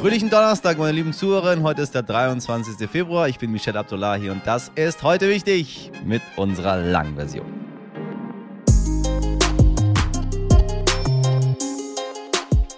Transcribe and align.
Fröhlichen 0.00 0.30
Donnerstag, 0.30 0.78
meine 0.78 0.92
lieben 0.92 1.12
Zuhörerinnen. 1.12 1.62
Heute 1.62 1.82
ist 1.82 1.94
der 1.94 2.02
23. 2.02 2.88
Februar. 2.88 3.28
Ich 3.28 3.38
bin 3.38 3.52
Michel 3.52 3.76
Abdullahi 3.76 4.30
und 4.30 4.40
das 4.46 4.72
ist 4.74 5.02
heute 5.02 5.28
wichtig 5.28 5.92
mit 6.06 6.22
unserer 6.36 6.78
Langversion. 6.78 7.44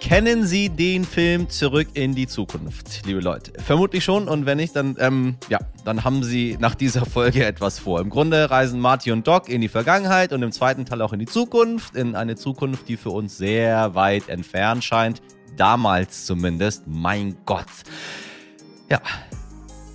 Kennen 0.01 0.45
Sie 0.45 0.67
den 0.67 1.05
Film 1.05 1.49
Zurück 1.49 1.87
in 1.93 2.13
die 2.13 2.27
Zukunft, 2.27 3.05
liebe 3.05 3.21
Leute? 3.21 3.53
Vermutlich 3.63 4.03
schon 4.03 4.27
und 4.27 4.45
wenn 4.45 4.57
nicht, 4.57 4.75
dann, 4.75 4.97
ähm, 4.99 5.37
ja, 5.47 5.59
dann 5.85 6.03
haben 6.03 6.23
Sie 6.23 6.57
nach 6.59 6.75
dieser 6.75 7.05
Folge 7.05 7.45
etwas 7.45 7.79
vor. 7.79 8.01
Im 8.01 8.09
Grunde 8.09 8.51
reisen 8.51 8.81
Marty 8.81 9.13
und 9.13 9.25
Doc 9.25 9.47
in 9.47 9.61
die 9.61 9.69
Vergangenheit 9.69 10.33
und 10.33 10.43
im 10.43 10.51
zweiten 10.51 10.83
Teil 10.85 11.01
auch 11.01 11.13
in 11.13 11.19
die 11.19 11.25
Zukunft, 11.25 11.95
in 11.95 12.15
eine 12.15 12.35
Zukunft, 12.35 12.89
die 12.89 12.97
für 12.97 13.11
uns 13.11 13.37
sehr 13.37 13.95
weit 13.95 14.27
entfernt 14.27 14.83
scheint. 14.83 15.21
Damals 15.57 16.25
zumindest. 16.25 16.83
Mein 16.87 17.37
Gott. 17.45 17.65
Ja, 18.89 19.01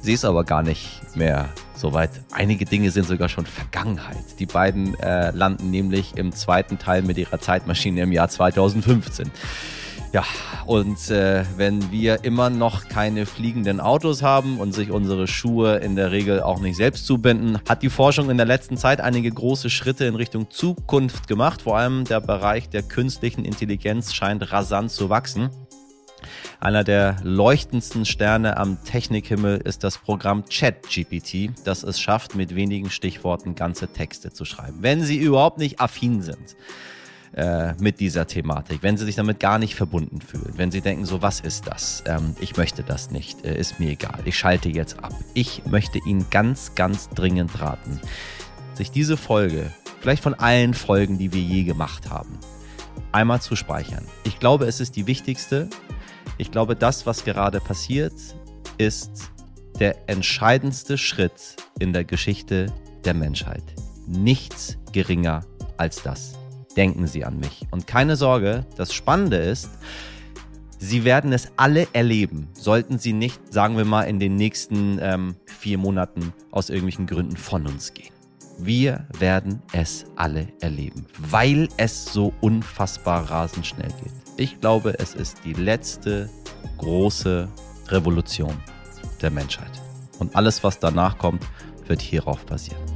sie 0.02 0.12
ist 0.12 0.24
aber 0.24 0.44
gar 0.44 0.62
nicht 0.62 1.00
mehr 1.14 1.48
so 1.74 1.92
weit. 1.92 2.10
Einige 2.32 2.64
Dinge 2.64 2.90
sind 2.90 3.06
sogar 3.06 3.28
schon 3.28 3.46
Vergangenheit. 3.46 4.38
Die 4.38 4.46
beiden 4.46 4.98
äh, 5.00 5.30
landen 5.30 5.70
nämlich 5.70 6.16
im 6.16 6.32
zweiten 6.32 6.78
Teil 6.78 7.02
mit 7.02 7.18
ihrer 7.18 7.40
Zeitmaschine 7.40 8.02
im 8.02 8.12
Jahr 8.12 8.28
2015. 8.28 9.30
Ja, 10.10 10.24
und 10.64 11.10
äh, 11.10 11.44
wenn 11.56 11.92
wir 11.92 12.24
immer 12.24 12.48
noch 12.48 12.88
keine 12.88 13.26
fliegenden 13.26 13.78
Autos 13.78 14.22
haben 14.22 14.58
und 14.58 14.72
sich 14.72 14.90
unsere 14.90 15.26
Schuhe 15.26 15.76
in 15.76 15.96
der 15.96 16.12
Regel 16.12 16.40
auch 16.42 16.60
nicht 16.60 16.76
selbst 16.76 17.04
zubinden, 17.04 17.58
hat 17.68 17.82
die 17.82 17.90
Forschung 17.90 18.30
in 18.30 18.38
der 18.38 18.46
letzten 18.46 18.78
Zeit 18.78 19.02
einige 19.02 19.30
große 19.30 19.68
Schritte 19.68 20.06
in 20.06 20.14
Richtung 20.14 20.50
Zukunft 20.50 21.28
gemacht. 21.28 21.60
Vor 21.60 21.76
allem 21.76 22.04
der 22.04 22.20
Bereich 22.20 22.70
der 22.70 22.82
künstlichen 22.82 23.44
Intelligenz 23.44 24.14
scheint 24.14 24.50
rasant 24.50 24.90
zu 24.90 25.10
wachsen. 25.10 25.50
Einer 26.58 26.84
der 26.84 27.16
leuchtendsten 27.22 28.06
Sterne 28.06 28.56
am 28.56 28.82
Technikhimmel 28.84 29.58
ist 29.58 29.84
das 29.84 29.98
Programm 29.98 30.44
ChatGPT, 30.46 31.50
das 31.64 31.82
es 31.82 32.00
schafft, 32.00 32.34
mit 32.34 32.54
wenigen 32.54 32.90
Stichworten 32.90 33.54
ganze 33.54 33.88
Texte 33.88 34.32
zu 34.32 34.46
schreiben. 34.46 34.78
Wenn 34.80 35.02
Sie 35.02 35.18
überhaupt 35.18 35.58
nicht 35.58 35.80
affin 35.80 36.22
sind, 36.22 36.56
äh, 37.34 37.74
mit 37.74 38.00
dieser 38.00 38.26
Thematik, 38.26 38.82
wenn 38.82 38.96
sie 38.96 39.04
sich 39.04 39.16
damit 39.16 39.40
gar 39.40 39.58
nicht 39.58 39.74
verbunden 39.74 40.20
fühlen, 40.20 40.54
wenn 40.56 40.70
sie 40.70 40.80
denken, 40.80 41.04
so 41.04 41.22
was 41.22 41.40
ist 41.40 41.66
das? 41.66 42.02
Ähm, 42.06 42.34
ich 42.40 42.56
möchte 42.56 42.82
das 42.82 43.10
nicht, 43.10 43.44
äh, 43.44 43.58
ist 43.58 43.78
mir 43.78 43.90
egal, 43.90 44.20
ich 44.24 44.38
schalte 44.38 44.68
jetzt 44.68 45.02
ab. 45.02 45.12
Ich 45.34 45.66
möchte 45.66 45.98
Ihnen 45.98 46.26
ganz, 46.30 46.74
ganz 46.74 47.08
dringend 47.10 47.60
raten, 47.60 48.00
sich 48.74 48.90
diese 48.90 49.16
Folge, 49.16 49.72
vielleicht 50.00 50.22
von 50.22 50.34
allen 50.34 50.74
Folgen, 50.74 51.18
die 51.18 51.32
wir 51.32 51.42
je 51.42 51.64
gemacht 51.64 52.10
haben, 52.10 52.38
einmal 53.12 53.40
zu 53.40 53.56
speichern. 53.56 54.04
Ich 54.24 54.38
glaube, 54.38 54.66
es 54.66 54.80
ist 54.80 54.96
die 54.96 55.06
wichtigste. 55.06 55.68
Ich 56.38 56.50
glaube, 56.50 56.76
das, 56.76 57.06
was 57.06 57.24
gerade 57.24 57.60
passiert, 57.60 58.14
ist 58.78 59.30
der 59.80 60.08
entscheidendste 60.08 60.98
Schritt 60.98 61.56
in 61.78 61.92
der 61.92 62.04
Geschichte 62.04 62.72
der 63.04 63.14
Menschheit. 63.14 63.62
Nichts 64.06 64.78
geringer 64.92 65.44
als 65.76 66.02
das 66.02 66.37
denken 66.78 67.08
Sie 67.08 67.24
an 67.24 67.38
mich. 67.38 67.66
Und 67.72 67.86
keine 67.86 68.16
Sorge, 68.16 68.64
das 68.76 68.94
Spannende 68.94 69.36
ist, 69.36 69.68
Sie 70.78 71.02
werden 71.04 71.32
es 71.32 71.50
alle 71.56 71.88
erleben, 71.92 72.46
sollten 72.52 73.00
Sie 73.00 73.12
nicht, 73.12 73.52
sagen 73.52 73.76
wir 73.76 73.84
mal, 73.84 74.04
in 74.04 74.20
den 74.20 74.36
nächsten 74.36 75.00
ähm, 75.02 75.34
vier 75.44 75.76
Monaten 75.76 76.32
aus 76.52 76.70
irgendwelchen 76.70 77.08
Gründen 77.08 77.36
von 77.36 77.66
uns 77.66 77.94
gehen. 77.94 78.12
Wir 78.58 79.06
werden 79.18 79.60
es 79.72 80.06
alle 80.14 80.46
erleben, 80.60 81.04
weil 81.18 81.68
es 81.78 82.04
so 82.04 82.32
unfassbar 82.40 83.28
rasend 83.28 83.66
schnell 83.66 83.90
geht. 84.02 84.12
Ich 84.36 84.60
glaube, 84.60 84.94
es 85.00 85.16
ist 85.16 85.38
die 85.44 85.54
letzte 85.54 86.30
große 86.78 87.48
Revolution 87.88 88.54
der 89.20 89.30
Menschheit. 89.30 89.82
Und 90.20 90.36
alles, 90.36 90.62
was 90.62 90.78
danach 90.78 91.18
kommt, 91.18 91.44
wird 91.88 92.00
hierauf 92.00 92.46
basieren. 92.46 92.87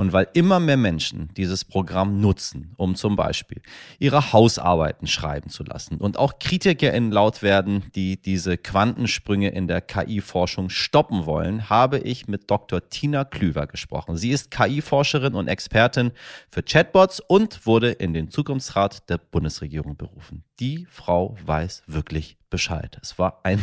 Und 0.00 0.14
weil 0.14 0.28
immer 0.32 0.60
mehr 0.60 0.78
Menschen 0.78 1.28
dieses 1.36 1.66
Programm 1.66 2.22
nutzen, 2.22 2.72
um 2.78 2.94
zum 2.94 3.16
Beispiel 3.16 3.60
ihre 3.98 4.32
Hausarbeiten 4.32 5.06
schreiben 5.06 5.50
zu 5.50 5.62
lassen 5.62 5.98
und 5.98 6.16
auch 6.16 6.38
KritikerInnen 6.38 7.12
laut 7.12 7.42
werden, 7.42 7.84
die 7.94 8.16
diese 8.16 8.56
Quantensprünge 8.56 9.50
in 9.50 9.68
der 9.68 9.82
KI-Forschung 9.82 10.70
stoppen 10.70 11.26
wollen, 11.26 11.68
habe 11.68 11.98
ich 11.98 12.28
mit 12.28 12.50
Dr. 12.50 12.88
Tina 12.88 13.26
Klüver 13.26 13.66
gesprochen. 13.66 14.16
Sie 14.16 14.30
ist 14.30 14.50
KI-Forscherin 14.50 15.34
und 15.34 15.48
Expertin 15.48 16.12
für 16.50 16.62
Chatbots 16.62 17.20
und 17.20 17.66
wurde 17.66 17.90
in 17.90 18.14
den 18.14 18.30
Zukunftsrat 18.30 19.10
der 19.10 19.18
Bundesregierung 19.18 19.98
berufen. 19.98 20.44
Die 20.60 20.86
Frau 20.88 21.36
weiß 21.44 21.82
wirklich 21.86 22.38
Bescheid. 22.48 22.96
Es 23.02 23.18
war 23.18 23.40
ein 23.42 23.62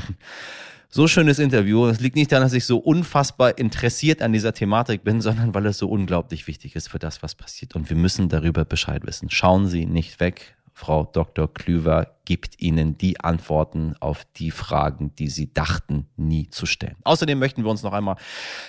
so 0.90 1.08
schönes 1.08 1.40
Interview. 1.40 1.86
Es 1.88 2.00
liegt 2.00 2.16
nicht 2.16 2.31
daran, 2.31 2.46
dass 2.46 2.53
ich 2.53 2.66
so 2.66 2.78
unfassbar 2.78 3.58
interessiert 3.58 4.22
an 4.22 4.34
dieser 4.34 4.53
Thematik 4.53 5.03
bin, 5.03 5.22
sondern 5.22 5.53
weil 5.53 5.66
es 5.66 5.78
so 5.78 5.90
unglaublich 5.90 6.48
wichtig 6.48 6.75
ist 6.75 6.90
für 6.90 7.00
das, 7.00 7.22
was 7.24 7.36
passiert. 7.36 7.75
Und 7.75 7.90
wir 7.90 7.98
müssen 7.98 8.30
darüber 8.30 8.66
Bescheid 8.66 9.06
wissen. 9.06 9.30
Schauen 9.30 9.68
Sie 9.68 9.86
nicht 9.86 10.20
weg. 10.20 10.56
Frau 10.74 11.06
Dr. 11.06 11.52
Klüver 11.52 12.18
gibt 12.24 12.62
Ihnen 12.62 13.00
die 13.00 13.20
Antworten 13.20 13.96
auf 14.00 14.28
die 14.36 14.52
Fragen, 14.52 15.12
die 15.16 15.28
Sie 15.28 15.52
dachten, 15.52 16.06
nie 16.18 16.50
zu 16.52 16.68
stellen. 16.68 16.97
Außerdem 17.03 17.40
möchten 17.40 17.64
wir 17.64 17.72
uns 17.72 17.81
noch 17.81 17.94
einmal 17.94 18.18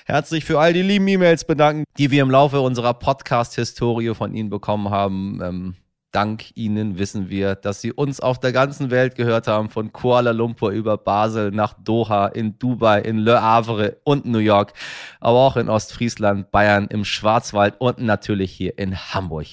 herzlich 0.06 0.46
für 0.46 0.58
all 0.58 0.72
die 0.72 0.80
lieben 0.80 1.06
E-Mails 1.06 1.44
bedanken, 1.44 1.84
die 1.98 2.10
wir 2.10 2.22
im 2.22 2.30
Laufe 2.30 2.62
unserer 2.62 2.94
Podcast-Historie 2.94 4.14
von 4.14 4.32
Ihnen 4.34 4.48
bekommen 4.48 4.88
haben. 4.88 5.76
Dank 6.12 6.56
Ihnen 6.56 6.98
wissen 6.98 7.28
wir, 7.28 7.54
dass 7.54 7.80
Sie 7.80 7.92
uns 7.92 8.20
auf 8.20 8.40
der 8.40 8.52
ganzen 8.52 8.90
Welt 8.90 9.14
gehört 9.14 9.46
haben, 9.46 9.68
von 9.68 9.92
Kuala 9.92 10.30
Lumpur 10.30 10.70
über 10.70 10.96
Basel 10.96 11.50
nach 11.50 11.74
Doha, 11.74 12.28
in 12.28 12.58
Dubai, 12.58 13.00
in 13.00 13.18
Le 13.18 13.42
Havre 13.42 13.98
und 14.04 14.24
New 14.24 14.38
York, 14.38 14.72
aber 15.20 15.38
auch 15.38 15.56
in 15.56 15.68
Ostfriesland, 15.68 16.50
Bayern, 16.50 16.86
im 16.86 17.04
Schwarzwald 17.04 17.74
und 17.78 17.98
natürlich 17.98 18.52
hier 18.52 18.78
in 18.78 18.96
Hamburg 18.96 19.46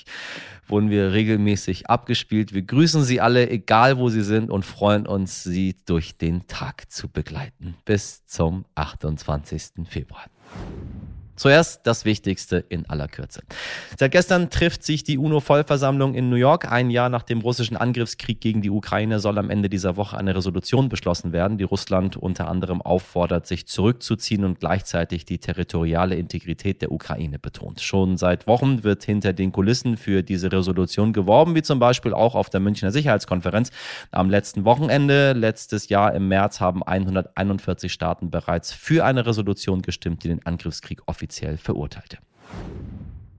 wurden 0.67 0.89
wir 0.89 1.13
regelmäßig 1.13 1.89
abgespielt. 1.89 2.53
Wir 2.53 2.63
grüßen 2.63 3.03
Sie 3.03 3.21
alle, 3.21 3.49
egal 3.49 3.97
wo 3.97 4.09
Sie 4.09 4.23
sind 4.23 4.49
und 4.49 4.65
freuen 4.65 5.05
uns, 5.05 5.43
Sie 5.43 5.75
durch 5.85 6.17
den 6.17 6.47
Tag 6.47 6.91
zu 6.91 7.09
begleiten. 7.09 7.75
Bis 7.85 8.25
zum 8.25 8.65
28. 8.75 9.87
Februar. 9.87 10.25
Zuerst 11.35 11.85
das 11.85 12.05
Wichtigste 12.05 12.63
in 12.69 12.89
aller 12.89 13.09
Kürze. 13.09 13.43
Seit 13.99 14.11
gestern 14.11 14.49
trifft 14.49 14.83
sich 14.83 15.03
die 15.03 15.17
UNO-Vollversammlung 15.17 16.15
in 16.15 16.29
New 16.29 16.37
York. 16.37 16.71
Ein 16.71 16.89
Jahr 16.89 17.09
nach 17.09 17.23
dem 17.23 17.41
russischen 17.41 17.75
Angriffskrieg 17.75 18.39
gegen 18.39 18.61
die 18.61 18.69
Ukraine 18.69 19.19
soll 19.19 19.37
am 19.37 19.49
Ende 19.49 19.69
dieser 19.69 19.97
Woche 19.97 20.17
eine 20.17 20.33
Resolution 20.33 20.87
beschlossen 20.87 21.33
werden, 21.33 21.57
die 21.57 21.65
Russland 21.65 22.15
unter 22.15 22.47
anderem 22.47 22.81
auffordert, 22.81 23.47
sich 23.47 23.67
zurückzuziehen 23.67 24.45
und 24.45 24.61
gleichzeitig 24.61 25.25
die 25.25 25.39
territoriale 25.39 26.15
Integrität 26.15 26.81
der 26.81 26.93
Ukraine 26.93 27.37
betont. 27.37 27.81
Schon 27.81 28.15
seit 28.15 28.47
Wochen 28.47 28.85
wird 28.85 29.03
hinter 29.03 29.33
den 29.33 29.51
Kulissen 29.51 29.97
für 29.97 30.23
diese 30.23 30.53
Resolution 30.53 31.11
geworben, 31.11 31.53
wie 31.53 31.63
zum 31.63 31.79
Beispiel 31.79 32.13
auch 32.13 32.35
auf 32.35 32.49
der 32.49 32.61
Münchner 32.61 32.91
Sicherheitskonferenz. 32.91 33.71
Am 34.11 34.29
letzten 34.29 34.63
Wochenende, 34.63 35.33
letztes 35.33 35.89
Jahr 35.89 36.13
im 36.13 36.29
März, 36.29 36.61
haben 36.61 36.81
141 36.81 37.91
Staaten 37.91 38.29
bereits 38.29 38.71
für 38.71 39.03
eine 39.03 39.25
Resolution 39.25 39.81
gestimmt, 39.81 40.23
die 40.23 40.29
den 40.29 40.45
Angriffskrieg 40.45 41.01
offiziell 41.07 41.24
offiziell 41.25 41.57
verurteilte. 41.57 42.17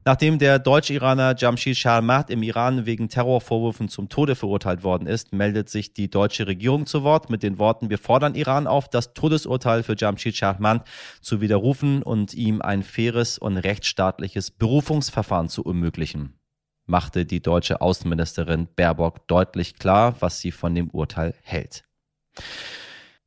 Nachdem 0.05 0.39
der 0.39 0.61
Deutsch-Iraner 0.61 1.35
Jamshid 1.37 1.77
Sharmat 1.77 2.31
im 2.31 2.45
Iran 2.45 2.87
wegen 2.87 3.09
Terrorvorwürfen 3.09 3.89
zum 3.89 4.09
Tode 4.09 4.37
verurteilt 4.37 4.85
worden 4.85 5.09
ist, 5.09 5.33
meldet 5.33 5.69
sich 5.69 5.95
die 5.95 6.09
deutsche 6.09 6.47
Regierung 6.47 6.87
zu 6.87 7.03
Wort 7.03 7.29
mit 7.29 7.43
den 7.43 7.59
Worten, 7.59 7.91
wir 7.91 7.99
fordern 7.99 8.37
Iran 8.37 8.69
auf, 8.69 8.89
das 8.89 9.15
Todesurteil 9.15 9.83
für 9.83 9.97
Jamshid 9.99 10.37
Sharmat 10.37 10.87
zu 11.21 11.41
widerrufen 11.41 12.03
und 12.03 12.35
ihm 12.35 12.63
ein 12.63 12.85
faires 12.85 13.37
und 13.39 13.57
rechtsstaatliches 13.57 14.53
Berufungsverfahren 14.53 15.49
zu 15.49 15.65
ermöglichen, 15.65 16.39
machte 16.87 17.25
die 17.25 17.43
deutsche 17.43 17.81
Außenministerin 17.81 18.69
Baerbock 18.77 19.27
deutlich 19.27 19.75
klar, 19.75 20.15
was 20.21 20.41
sie 20.41 20.53
von 20.53 20.73
dem 20.77 20.89
Urteil 20.91 21.35
hält. 21.43 21.83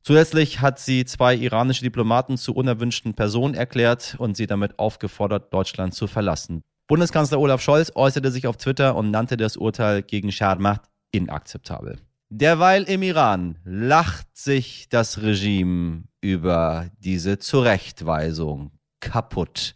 Zusätzlich 0.01 0.61
hat 0.61 0.79
sie 0.79 1.05
zwei 1.05 1.35
iranische 1.35 1.83
Diplomaten 1.83 2.37
zu 2.37 2.53
unerwünschten 2.53 3.13
Personen 3.13 3.53
erklärt 3.53 4.15
und 4.17 4.37
sie 4.37 4.47
damit 4.47 4.79
aufgefordert, 4.79 5.53
Deutschland 5.53 5.93
zu 5.93 6.07
verlassen. 6.07 6.61
Bundeskanzler 6.87 7.39
Olaf 7.39 7.61
Scholz 7.61 7.91
äußerte 7.93 8.31
sich 8.31 8.47
auf 8.47 8.57
Twitter 8.57 8.95
und 8.95 9.11
nannte 9.11 9.37
das 9.37 9.57
Urteil 9.57 10.01
gegen 10.01 10.31
Sharmat 10.31 10.89
inakzeptabel. 11.11 11.99
Derweil 12.29 12.83
im 12.83 13.01
Iran 13.03 13.57
lacht 13.63 14.37
sich 14.37 14.87
das 14.89 15.21
Regime 15.21 16.03
über 16.21 16.89
diese 16.99 17.39
Zurechtweisung 17.39 18.71
kaputt. 18.99 19.73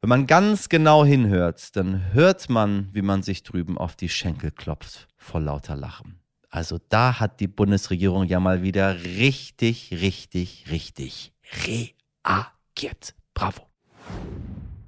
Wenn 0.00 0.08
man 0.08 0.26
ganz 0.26 0.68
genau 0.68 1.04
hinhört, 1.04 1.76
dann 1.76 2.12
hört 2.12 2.50
man, 2.50 2.88
wie 2.92 3.02
man 3.02 3.22
sich 3.22 3.42
drüben 3.42 3.78
auf 3.78 3.96
die 3.96 4.10
Schenkel 4.10 4.50
klopft 4.50 5.08
vor 5.16 5.40
lauter 5.40 5.76
Lachen. 5.76 6.20
Also 6.54 6.78
da 6.88 7.18
hat 7.18 7.40
die 7.40 7.48
Bundesregierung 7.48 8.26
ja 8.26 8.38
mal 8.38 8.62
wieder 8.62 8.94
richtig, 9.02 9.90
richtig, 9.90 10.66
richtig 10.70 11.32
reagiert. 11.64 13.16
Bravo. 13.34 13.62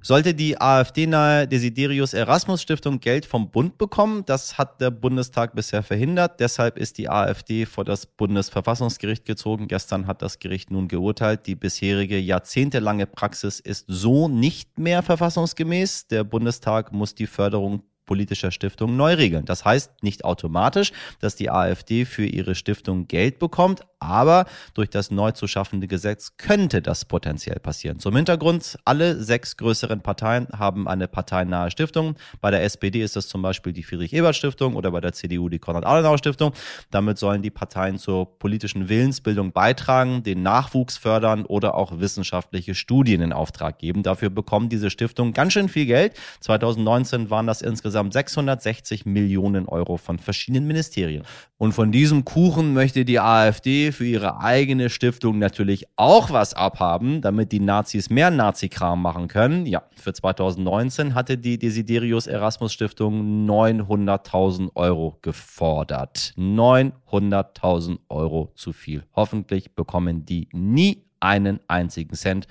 Sollte 0.01 0.33
die 0.33 0.61
AfD-nahe 0.61 1.45
Desiderius 1.45 2.13
Erasmus 2.13 2.61
Stiftung 2.61 3.01
Geld 3.01 3.25
vom 3.25 3.51
Bund 3.51 3.77
bekommen? 3.77 4.23
Das 4.25 4.57
hat 4.57 4.79
der 4.79 4.91
Bundestag 4.91 5.55
bisher 5.55 5.83
verhindert. 5.83 6.39
Deshalb 6.39 6.77
ist 6.77 6.97
die 6.99 7.09
AfD 7.09 7.65
vor 7.65 7.83
das 7.83 8.05
Bundesverfassungsgericht 8.05 9.25
gezogen. 9.25 9.67
Gestern 9.67 10.07
hat 10.07 10.21
das 10.21 10.39
Gericht 10.39 10.71
nun 10.71 10.87
geurteilt, 10.87 11.47
die 11.47 11.55
bisherige 11.55 12.17
jahrzehntelange 12.17 13.07
Praxis 13.07 13.59
ist 13.59 13.83
so 13.89 14.29
nicht 14.29 14.79
mehr 14.79 15.03
verfassungsgemäß. 15.03 16.07
Der 16.07 16.23
Bundestag 16.23 16.93
muss 16.93 17.13
die 17.13 17.27
Förderung 17.27 17.83
politischer 18.07 18.49
Stiftung 18.49 18.95
neu 18.95 19.13
regeln. 19.13 19.45
Das 19.45 19.63
heißt 19.63 20.01
nicht 20.01 20.25
automatisch, 20.25 20.91
dass 21.19 21.35
die 21.35 21.51
AfD 21.51 22.05
für 22.05 22.25
ihre 22.25 22.55
Stiftung 22.55 23.07
Geld 23.07 23.37
bekommt, 23.37 23.81
aber 23.99 24.45
durch 24.73 24.89
das 24.89 25.11
neu 25.11 25.31
zu 25.31 25.47
schaffende 25.47 25.87
Gesetz 25.87 26.37
könnte 26.37 26.81
das 26.81 27.05
potenziell 27.05 27.59
passieren. 27.59 27.99
Zum 27.99 28.15
Hintergrund, 28.15 28.77
alle 28.85 29.21
sechs 29.21 29.57
größeren 29.57 30.01
Parteien 30.01 30.47
haben 30.57 30.87
eine 30.87 31.07
parteinahe 31.07 31.69
Stiftung. 31.71 32.15
Bei 32.41 32.49
der 32.51 32.63
SPD 32.63 33.01
ist 33.01 33.15
das 33.15 33.27
zum 33.27 33.41
Beispiel 33.41 33.73
die 33.73 33.83
Friedrich-Ebert-Stiftung 33.83 34.75
oder 34.75 34.91
bei 34.91 35.01
der 35.01 35.13
CDU 35.13 35.49
die 35.49 35.59
Konrad-Adenauer-Stiftung. 35.59 36.53
Damit 36.91 37.17
sollen 37.17 37.41
die 37.41 37.49
Parteien 37.49 37.97
zur 37.97 38.39
politischen 38.39 38.87
Willensbildung 38.87 39.51
beitragen, 39.51 40.23
den 40.23 40.43
Nachwuchs 40.43 40.97
fördern 40.97 41.45
oder 41.45 41.75
auch 41.75 41.99
wissenschaftliche 41.99 42.75
Studien 42.75 43.21
in 43.21 43.33
Auftrag 43.33 43.79
geben. 43.79 44.03
Dafür 44.03 44.29
bekommen 44.29 44.69
diese 44.69 44.89
Stiftungen 44.89 45.33
ganz 45.33 45.53
schön 45.53 45.69
viel 45.69 45.85
Geld. 45.85 46.13
2019 46.39 47.29
waren 47.29 47.47
das 47.47 47.61
insgesamt 47.61 47.96
660 48.11 49.05
Millionen 49.05 49.67
Euro 49.67 49.97
von 49.97 50.19
verschiedenen 50.19 50.67
Ministerien. 50.67 51.23
Und 51.57 51.73
von 51.73 51.91
diesem 51.91 52.23
Kuchen 52.23 52.73
möchte 52.73 53.03
die 53.03 53.19
AfD 53.19 53.91
für 53.91 54.05
ihre 54.05 54.39
eigene 54.39 54.89
Stiftung 54.89 55.39
natürlich 55.39 55.85
auch 55.95 56.31
was 56.31 56.53
abhaben, 56.53 57.21
damit 57.21 57.51
die 57.51 57.59
Nazis 57.59 58.09
mehr 58.09 58.29
Nazi-Kram 58.29 59.01
machen 59.01 59.27
können. 59.27 59.65
Ja, 59.65 59.83
für 59.95 60.13
2019 60.13 61.15
hatte 61.15 61.37
die 61.37 61.57
Desiderius 61.57 62.27
Erasmus 62.27 62.73
Stiftung 62.73 63.47
900.000 63.47 64.69
Euro 64.75 65.17
gefordert. 65.21 66.33
900.000 66.37 67.97
Euro 68.09 68.51
zu 68.55 68.73
viel. 68.73 69.03
Hoffentlich 69.15 69.73
bekommen 69.73 70.25
die 70.25 70.47
nie 70.53 71.03
einen 71.19 71.59
einzigen 71.67 72.15
Cent. 72.15 72.47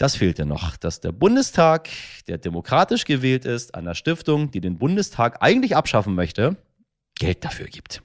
Das 0.00 0.16
fehlte 0.16 0.46
noch, 0.46 0.78
dass 0.78 1.00
der 1.00 1.12
Bundestag, 1.12 1.90
der 2.26 2.38
demokratisch 2.38 3.04
gewählt 3.04 3.44
ist, 3.44 3.74
einer 3.74 3.94
Stiftung, 3.94 4.50
die 4.50 4.62
den 4.62 4.78
Bundestag 4.78 5.42
eigentlich 5.42 5.76
abschaffen 5.76 6.14
möchte, 6.14 6.56
Geld 7.16 7.44
dafür 7.44 7.66
gibt. 7.66 8.02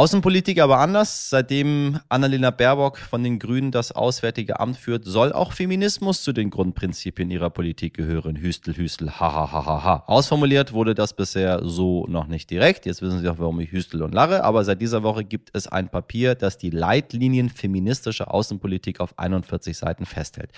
Außenpolitik 0.00 0.62
aber 0.62 0.78
anders. 0.78 1.28
Seitdem 1.28 2.00
Annalena 2.08 2.50
Baerbock 2.50 2.96
von 2.96 3.22
den 3.22 3.38
Grünen 3.38 3.70
das 3.70 3.92
Auswärtige 3.92 4.58
Amt 4.58 4.78
führt, 4.78 5.04
soll 5.04 5.30
auch 5.30 5.52
Feminismus 5.52 6.22
zu 6.22 6.32
den 6.32 6.48
Grundprinzipien 6.48 7.30
ihrer 7.30 7.50
Politik 7.50 7.98
gehören. 7.98 8.36
Hüstel, 8.36 8.74
Hüstel, 8.78 9.10
ha, 9.10 9.30
ha, 9.30 9.52
ha, 9.52 9.84
ha. 9.84 10.04
Ausformuliert 10.06 10.72
wurde 10.72 10.94
das 10.94 11.12
bisher 11.12 11.60
so 11.64 12.06
noch 12.06 12.28
nicht 12.28 12.48
direkt. 12.48 12.86
Jetzt 12.86 13.02
wissen 13.02 13.20
Sie 13.20 13.28
auch, 13.28 13.38
warum 13.38 13.60
ich 13.60 13.72
Hüstel 13.72 14.00
und 14.00 14.14
lache. 14.14 14.42
Aber 14.42 14.64
seit 14.64 14.80
dieser 14.80 15.02
Woche 15.02 15.22
gibt 15.22 15.50
es 15.52 15.66
ein 15.66 15.90
Papier, 15.90 16.34
das 16.34 16.56
die 16.56 16.70
Leitlinien 16.70 17.50
feministischer 17.50 18.32
Außenpolitik 18.32 19.00
auf 19.00 19.18
41 19.18 19.76
Seiten 19.76 20.06
festhält. 20.06 20.50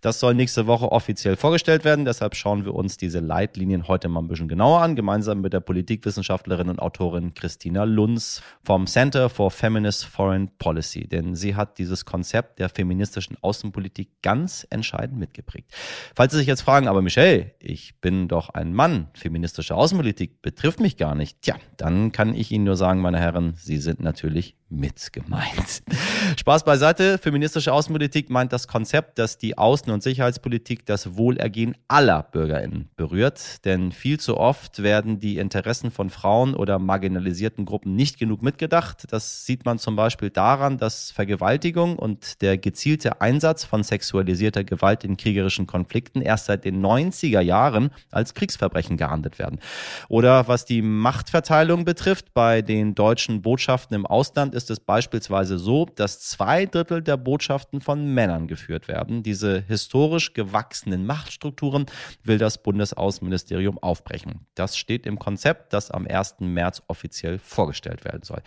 Das 0.00 0.18
soll 0.18 0.34
nächste 0.34 0.66
Woche 0.66 0.90
offiziell 0.90 1.36
vorgestellt 1.36 1.84
werden. 1.84 2.04
Deshalb 2.04 2.34
schauen 2.34 2.64
wir 2.64 2.74
uns 2.74 2.96
diese 2.96 3.20
Leitlinien 3.20 3.86
heute 3.86 4.08
mal 4.08 4.22
ein 4.22 4.26
bisschen 4.26 4.48
genauer 4.48 4.80
an, 4.80 4.96
gemeinsam 4.96 5.40
mit 5.40 5.52
der 5.52 5.60
Politikwissenschaftlerin 5.60 6.68
und 6.68 6.80
Autorin 6.80 7.32
Christina 7.34 7.84
Lunz 7.84 8.42
vom 8.64 8.87
Center 8.88 9.28
for 9.28 9.50
Feminist 9.50 10.04
Foreign 10.04 10.48
Policy, 10.58 11.06
denn 11.06 11.34
sie 11.34 11.54
hat 11.54 11.78
dieses 11.78 12.04
Konzept 12.04 12.58
der 12.58 12.68
feministischen 12.68 13.36
Außenpolitik 13.40 14.22
ganz 14.22 14.66
entscheidend 14.70 15.18
mitgeprägt. 15.18 15.72
Falls 16.14 16.32
Sie 16.32 16.38
sich 16.38 16.46
jetzt 16.46 16.62
fragen, 16.62 16.88
aber 16.88 17.02
Michelle, 17.02 17.52
ich 17.60 18.00
bin 18.00 18.28
doch 18.28 18.48
ein 18.50 18.72
Mann, 18.72 19.08
feministische 19.14 19.74
Außenpolitik 19.74 20.42
betrifft 20.42 20.80
mich 20.80 20.96
gar 20.96 21.14
nicht. 21.14 21.42
Tja, 21.42 21.56
dann 21.76 22.12
kann 22.12 22.34
ich 22.34 22.50
Ihnen 22.50 22.64
nur 22.64 22.76
sagen, 22.76 23.00
meine 23.00 23.20
Herren, 23.20 23.54
Sie 23.56 23.78
sind 23.78 24.00
natürlich 24.00 24.56
mit 24.70 25.12
gemeint. 25.12 25.82
Spaß 26.36 26.64
beiseite. 26.64 27.18
Feministische 27.18 27.72
Außenpolitik 27.72 28.28
meint 28.28 28.52
das 28.52 28.68
Konzept, 28.68 29.18
dass 29.18 29.38
die 29.38 29.56
Außen- 29.56 29.90
und 29.90 30.02
Sicherheitspolitik 30.02 30.84
das 30.84 31.16
Wohlergehen 31.16 31.74
aller 31.88 32.22
BürgerInnen 32.22 32.90
berührt. 32.96 33.64
Denn 33.64 33.92
viel 33.92 34.20
zu 34.20 34.36
oft 34.36 34.82
werden 34.82 35.20
die 35.20 35.38
Interessen 35.38 35.90
von 35.90 36.10
Frauen 36.10 36.54
oder 36.54 36.78
marginalisierten 36.78 37.64
Gruppen 37.64 37.94
nicht 37.94 38.18
genug 38.18 38.42
mitgedacht. 38.42 39.06
Das 39.10 39.46
sieht 39.46 39.64
man 39.64 39.78
zum 39.78 39.96
Beispiel 39.96 40.30
daran, 40.30 40.76
dass 40.76 41.10
Vergewaltigung 41.10 41.98
und 41.98 42.42
der 42.42 42.58
gezielte 42.58 43.20
Einsatz 43.20 43.64
von 43.64 43.82
sexualisierter 43.82 44.64
Gewalt 44.64 45.04
in 45.04 45.16
kriegerischen 45.16 45.66
Konflikten 45.66 46.20
erst 46.20 46.46
seit 46.46 46.64
den 46.64 46.84
90er 46.84 47.40
Jahren 47.40 47.90
als 48.10 48.34
Kriegsverbrechen 48.34 48.96
geahndet 48.96 49.38
werden. 49.38 49.60
Oder 50.08 50.48
was 50.48 50.64
die 50.66 50.82
Machtverteilung 50.82 51.84
betrifft, 51.84 52.34
bei 52.34 52.60
den 52.60 52.94
deutschen 52.94 53.42
Botschaften 53.42 53.94
im 53.94 54.06
Ausland 54.06 54.54
ist 54.58 54.70
es 54.70 54.80
beispielsweise 54.80 55.56
so, 55.56 55.86
dass 55.86 56.20
zwei 56.20 56.66
Drittel 56.66 57.00
der 57.00 57.16
Botschaften 57.16 57.80
von 57.80 58.12
Männern 58.12 58.48
geführt 58.48 58.88
werden. 58.88 59.22
Diese 59.22 59.60
historisch 59.60 60.34
gewachsenen 60.34 61.06
Machtstrukturen 61.06 61.86
will 62.24 62.38
das 62.38 62.60
Bundesaußenministerium 62.62 63.78
aufbrechen. 63.78 64.46
Das 64.56 64.76
steht 64.76 65.06
im 65.06 65.20
Konzept, 65.20 65.72
das 65.72 65.92
am 65.92 66.06
1. 66.06 66.40
März 66.40 66.82
offiziell 66.88 67.38
vorgestellt 67.38 68.04
werden 68.04 68.24
soll. 68.24 68.42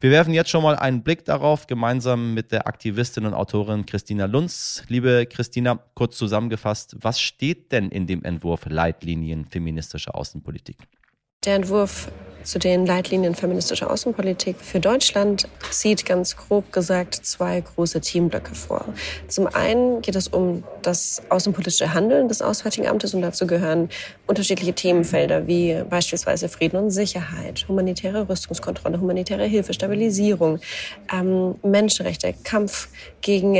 Wir 0.00 0.10
werfen 0.10 0.34
jetzt 0.34 0.50
schon 0.50 0.62
mal 0.62 0.76
einen 0.76 1.02
Blick 1.02 1.24
darauf, 1.24 1.66
gemeinsam 1.66 2.34
mit 2.34 2.52
der 2.52 2.66
Aktivistin 2.66 3.24
und 3.24 3.32
Autorin 3.32 3.86
Christina 3.86 4.26
Lunz. 4.26 4.84
Liebe 4.88 5.24
Christina, 5.26 5.80
kurz 5.94 6.18
zusammengefasst, 6.18 6.96
was 7.00 7.18
steht 7.18 7.72
denn 7.72 7.88
in 7.88 8.06
dem 8.06 8.22
Entwurf 8.22 8.66
Leitlinien 8.66 9.46
feministischer 9.46 10.14
Außenpolitik? 10.14 10.76
Der 11.44 11.56
Entwurf 11.56 12.08
zu 12.42 12.58
den 12.58 12.86
Leitlinien 12.86 13.34
feministischer 13.34 13.90
Außenpolitik 13.90 14.56
für 14.60 14.80
Deutschland 14.80 15.48
sieht 15.70 16.06
ganz 16.06 16.36
grob 16.36 16.72
gesagt 16.72 17.14
zwei 17.14 17.60
große 17.60 18.00
Teamblöcke 18.00 18.54
vor. 18.54 18.84
Zum 19.28 19.46
einen 19.48 20.02
geht 20.02 20.14
es 20.14 20.28
um 20.28 20.62
das 20.82 21.22
außenpolitische 21.28 21.92
Handeln 21.92 22.28
des 22.28 22.42
Auswärtigen 22.42 22.86
Amtes 22.86 23.14
und 23.14 23.22
dazu 23.22 23.46
gehören 23.46 23.88
unterschiedliche 24.26 24.74
Themenfelder 24.74 25.46
wie 25.46 25.82
beispielsweise 25.88 26.48
Frieden 26.48 26.76
und 26.76 26.90
Sicherheit, 26.90 27.66
humanitäre 27.68 28.28
Rüstungskontrolle, 28.28 29.00
humanitäre 29.00 29.44
Hilfe, 29.44 29.72
Stabilisierung, 29.72 30.60
ähm, 31.12 31.56
Menschenrechte, 31.62 32.34
Kampf 32.44 32.88
gegen 33.20 33.56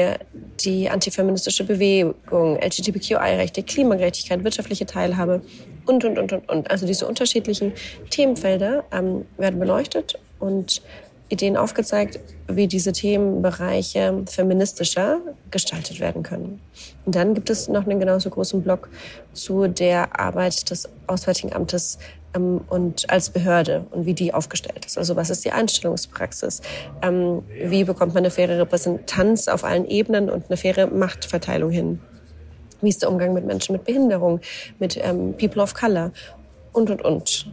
die 0.61 0.89
antifeministische 0.89 1.65
Bewegung, 1.65 2.59
LGBTQI-Rechte, 2.61 3.63
Klimagerechtigkeit, 3.63 4.45
wirtschaftliche 4.45 4.87
Teilhabe 4.87 5.43
und, 5.87 6.05
und, 6.05 6.19
und, 6.19 6.33
und, 6.33 6.49
und. 6.49 6.71
Also 6.71 6.87
diese 6.87 7.07
unterschiedlichen 7.07 7.73
Themenfelder 8.11 8.85
ähm, 8.93 9.25
werden 9.37 9.59
beleuchtet 9.59 10.19
und 10.39 10.83
Ideen 11.31 11.57
aufgezeigt, 11.57 12.21
wie 12.49 12.69
diese 12.69 12.93
Themenbereiche 12.93 14.23
feministischer 14.27 15.21
gestaltet 15.51 15.99
werden 16.01 16.23
können. 16.23 16.61
Und 17.07 17.15
dann 17.15 17.35
gibt 17.35 17.51
es 17.51 17.69
noch 17.69 17.87
einen 17.87 17.99
genauso 17.99 18.31
großen 18.31 18.63
Block 18.63 18.89
zu 19.33 19.67
der 19.67 20.19
Arbeit 20.19 20.71
des 20.71 20.89
Auswärtigen 21.07 21.53
Amtes 21.53 21.99
ähm, 22.35 22.61
und 22.69 23.09
als 23.11 23.31
Behörde 23.31 23.87
und 23.91 24.05
wie 24.07 24.15
die 24.15 24.35
aufgestellt 24.35 24.85
ist. 24.85 24.99
Also 24.99 25.17
was 25.17 25.31
ist 25.31 25.45
die 25.45 25.51
Einstellungspraxis? 25.51 26.61
Ähm, 27.03 27.43
wie 27.63 27.85
bekommt 27.85 28.15
man 28.15 28.23
eine 28.23 28.31
faire 28.31 28.59
Repräsentanz 28.59 29.49
auf 29.49 29.65
allen 29.65 29.87
Ebenen 29.87 30.29
und 30.29 30.45
eine 30.49 30.57
faire 30.57 30.87
Machtverteilung 30.89 31.71
hin? 31.71 32.01
Wie 32.83 32.91
ist 32.91 33.01
der 33.01 33.11
Umgang 33.11 33.33
mit 33.33 33.47
Menschen 33.47 33.73
mit 33.73 33.85
Behinderung, 33.85 34.41
mit 34.79 34.99
ähm, 35.03 35.35
People 35.39 35.63
of 35.63 35.73
Color 35.73 36.13
und, 36.73 36.91
und, 36.91 37.03
und. 37.03 37.47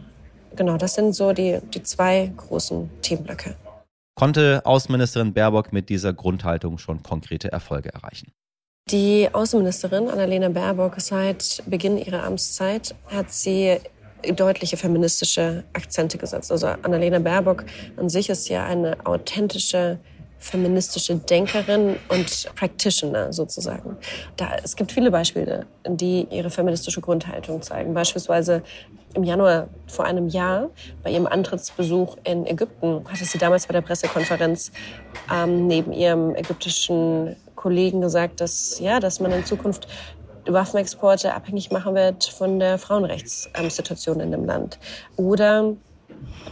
Genau, 0.56 0.76
das 0.76 0.94
sind 0.94 1.14
so 1.14 1.32
die, 1.32 1.58
die 1.74 1.82
zwei 1.82 2.30
großen 2.36 2.90
Themenblöcke. 3.02 3.54
Konnte 4.14 4.60
Außenministerin 4.64 5.32
Baerbock 5.32 5.72
mit 5.72 5.88
dieser 5.88 6.12
Grundhaltung 6.12 6.78
schon 6.78 7.02
konkrete 7.02 7.50
Erfolge 7.50 7.92
erreichen? 7.92 8.32
Die 8.90 9.28
Außenministerin 9.32 10.08
Annalena 10.08 10.48
Baerbock 10.48 11.00
seit 11.00 11.62
Beginn 11.66 11.96
ihrer 11.96 12.24
Amtszeit 12.24 12.94
hat 13.06 13.32
sie 13.32 13.78
deutliche 14.36 14.76
feministische 14.76 15.64
Akzente 15.72 16.18
gesetzt. 16.18 16.52
Also 16.52 16.66
Annalena 16.66 17.18
Baerbock 17.18 17.64
an 17.96 18.08
sich 18.08 18.28
ist 18.28 18.48
ja 18.48 18.64
eine 18.64 18.96
authentische 19.06 19.98
feministische 20.42 21.14
Denkerin 21.14 21.96
und 22.08 22.50
Practitioner 22.56 23.32
sozusagen. 23.32 23.96
Da, 24.36 24.56
es 24.62 24.74
gibt 24.74 24.90
viele 24.90 25.10
Beispiele, 25.10 25.66
die 25.86 26.26
ihre 26.30 26.50
feministische 26.50 27.00
Grundhaltung 27.00 27.62
zeigen. 27.62 27.94
Beispielsweise 27.94 28.62
im 29.14 29.22
Januar 29.22 29.68
vor 29.86 30.04
einem 30.04 30.28
Jahr 30.28 30.70
bei 31.04 31.10
ihrem 31.10 31.26
Antrittsbesuch 31.26 32.16
in 32.24 32.44
Ägypten 32.46 33.04
hatte 33.08 33.24
sie 33.24 33.38
damals 33.38 33.66
bei 33.66 33.72
der 33.72 33.82
Pressekonferenz 33.82 34.72
ähm, 35.32 35.68
neben 35.68 35.92
ihrem 35.92 36.34
ägyptischen 36.34 37.36
Kollegen 37.54 38.00
gesagt, 38.00 38.40
dass 38.40 38.80
ja, 38.80 38.98
dass 38.98 39.20
man 39.20 39.30
in 39.30 39.44
Zukunft 39.44 39.86
Waffenexporte 40.46 41.34
abhängig 41.34 41.70
machen 41.70 41.94
wird 41.94 42.24
von 42.24 42.58
der 42.58 42.78
Frauenrechtssituation 42.78 44.18
in 44.18 44.32
dem 44.32 44.44
Land. 44.44 44.80
Oder 45.16 45.76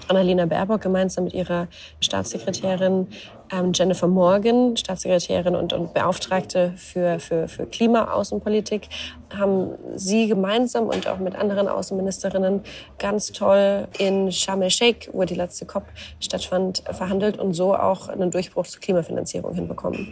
Annalena 0.07 0.47
Baerbock 0.47 0.81
gemeinsam 0.81 1.25
mit 1.25 1.35
ihrer 1.35 1.67
Staatssekretärin 2.01 3.09
ähm, 3.53 3.73
Jennifer 3.75 4.07
Morgan, 4.07 4.77
Staatssekretärin 4.77 5.57
und, 5.57 5.73
und 5.73 5.95
Beauftragte 5.95 6.73
für, 6.77 7.19
für, 7.19 7.49
für 7.49 7.67
Klimaaußenpolitik, 7.67 8.89
haben 9.37 9.73
sie 9.95 10.27
gemeinsam 10.27 10.87
und 10.87 11.07
auch 11.07 11.19
mit 11.19 11.37
anderen 11.37 11.69
Außenministerinnen 11.69 12.63
ganz 12.99 13.33
toll 13.33 13.87
in 13.99 14.33
Sharm 14.33 14.63
el-Sheikh, 14.63 15.11
wo 15.13 15.25
die 15.25 15.35
letzte 15.35 15.67
COP 15.67 15.85
stattfand, 16.21 16.83
verhandelt 16.91 17.39
und 17.39 17.55
so 17.55 17.75
auch 17.75 18.09
einen 18.09 18.31
Durchbruch 18.31 18.67
zur 18.67 18.81
Klimafinanzierung 18.81 19.55
hinbekommen. 19.55 20.09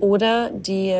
Oder 0.00 0.50
die 0.50 0.94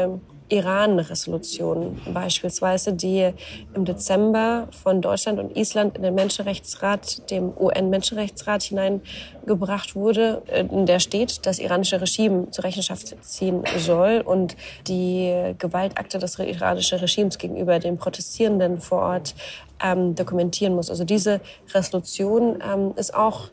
Iran-Resolution 0.51 2.01
beispielsweise, 2.13 2.93
die 2.93 3.33
im 3.75 3.85
Dezember 3.85 4.69
von 4.83 5.01
Deutschland 5.01 5.39
und 5.39 5.57
Island 5.57 5.97
in 5.97 6.03
den 6.03 6.15
Menschenrechtsrat, 6.15 7.31
dem 7.31 7.53
UN-Menschenrechtsrat 7.57 8.65
hineingebracht 8.65 9.95
wurde, 9.95 10.43
in 10.71 10.87
der 10.87 11.01
steht, 11.01 11.47
das 11.47 11.59
iranische 11.59 12.01
Regime 12.01 12.51
zur 12.51 12.65
Rechenschaft 12.65 13.17
ziehen 13.23 13.63
soll 13.79 14.23
und 14.25 14.57
die 14.87 15.55
Gewaltakte 15.59 16.19
des 16.19 16.39
iranischen 16.39 16.99
Regimes 16.99 17.39
gegenüber 17.39 17.79
den 17.79 17.97
Protestierenden 17.97 18.81
vor 18.81 19.03
Ort 19.03 19.35
ähm, 19.83 20.15
dokumentieren 20.15 20.75
muss. 20.75 20.91
Also 20.91 21.05
diese 21.05 21.41
Resolution 21.73 22.59
ähm, 22.63 22.93
ist 22.97 23.15
auch 23.15 23.51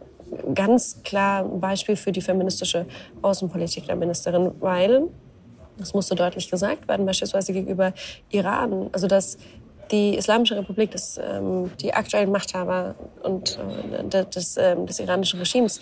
ganz 0.53 1.01
klar 1.03 1.43
ein 1.43 1.59
Beispiel 1.59 1.95
für 1.95 2.11
die 2.11 2.21
feministische 2.21 2.85
Außenpolitik 3.21 3.85
der 3.85 3.95
Ministerin, 3.95 4.51
weil 4.59 5.07
das 5.77 5.93
musste 5.93 6.15
deutlich 6.15 6.50
gesagt 6.50 6.88
werden, 6.88 7.05
beispielsweise 7.05 7.53
gegenüber 7.53 7.93
Iran. 8.29 8.89
Also 8.91 9.07
dass 9.07 9.38
die 9.91 10.15
Islamische 10.15 10.57
Republik, 10.57 10.91
das, 10.91 11.17
ähm, 11.17 11.72
die 11.79 11.93
aktuellen 11.93 12.31
Machthaber 12.31 12.96
und 13.24 13.60
äh, 14.12 14.25
des, 14.25 14.57
äh, 14.57 14.75
des 14.86 15.00
iranischen 15.00 15.39
Regimes, 15.39 15.79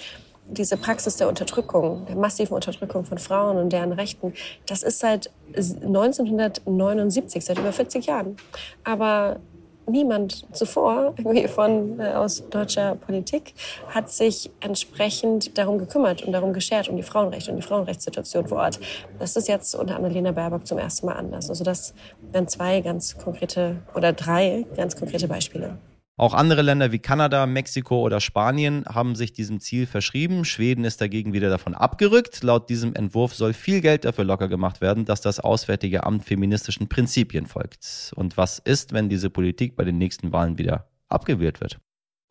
diese 0.48 0.78
Praxis 0.78 1.18
der 1.18 1.28
Unterdrückung, 1.28 2.06
der 2.06 2.16
massiven 2.16 2.54
Unterdrückung 2.54 3.04
von 3.04 3.18
Frauen 3.18 3.58
und 3.58 3.74
deren 3.74 3.92
Rechten, 3.92 4.34
das 4.68 4.84
ist 4.84 5.00
seit 5.00 5.32
1979, 5.56 7.44
seit 7.44 7.58
über 7.58 7.72
40 7.72 8.06
Jahren. 8.06 8.38
Aber 8.84 9.40
niemand 9.88 10.46
zuvor 10.56 11.13
irgendwie 11.18 11.48
von 11.48 12.00
äh, 12.00 12.13
aus 12.13 12.48
deutscher 12.50 12.96
Politik 12.96 13.54
hat 13.89 14.10
sich 14.10 14.51
entsprechend 14.60 15.58
darum 15.58 15.77
gekümmert 15.77 16.24
und 16.24 16.32
darum 16.32 16.54
geschert 16.54 16.89
um 16.89 16.98
die 16.98 17.04
Frauenrechte 17.04 17.51
und 17.51 17.58
die 17.58 17.63
Frauenrechtssituation 17.63 18.48
vor 18.48 18.60
Ort. 18.60 18.80
Das 19.20 19.36
ist 19.36 19.48
jetzt 19.48 19.75
unter 19.75 19.96
Annalena 19.96 20.32
Baerbock 20.32 20.65
zum 20.65 20.77
ersten 20.77 21.06
Mal 21.06 21.13
anders. 21.13 21.50
Also 21.50 21.63
das 21.63 21.94
wären 22.32 22.48
zwei 22.48 22.82
ganz 22.82 23.18
konkrete 23.18 23.77
oder 23.96 24.13
drei 24.13 24.65
ganz 24.75 24.96
konkrete 24.96 25.27
Beispiele. 25.27 25.77
Auch 26.17 26.34
andere 26.34 26.62
Länder 26.62 26.93
wie 26.93 27.00
Kanada, 27.00 27.45
Mexiko 27.45 28.00
oder 28.01 28.22
Spanien 28.22 28.86
haben 28.88 29.15
sich 29.15 29.34
diesem 29.34 29.60
Ziel 29.60 29.86
verschrieben. 29.86 30.45
Schweden 30.45 30.86
ist 30.86 31.01
dagegen 31.01 31.34
wieder 31.34 31.50
davon 31.50 31.75
abgerückt. 31.75 32.41
Laut 32.41 32.69
diesem 32.69 32.95
Entwurf 32.95 33.36
soll 33.36 33.51
viel 33.51 33.81
Geld 33.81 34.05
dafür 34.05 34.24
locker 34.24 34.48
gemacht 34.48 34.79
werden, 34.79 35.03
dass 35.03 35.19
das 35.19 35.41
Auswärtige 35.41 36.05
Amt 36.05 36.24
feministischen 36.24 36.88
Prinzipien 36.88 37.48
folgt. 37.48 38.13
Und 38.15 38.38
was 38.38 38.60
ist, 38.60 38.93
wenn 38.93 39.10
diese 39.10 39.29
Politik 39.29 39.75
bei 39.75 39.84
den 39.84 39.98
nächsten 39.98 40.31
Wahlen 40.31 40.57
wieder 40.57 40.88
abgewählt 41.10 41.60
wird? 41.60 41.79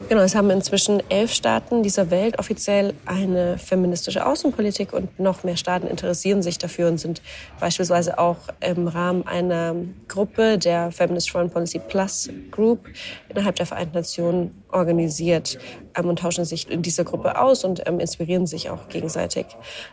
Genau, 0.08 0.22
es 0.22 0.34
haben 0.34 0.50
inzwischen 0.50 1.02
elf 1.08 1.32
Staaten 1.32 1.82
dieser 1.82 2.10
Welt 2.10 2.38
offiziell 2.38 2.94
eine 3.06 3.58
feministische 3.58 4.26
Außenpolitik 4.26 4.92
und 4.92 5.18
noch 5.18 5.44
mehr 5.44 5.56
Staaten 5.56 5.86
interessieren 5.86 6.42
sich 6.42 6.58
dafür 6.58 6.88
und 6.88 6.98
sind 6.98 7.22
beispielsweise 7.58 8.18
auch 8.18 8.36
im 8.60 8.86
Rahmen 8.86 9.26
einer 9.26 9.74
Gruppe 10.08 10.58
der 10.58 10.92
Feminist 10.92 11.30
Foreign 11.30 11.48
Policy 11.48 11.78
Plus 11.78 12.28
Group 12.50 12.86
innerhalb 13.28 13.56
der 13.56 13.66
Vereinten 13.66 13.94
Nationen 13.94 14.63
organisiert 14.75 15.59
ähm, 15.97 16.09
und 16.09 16.19
tauschen 16.19 16.45
sich 16.45 16.71
in 16.71 16.83
dieser 16.83 17.04
Gruppe 17.04 17.40
aus 17.40 17.64
und 17.64 17.87
ähm, 17.87 18.00
inspirieren 18.00 18.47
sich 18.47 18.71
auch 18.71 18.88
gegenseitig. 18.88 19.47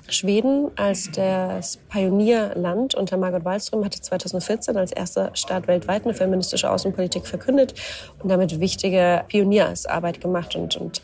Schweden 0.08 0.72
als 0.76 1.12
das 1.12 1.78
Pionierland 1.90 2.96
unter 2.96 3.18
Margot 3.18 3.46
Wallström 3.46 3.86
hatte 3.86 4.02
2014 4.02 4.76
als 4.78 4.92
erster 4.92 5.32
Staat 5.36 5.68
weltweit 5.68 6.06
eine 6.06 6.14
feministische 6.14 6.70
Außenpolitik 6.70 7.28
verkündet 7.28 7.74
und 8.20 8.30
damit 8.30 8.60
wichtige 8.60 9.24
Pioniersarbeit 9.28 10.20
gemacht 10.22 10.56
und, 10.56 10.76
und 10.78 11.02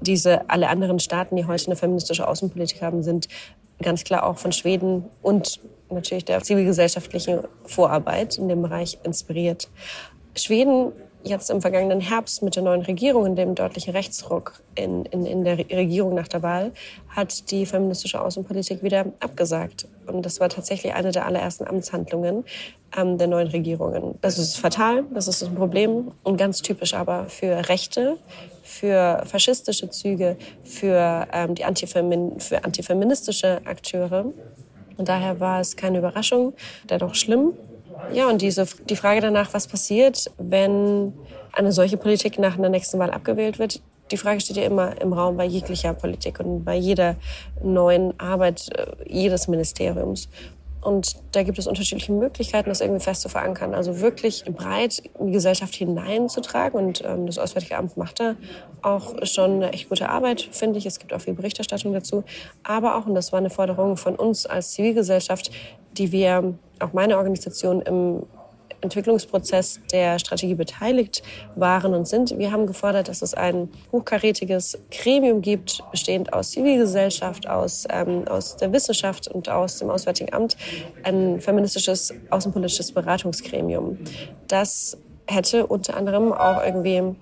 diese 0.00 0.48
alle 0.48 0.68
anderen 0.68 0.98
Staaten, 0.98 1.36
die 1.36 1.46
heute 1.46 1.66
eine 1.66 1.76
feministische 1.76 2.26
Außenpolitik 2.26 2.82
haben, 2.82 3.02
sind 3.02 3.28
ganz 3.82 4.04
klar 4.04 4.26
auch 4.26 4.38
von 4.38 4.52
Schweden 4.52 5.04
und 5.22 5.60
natürlich 5.90 6.24
der 6.24 6.42
zivilgesellschaftlichen 6.42 7.40
Vorarbeit 7.64 8.38
in 8.38 8.48
dem 8.48 8.62
Bereich 8.62 8.98
inspiriert. 9.02 9.68
Schweden 10.34 10.92
jetzt 11.22 11.50
im 11.50 11.60
vergangenen 11.60 12.00
Herbst 12.00 12.42
mit 12.42 12.56
der 12.56 12.62
neuen 12.62 12.82
Regierung, 12.82 13.26
in 13.26 13.36
dem 13.36 13.54
deutliche 13.54 13.94
Rechtsruck 13.94 14.62
in, 14.74 15.04
in, 15.06 15.26
in 15.26 15.44
der 15.44 15.58
Regierung 15.58 16.14
nach 16.14 16.28
der 16.28 16.42
Wahl, 16.42 16.72
hat 17.08 17.50
die 17.50 17.66
feministische 17.66 18.20
Außenpolitik 18.20 18.82
wieder 18.82 19.06
abgesagt. 19.20 19.86
Und 20.06 20.24
das 20.24 20.40
war 20.40 20.48
tatsächlich 20.48 20.94
eine 20.94 21.12
der 21.12 21.26
allerersten 21.26 21.66
Amtshandlungen 21.66 22.44
ähm, 22.96 23.18
der 23.18 23.26
neuen 23.26 23.48
Regierungen. 23.48 24.18
Das 24.20 24.38
ist 24.38 24.56
fatal, 24.56 25.04
das 25.12 25.28
ist 25.28 25.42
ein 25.42 25.54
Problem 25.54 26.12
und 26.22 26.36
ganz 26.36 26.62
typisch 26.62 26.94
aber 26.94 27.26
für 27.26 27.68
Rechte, 27.68 28.16
für 28.62 29.22
faschistische 29.26 29.90
Züge, 29.90 30.36
für, 30.64 31.26
ähm, 31.32 31.54
die 31.54 31.64
Antifemin 31.64 32.40
für 32.40 32.64
antifeministische 32.64 33.60
Akteure. 33.64 34.26
Und 34.96 35.08
daher 35.08 35.40
war 35.40 35.60
es 35.60 35.76
keine 35.76 35.98
Überraschung, 35.98 36.54
dennoch 36.88 37.14
schlimm. 37.14 37.52
Ja, 38.12 38.28
und 38.28 38.42
diese, 38.42 38.66
die 38.88 38.96
Frage 38.96 39.20
danach, 39.20 39.52
was 39.54 39.66
passiert, 39.66 40.30
wenn 40.38 41.12
eine 41.52 41.72
solche 41.72 41.96
Politik 41.96 42.38
nach 42.38 42.58
einer 42.58 42.68
nächsten 42.68 42.98
Wahl 42.98 43.10
abgewählt 43.10 43.58
wird, 43.58 43.80
die 44.10 44.16
Frage 44.16 44.40
steht 44.40 44.56
ja 44.56 44.64
immer 44.64 45.00
im 45.00 45.12
Raum 45.12 45.36
bei 45.36 45.44
jeglicher 45.44 45.94
Politik 45.94 46.40
und 46.40 46.64
bei 46.64 46.76
jeder 46.76 47.16
neuen 47.62 48.18
Arbeit 48.18 48.68
äh, 48.76 48.86
jedes 49.06 49.46
Ministeriums. 49.46 50.28
Und 50.82 51.16
da 51.32 51.42
gibt 51.42 51.58
es 51.58 51.66
unterschiedliche 51.66 52.12
Möglichkeiten, 52.12 52.68
das 52.68 52.80
irgendwie 52.80 53.02
fest 53.02 53.22
zu 53.22 53.28
verankern. 53.28 53.74
Also 53.74 54.00
wirklich 54.00 54.44
breit 54.44 55.02
in 55.18 55.26
die 55.26 55.32
Gesellschaft 55.32 55.74
hineinzutragen. 55.74 56.78
Und 56.78 57.02
ähm, 57.04 57.26
das 57.26 57.38
Auswärtige 57.38 57.76
Amt 57.76 57.96
macht 57.96 58.20
da 58.20 58.36
auch 58.82 59.14
schon 59.24 59.56
eine 59.56 59.72
echt 59.72 59.88
gute 59.88 60.08
Arbeit, 60.08 60.40
finde 60.40 60.78
ich. 60.78 60.86
Es 60.86 60.98
gibt 60.98 61.12
auch 61.12 61.20
viel 61.20 61.34
Berichterstattung 61.34 61.92
dazu. 61.92 62.24
Aber 62.62 62.96
auch, 62.96 63.06
und 63.06 63.14
das 63.14 63.32
war 63.32 63.38
eine 63.38 63.50
Forderung 63.50 63.96
von 63.96 64.16
uns 64.16 64.46
als 64.46 64.72
Zivilgesellschaft, 64.72 65.50
die 65.98 66.12
wir, 66.12 66.54
auch 66.78 66.92
meine 66.92 67.18
Organisation, 67.18 67.82
im 67.82 68.22
Entwicklungsprozess 68.80 69.80
der 69.92 70.18
Strategie 70.18 70.54
beteiligt 70.54 71.22
waren 71.56 71.94
und 71.94 72.06
sind. 72.06 72.38
Wir 72.38 72.52
haben 72.52 72.66
gefordert, 72.66 73.08
dass 73.08 73.22
es 73.22 73.34
ein 73.34 73.68
hochkarätiges 73.92 74.78
Gremium 74.90 75.42
gibt, 75.42 75.82
bestehend 75.90 76.32
aus 76.32 76.52
Zivilgesellschaft, 76.52 77.48
aus, 77.48 77.86
ähm, 77.90 78.26
aus 78.28 78.56
der 78.56 78.72
Wissenschaft 78.72 79.28
und 79.28 79.48
aus 79.48 79.78
dem 79.78 79.90
Auswärtigen 79.90 80.32
Amt, 80.32 80.56
ein 81.02 81.40
feministisches 81.40 82.14
außenpolitisches 82.30 82.92
Beratungsgremium. 82.92 83.98
Das 84.48 84.98
hätte 85.26 85.66
unter 85.66 85.96
anderem 85.96 86.32
auch 86.32 86.62
irgendwie 86.64 87.14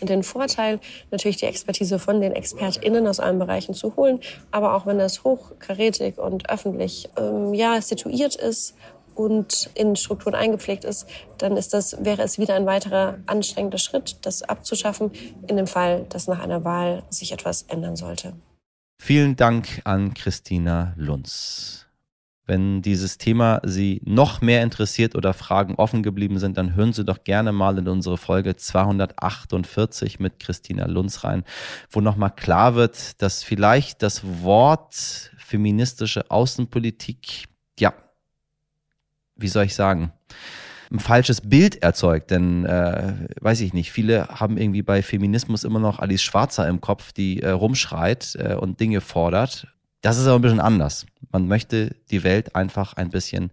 den 0.00 0.22
Vorteil, 0.22 0.78
natürlich 1.10 1.38
die 1.38 1.46
Expertise 1.46 1.98
von 1.98 2.20
den 2.20 2.32
ExpertInnen 2.32 3.06
aus 3.06 3.20
allen 3.20 3.38
Bereichen 3.38 3.74
zu 3.74 3.96
holen, 3.96 4.20
aber 4.50 4.74
auch 4.74 4.86
wenn 4.86 4.98
das 4.98 5.24
hochkarätig 5.24 6.18
und 6.18 6.48
öffentlich 6.50 7.08
ähm, 7.18 7.54
ja, 7.54 7.80
situiert 7.80 8.36
ist 8.36 8.76
und 9.18 9.68
in 9.74 9.96
Strukturen 9.96 10.34
eingepflegt 10.34 10.84
ist, 10.84 11.08
dann 11.38 11.56
ist 11.56 11.74
das, 11.74 12.04
wäre 12.04 12.22
es 12.22 12.38
wieder 12.38 12.54
ein 12.54 12.66
weiterer 12.66 13.18
anstrengender 13.26 13.78
Schritt, 13.78 14.18
das 14.22 14.42
abzuschaffen, 14.42 15.10
in 15.48 15.56
dem 15.56 15.66
Fall, 15.66 16.06
dass 16.08 16.28
nach 16.28 16.38
einer 16.38 16.64
Wahl 16.64 17.02
sich 17.10 17.32
etwas 17.32 17.62
ändern 17.62 17.96
sollte. 17.96 18.34
Vielen 19.00 19.36
Dank 19.36 19.82
an 19.84 20.14
Christina 20.14 20.94
Lunz. 20.96 21.86
Wenn 22.46 22.80
dieses 22.80 23.18
Thema 23.18 23.60
Sie 23.62 24.00
noch 24.04 24.40
mehr 24.40 24.62
interessiert 24.62 25.14
oder 25.14 25.34
Fragen 25.34 25.74
offen 25.74 26.02
geblieben 26.02 26.38
sind, 26.38 26.56
dann 26.56 26.74
hören 26.74 26.92
Sie 26.92 27.04
doch 27.04 27.22
gerne 27.22 27.52
mal 27.52 27.76
in 27.76 27.88
unsere 27.88 28.16
Folge 28.16 28.56
248 28.56 30.18
mit 30.18 30.38
Christina 30.38 30.86
Lunz 30.86 31.24
rein, 31.24 31.44
wo 31.90 32.00
nochmal 32.00 32.30
klar 32.34 32.74
wird, 32.74 33.20
dass 33.20 33.42
vielleicht 33.42 34.02
das 34.02 34.22
Wort 34.42 35.30
feministische 35.36 36.30
Außenpolitik, 36.30 37.44
ja, 37.78 37.92
wie 39.38 39.48
soll 39.48 39.64
ich 39.64 39.74
sagen, 39.74 40.12
ein 40.90 41.00
falsches 41.00 41.40
Bild 41.40 41.82
erzeugt. 41.82 42.30
Denn, 42.30 42.64
äh, 42.64 43.14
weiß 43.40 43.60
ich 43.60 43.72
nicht, 43.72 43.92
viele 43.92 44.28
haben 44.28 44.58
irgendwie 44.58 44.82
bei 44.82 45.02
Feminismus 45.02 45.64
immer 45.64 45.80
noch 45.80 45.98
Alice 45.98 46.22
Schwarzer 46.22 46.68
im 46.68 46.80
Kopf, 46.80 47.12
die 47.12 47.42
äh, 47.42 47.50
rumschreit 47.50 48.36
äh, 48.38 48.54
und 48.54 48.80
Dinge 48.80 49.00
fordert. 49.00 49.68
Das 50.00 50.18
ist 50.18 50.26
aber 50.26 50.38
ein 50.38 50.42
bisschen 50.42 50.60
anders. 50.60 51.06
Man 51.32 51.48
möchte 51.48 51.94
die 52.10 52.22
Welt 52.22 52.54
einfach 52.54 52.94
ein 52.94 53.10
bisschen 53.10 53.50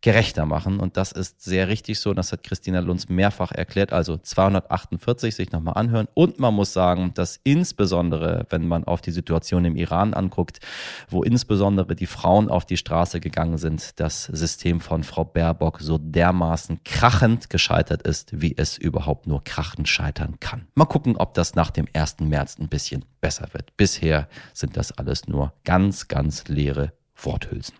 gerechter 0.00 0.46
machen. 0.46 0.78
Und 0.78 0.96
das 0.96 1.12
ist 1.12 1.42
sehr 1.42 1.68
richtig 1.68 1.98
so. 2.00 2.14
Das 2.14 2.32
hat 2.32 2.42
Christina 2.42 2.80
Lunz 2.80 3.08
mehrfach 3.08 3.52
erklärt. 3.52 3.92
Also 3.92 4.16
248 4.16 5.34
sich 5.34 5.52
nochmal 5.52 5.74
anhören. 5.74 6.08
Und 6.14 6.38
man 6.38 6.54
muss 6.54 6.72
sagen, 6.72 7.12
dass 7.14 7.40
insbesondere, 7.44 8.46
wenn 8.50 8.68
man 8.68 8.84
auf 8.84 9.00
die 9.00 9.10
Situation 9.10 9.64
im 9.64 9.76
Iran 9.76 10.14
anguckt, 10.14 10.60
wo 11.08 11.22
insbesondere 11.22 11.96
die 11.96 12.06
Frauen 12.06 12.48
auf 12.50 12.64
die 12.64 12.76
Straße 12.76 13.20
gegangen 13.20 13.58
sind, 13.58 13.98
das 13.98 14.24
System 14.24 14.80
von 14.80 15.02
Frau 15.02 15.24
Baerbock 15.24 15.80
so 15.80 15.98
dermaßen 15.98 16.80
krachend 16.84 17.50
gescheitert 17.50 18.02
ist, 18.02 18.40
wie 18.40 18.54
es 18.56 18.78
überhaupt 18.78 19.26
nur 19.26 19.42
krachend 19.44 19.88
scheitern 19.88 20.38
kann. 20.40 20.66
Mal 20.74 20.84
gucken, 20.86 21.16
ob 21.16 21.34
das 21.34 21.54
nach 21.54 21.70
dem 21.70 21.86
1. 21.92 22.20
März 22.20 22.58
ein 22.58 22.68
bisschen 22.68 23.04
besser 23.20 23.48
wird. 23.52 23.76
Bisher 23.76 24.28
sind 24.52 24.76
das 24.76 24.92
alles 24.92 25.26
nur 25.26 25.52
ganz, 25.64 26.08
ganz 26.08 26.46
leere 26.48 26.92
Worthülsen. 27.16 27.74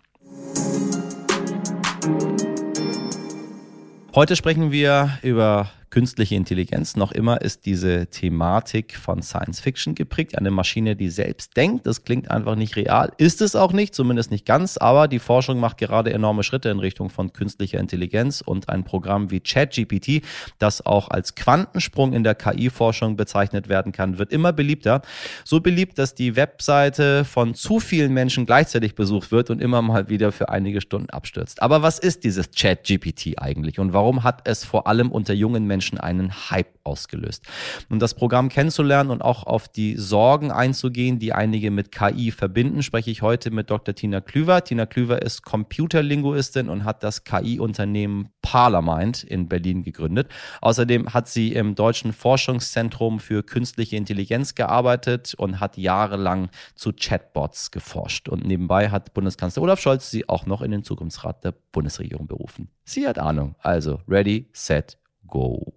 Heute 4.17 4.35
sprechen 4.35 4.73
wir 4.73 5.19
über 5.23 5.69
künstliche 5.91 6.35
Intelligenz. 6.35 6.97
Noch 6.97 7.13
immer 7.13 7.41
ist 7.41 7.67
diese 7.67 8.07
Thematik 8.09 8.97
von 8.97 9.23
Science 9.23 9.61
Fiction 9.61 9.95
geprägt. 9.95 10.37
Eine 10.37 10.51
Maschine, 10.51 10.97
die 10.97 11.09
selbst 11.09 11.57
denkt. 11.57 11.87
Das 11.87 12.05
klingt 12.05 12.31
einfach 12.31 12.57
nicht 12.57 12.77
real. 12.77 13.13
Ist 13.19 13.41
es 13.41 13.57
auch 13.57 13.73
nicht, 13.73 13.95
zumindest 13.95 14.31
nicht 14.31 14.45
ganz. 14.45 14.77
Aber 14.77 15.09
die 15.09 15.19
Forschung 15.19 15.61
macht 15.61 15.79
gerade 15.79 16.13
enorme 16.13 16.43
Schritte 16.43 16.69
in 16.69 16.79
Richtung 16.79 17.09
von 17.09 17.33
künstlicher 17.33 17.79
Intelligenz 17.79 18.41
und 18.41 18.69
ein 18.69 18.85
Programm 18.85 19.31
wie 19.31 19.41
ChatGPT, 19.41 20.23
das 20.59 20.85
auch 20.85 21.09
als 21.09 21.35
Quantensprung 21.35 22.13
in 22.13 22.25
der 22.25 22.35
KI-Forschung 22.35 23.17
bezeichnet 23.17 23.69
werden 23.69 23.93
kann, 23.93 24.19
wird 24.19 24.33
immer 24.33 24.53
beliebter. 24.53 25.03
So 25.45 25.61
beliebt, 25.61 25.99
dass 25.99 26.15
die 26.15 26.37
Webseite 26.37 27.25
von 27.25 27.55
zu 27.55 27.81
vielen 27.81 28.13
Menschen 28.13 28.45
gleichzeitig 28.45 28.95
besucht 28.95 29.31
wird 29.31 29.51
und 29.51 29.63
immer 29.63 29.83
mal 29.83 30.09
wieder 30.09 30.33
für 30.33 30.49
einige 30.49 30.81
Stunden 30.81 31.11
abstürzt. 31.11 31.63
Aber 31.63 31.83
was 31.83 31.99
ist 31.99 32.25
dieses 32.25 32.51
ChatGPT 32.51 33.39
eigentlich 33.39 33.79
und 33.79 33.93
warum 33.93 34.25
hat 34.25 34.47
es 34.49 34.65
vor 34.65 34.87
allem 34.87 35.11
unter 35.11 35.33
jungen 35.33 35.65
Menschen 35.65 35.76
Menschen 35.77 35.99
einen 35.99 36.33
Hype 36.51 36.79
ausgelöst. 36.85 37.45
Um 37.91 37.99
das 37.99 38.15
Programm 38.15 38.49
kennenzulernen 38.49 39.11
und 39.11 39.21
auch 39.21 39.43
auf 39.43 39.69
die 39.69 39.97
Sorgen 39.97 40.51
einzugehen, 40.51 41.19
die 41.19 41.35
einige 41.35 41.71
mit 41.71 41.93
KI 41.93 42.31
verbinden, 42.31 42.83
spreche 42.83 43.11
ich 43.11 43.21
heute 43.21 43.51
mit 43.51 43.69
Dr. 43.69 43.95
Tina 43.95 44.23
Klüver. 44.23 44.65
Tina 44.65 44.87
Klüver 44.87 45.21
ist 45.21 45.43
Computerlinguistin 45.43 46.71
und 46.71 46.85
hat 46.85 47.03
das 47.03 47.25
KI-Unternehmen 47.25 48.31
Parlermind 48.41 49.23
in 49.23 49.49
Berlin 49.49 49.83
gegründet. 49.83 50.31
Außerdem 50.63 51.13
hat 51.13 51.29
sie 51.29 51.53
im 51.53 51.75
Deutschen 51.75 52.15
Forschungszentrum 52.15 53.21
für 53.21 53.43
künstliche 53.43 53.97
Intelligenz 53.97 54.55
gearbeitet 54.55 55.35
und 55.35 55.61
hat 55.61 55.77
jahrelang 55.77 56.49
zu 56.75 56.93
Chatbots 56.93 57.71
geforscht. 57.71 58.31
Und 58.31 58.47
nebenbei 58.47 58.89
hat 58.89 59.13
Bundeskanzler 59.13 59.63
Olaf 59.63 59.81
Scholz 59.81 60.11
sie 60.11 60.27
auch 60.29 60.47
noch 60.47 60.63
in 60.63 60.71
den 60.71 60.85
Zukunftsrat 60.85 61.45
der 61.45 61.53
Bundesregierung 61.73 62.27
berufen. 62.27 62.71
Sie 62.85 63.07
hat 63.07 63.19
Ahnung. 63.19 63.57
Also, 63.59 64.01
ready, 64.09 64.49
set, 64.53 64.97
go. 65.31 65.75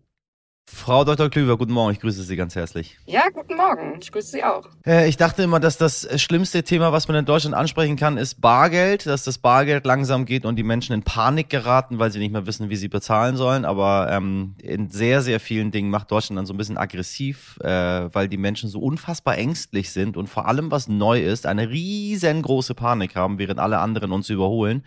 Frau 0.72 1.04
Dr. 1.04 1.30
Klüver, 1.30 1.58
guten 1.58 1.74
Morgen, 1.74 1.92
ich 1.94 2.00
grüße 2.00 2.22
Sie 2.22 2.36
ganz 2.36 2.56
herzlich. 2.56 2.98
Ja, 3.08 3.24
guten 3.34 3.56
Morgen, 3.56 3.98
ich 4.00 4.12
grüße 4.12 4.30
Sie 4.30 4.44
auch. 4.44 4.68
Äh, 4.86 5.10
ich 5.10 5.18
dachte 5.18 5.42
immer, 5.42 5.60
dass 5.60 5.78
das 5.78 6.08
schlimmste 6.22 6.64
Thema, 6.64 6.92
was 6.94 7.08
man 7.08 7.18
in 7.18 7.26
Deutschland 7.26 7.56
ansprechen 7.56 7.96
kann, 7.96 8.18
ist 8.18 8.40
Bargeld, 8.40 9.08
dass 9.08 9.24
das 9.24 9.40
Bargeld 9.40 9.86
langsam 9.86 10.26
geht 10.26 10.46
und 10.46 10.58
die 10.58 10.64
Menschen 10.64 10.94
in 10.94 11.02
Panik 11.02 11.50
geraten, 11.50 11.98
weil 11.98 12.12
sie 12.12 12.20
nicht 12.20 12.32
mehr 12.32 12.46
wissen, 12.46 12.70
wie 12.70 12.76
sie 12.76 12.88
bezahlen 12.88 13.36
sollen. 13.36 13.66
Aber 13.66 14.10
ähm, 14.12 14.54
in 14.62 14.90
sehr, 14.90 15.22
sehr 15.22 15.40
vielen 15.40 15.72
Dingen 15.72 15.90
macht 15.90 16.12
Deutschland 16.12 16.38
dann 16.38 16.46
so 16.46 16.54
ein 16.54 16.58
bisschen 16.58 16.78
aggressiv, 16.78 17.58
äh, 17.62 17.68
weil 18.14 18.28
die 18.28 18.38
Menschen 18.38 18.70
so 18.70 18.80
unfassbar 18.80 19.38
ängstlich 19.38 19.90
sind 19.92 20.18
und 20.18 20.28
vor 20.28 20.48
allem, 20.48 20.70
was 20.70 20.88
neu 20.88 21.20
ist, 21.20 21.48
eine 21.48 21.70
riesengroße 21.70 22.76
Panik 22.76 23.16
haben, 23.16 23.40
während 23.40 23.60
alle 23.60 23.80
anderen 23.80 24.12
uns 24.12 24.30
überholen. 24.30 24.84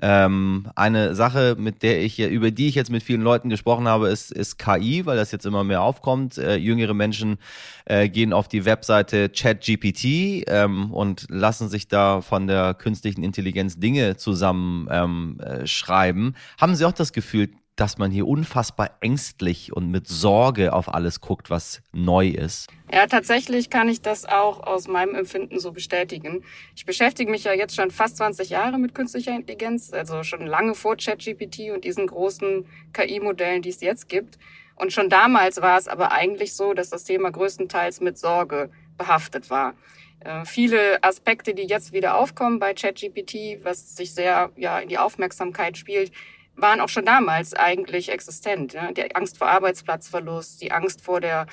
Ähm, 0.00 0.68
eine 0.74 1.14
Sache, 1.14 1.56
mit 1.58 1.82
der 1.82 2.02
ich, 2.02 2.18
über 2.20 2.50
die 2.50 2.68
ich 2.68 2.74
jetzt 2.74 2.90
mit 2.90 3.02
vielen 3.02 3.22
Leuten 3.22 3.48
gesprochen 3.48 3.86
habe, 3.86 4.08
ist, 4.08 4.32
ist 4.32 4.58
KI, 4.58 5.06
weil 5.06 5.16
das 5.16 5.25
das 5.26 5.32
jetzt 5.32 5.46
immer 5.46 5.64
mehr 5.64 5.82
aufkommt. 5.82 6.38
Äh, 6.38 6.56
jüngere 6.56 6.94
Menschen 6.94 7.38
äh, 7.84 8.08
gehen 8.08 8.32
auf 8.32 8.48
die 8.48 8.64
Webseite 8.64 9.28
ChatGPT 9.28 10.44
ähm, 10.46 10.92
und 10.92 11.26
lassen 11.28 11.68
sich 11.68 11.88
da 11.88 12.20
von 12.20 12.46
der 12.46 12.74
künstlichen 12.74 13.22
Intelligenz 13.22 13.78
Dinge 13.78 14.16
zusammen 14.16 14.88
ähm, 14.90 15.40
äh. 15.40 16.32
Haben 16.58 16.74
Sie 16.74 16.84
auch 16.84 16.92
das 16.92 17.12
Gefühl, 17.12 17.50
dass 17.76 17.98
man 17.98 18.10
hier 18.10 18.26
unfassbar 18.26 18.90
ängstlich 19.00 19.72
und 19.72 19.90
mit 19.90 20.08
Sorge 20.08 20.72
auf 20.72 20.92
alles 20.92 21.20
guckt, 21.20 21.50
was 21.50 21.82
neu 21.92 22.28
ist. 22.28 22.70
Ja, 22.90 23.06
tatsächlich 23.06 23.68
kann 23.68 23.88
ich 23.88 24.00
das 24.00 24.24
auch 24.24 24.60
aus 24.66 24.88
meinem 24.88 25.14
Empfinden 25.14 25.60
so 25.60 25.72
bestätigen. 25.72 26.42
Ich 26.74 26.86
beschäftige 26.86 27.30
mich 27.30 27.44
ja 27.44 27.52
jetzt 27.52 27.76
schon 27.76 27.90
fast 27.90 28.16
20 28.16 28.48
Jahre 28.48 28.78
mit 28.78 28.94
künstlicher 28.94 29.36
Intelligenz, 29.36 29.92
also 29.92 30.22
schon 30.22 30.46
lange 30.46 30.74
vor 30.74 30.96
ChatGPT 30.96 31.70
und 31.74 31.84
diesen 31.84 32.06
großen 32.06 32.64
KI-Modellen, 32.94 33.60
die 33.60 33.68
es 33.68 33.82
jetzt 33.82 34.08
gibt. 34.08 34.38
Und 34.76 34.92
schon 34.92 35.08
damals 35.08 35.60
war 35.60 35.78
es 35.78 35.88
aber 35.88 36.12
eigentlich 36.12 36.54
so, 36.54 36.74
dass 36.74 36.90
das 36.90 37.04
Thema 37.04 37.30
größtenteils 37.30 38.00
mit 38.00 38.18
Sorge 38.18 38.70
behaftet 38.96 39.50
war. 39.50 39.74
Äh, 40.20 40.44
viele 40.44 41.02
Aspekte, 41.02 41.54
die 41.54 41.64
jetzt 41.64 41.92
wieder 41.92 42.16
aufkommen 42.16 42.58
bei 42.58 42.74
ChatGPT, 42.74 43.64
was 43.64 43.96
sich 43.96 44.14
sehr 44.14 44.50
ja, 44.56 44.78
in 44.78 44.88
die 44.88 44.98
Aufmerksamkeit 44.98 45.76
spielt, 45.76 46.12
waren 46.56 46.80
auch 46.80 46.88
schon 46.88 47.04
damals 47.04 47.54
eigentlich 47.54 48.10
existent. 48.10 48.72
Ja? 48.72 48.92
Die 48.92 49.14
Angst 49.14 49.38
vor 49.38 49.48
Arbeitsplatzverlust, 49.48 50.60
die 50.62 50.72
Angst 50.72 51.02
vor 51.02 51.20
der 51.20 51.46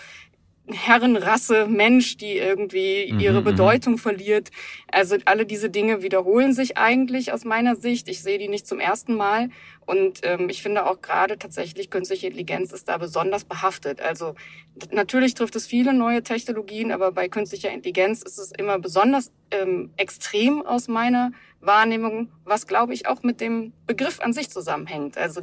Herrenrasse 0.67 1.67
Mensch, 1.67 2.15
die 2.15 2.37
irgendwie 2.37 3.03
ihre 3.03 3.33
mhm, 3.33 3.39
mhm. 3.39 3.43
Bedeutung 3.43 3.97
verliert. 3.97 4.49
Also 4.89 5.17
alle 5.25 5.45
diese 5.45 5.69
Dinge 5.69 6.01
wiederholen 6.01 6.53
sich 6.53 6.77
eigentlich 6.77 7.33
aus 7.33 7.43
meiner 7.43 7.75
Sicht. 7.75 8.07
Ich 8.07 8.21
sehe 8.21 8.37
die 8.37 8.47
nicht 8.47 8.65
zum 8.65 8.79
ersten 8.79 9.15
Mal. 9.15 9.49
Und 9.85 10.21
ähm, 10.23 10.47
ich 10.47 10.61
finde 10.61 10.85
auch 10.85 11.01
gerade 11.01 11.37
tatsächlich 11.37 11.89
künstliche 11.89 12.27
Intelligenz 12.27 12.71
ist 12.71 12.87
da 12.87 12.97
besonders 12.97 13.43
behaftet. 13.43 13.99
Also 14.01 14.35
natürlich 14.91 15.33
trifft 15.33 15.57
es 15.57 15.67
viele 15.67 15.93
neue 15.93 16.23
Technologien, 16.23 16.93
aber 16.93 17.11
bei 17.11 17.27
künstlicher 17.27 17.71
Intelligenz 17.71 18.21
ist 18.21 18.37
es 18.37 18.53
immer 18.57 18.79
besonders 18.79 19.31
ähm, 19.51 19.91
extrem 19.97 20.65
aus 20.65 20.87
meiner 20.87 21.31
Wahrnehmung, 21.59 22.29
was 22.45 22.67
glaube 22.67 22.93
ich 22.93 23.07
auch 23.07 23.21
mit 23.23 23.41
dem 23.41 23.73
Begriff 23.85 24.21
an 24.21 24.31
sich 24.31 24.49
zusammenhängt. 24.49 25.17
Also 25.17 25.41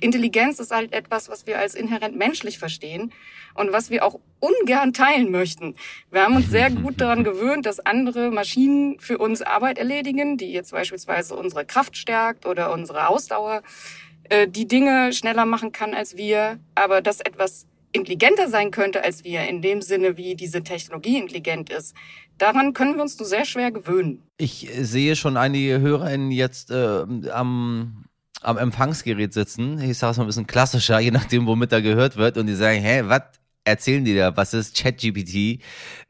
Intelligenz 0.00 0.58
ist 0.60 0.70
halt 0.70 0.92
etwas, 0.92 1.28
was 1.28 1.46
wir 1.46 1.58
als 1.58 1.74
inhärent 1.74 2.16
menschlich 2.16 2.58
verstehen 2.58 3.12
und 3.54 3.72
was 3.72 3.90
wir 3.90 4.04
auch 4.04 4.20
ungern 4.40 4.92
teilen 4.92 5.30
möchten. 5.30 5.74
Wir 6.10 6.22
haben 6.22 6.36
uns 6.36 6.50
sehr 6.50 6.70
gut 6.82 7.00
daran 7.00 7.24
gewöhnt, 7.24 7.66
dass 7.66 7.80
andere 7.80 8.30
Maschinen 8.30 9.00
für 9.00 9.18
uns 9.18 9.42
Arbeit 9.42 9.78
erledigen, 9.78 10.36
die 10.36 10.52
jetzt 10.52 10.72
beispielsweise 10.72 11.34
unsere 11.34 11.64
Kraft 11.64 11.96
stärkt 11.96 12.46
oder 12.46 12.72
unsere 12.72 13.08
Ausdauer, 13.08 13.62
äh, 14.28 14.46
die 14.46 14.68
Dinge 14.68 15.12
schneller 15.12 15.46
machen 15.46 15.72
kann 15.72 15.94
als 15.94 16.16
wir, 16.16 16.60
aber 16.74 17.00
dass 17.00 17.20
etwas 17.20 17.66
intelligenter 17.92 18.48
sein 18.48 18.70
könnte 18.70 19.02
als 19.02 19.24
wir, 19.24 19.48
in 19.48 19.62
dem 19.62 19.82
Sinne, 19.82 20.16
wie 20.16 20.34
diese 20.34 20.62
Technologie 20.62 21.18
intelligent 21.18 21.70
ist, 21.70 21.94
daran 22.36 22.74
können 22.74 22.96
wir 22.96 23.02
uns 23.02 23.18
nur 23.18 23.26
sehr 23.26 23.44
schwer 23.44 23.72
gewöhnen. 23.72 24.22
Ich 24.36 24.68
sehe 24.78 25.16
schon 25.16 25.36
einige 25.36 25.80
HörerInnen 25.80 26.30
jetzt 26.30 26.70
äh, 26.70 27.04
am 27.30 28.04
am 28.42 28.58
Empfangsgerät 28.58 29.32
sitzen. 29.32 29.80
Ich 29.80 29.98
sage 29.98 30.12
es 30.12 30.16
mal 30.18 30.24
ein 30.24 30.28
bisschen 30.28 30.46
klassischer, 30.46 31.00
je 31.00 31.10
nachdem, 31.10 31.46
womit 31.46 31.72
da 31.72 31.80
gehört 31.80 32.16
wird. 32.16 32.36
Und 32.36 32.46
die 32.46 32.54
sagen, 32.54 32.80
hä, 32.80 33.02
was 33.06 33.22
erzählen 33.68 34.04
die 34.04 34.16
da? 34.16 34.36
Was 34.36 34.54
ist 34.54 34.76
ChatGPT? 34.76 35.62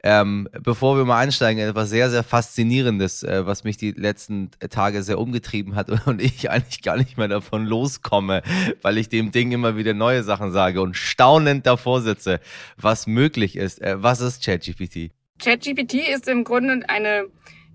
Ähm, 0.03 0.47
bevor 0.63 0.97
wir 0.97 1.05
mal 1.05 1.19
einsteigen, 1.19 1.61
etwas 1.61 1.89
sehr, 1.89 2.09
sehr 2.09 2.23
Faszinierendes, 2.23 3.23
äh, 3.23 3.45
was 3.45 3.63
mich 3.63 3.77
die 3.77 3.91
letzten 3.91 4.51
Tage 4.69 5.03
sehr 5.03 5.19
umgetrieben 5.19 5.75
hat 5.75 5.89
und 6.07 6.21
ich 6.21 6.49
eigentlich 6.49 6.81
gar 6.81 6.97
nicht 6.97 7.17
mehr 7.17 7.27
davon 7.27 7.65
loskomme, 7.65 8.41
weil 8.81 8.97
ich 8.97 9.09
dem 9.09 9.31
Ding 9.31 9.51
immer 9.51 9.75
wieder 9.75 9.93
neue 9.93 10.23
Sachen 10.23 10.51
sage 10.51 10.81
und 10.81 10.95
staunend 10.95 11.65
davor 11.65 12.01
sitze, 12.01 12.39
was 12.77 13.07
möglich 13.07 13.55
ist. 13.55 13.81
Äh, 13.81 14.01
was 14.01 14.21
ist 14.21 14.43
ChatGPT? 14.43 15.11
ChatGPT 15.39 15.95
ist 16.13 16.27
im 16.27 16.43
Grunde 16.43 16.87
eine 16.89 17.25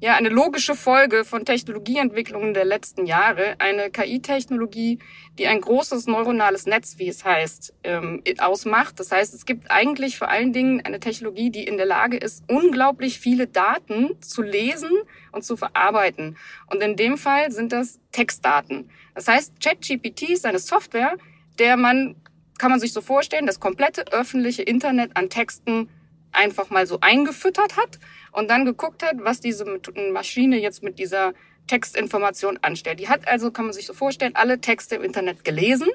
ja 0.01 0.15
eine 0.15 0.29
logische 0.29 0.75
Folge 0.75 1.25
von 1.25 1.45
Technologieentwicklungen 1.45 2.53
der 2.53 2.65
letzten 2.65 3.07
Jahre. 3.07 3.55
Eine 3.59 3.91
KI-Technologie, 3.91 4.99
die 5.39 5.47
ein 5.47 5.61
großes 5.61 6.07
neuronales 6.07 6.67
Netz, 6.67 6.99
wie 6.99 7.09
es 7.09 7.25
heißt, 7.25 7.75
ähm, 7.85 8.23
ausmacht. 8.39 9.01
Das 9.01 9.13
heißt, 9.13 9.33
es 9.35 9.47
gibt 9.47 9.71
eigentlich 9.71 10.19
vor 10.19 10.29
allen 10.29 10.53
Dingen 10.53 10.83
eine 10.85 11.01
Technologie, 11.01 11.51
die 11.51 11.65
in 11.65 11.77
der 11.77 11.87
Lage 11.87 12.17
ist, 12.17 12.45
unglaublich 12.49 13.19
viele 13.19 13.47
Daten 13.47 14.21
zu 14.21 14.43
lesen 14.43 14.91
und 15.33 15.45
zu 15.45 15.57
verarbeiten. 15.57 16.37
Und 16.71 16.83
in 16.83 16.97
dem 16.97 17.17
Fall 17.17 17.51
sind 17.51 17.73
das 17.73 18.01
Textdaten. 18.13 18.91
Das 19.15 19.29
heißt, 19.29 19.61
ChatGPT 19.63 20.31
ist 20.31 20.45
eine 20.45 20.59
Software, 20.59 21.17
der 21.59 21.77
man, 21.77 22.17
kann 22.59 22.71
man 22.71 22.81
sich 22.81 22.93
so 22.93 23.01
vorstellen, 23.01 23.47
das 23.47 23.61
komplette 23.61 24.13
öffentliche 24.13 24.63
Internet 24.63 25.17
an 25.17 25.31
Texten 25.31 25.89
einfach 26.35 26.71
mal 26.71 26.87
so 26.87 26.99
eingefüttert 27.01 27.77
hat 27.77 27.99
und 28.33 28.51
dann 28.51 28.65
geguckt 28.65 29.03
hat, 29.03 29.17
was 29.19 29.41
diese 29.41 29.65
Maschine 30.13 30.59
jetzt 30.61 30.83
mit 30.83 30.99
dieser 30.99 31.33
Textinformation 31.67 32.59
anstellt. 32.63 33.01
Die 33.01 33.09
hat 33.09 33.27
also, 33.27 33.51
kann 33.51 33.67
man 33.67 33.73
sich 33.73 33.87
so 33.87 33.95
vorstellen, 33.95 34.37
alle 34.37 34.61
Texte 34.61 34.97
im 34.97 35.03
Internet 35.03 35.45
gelesen 35.45 35.89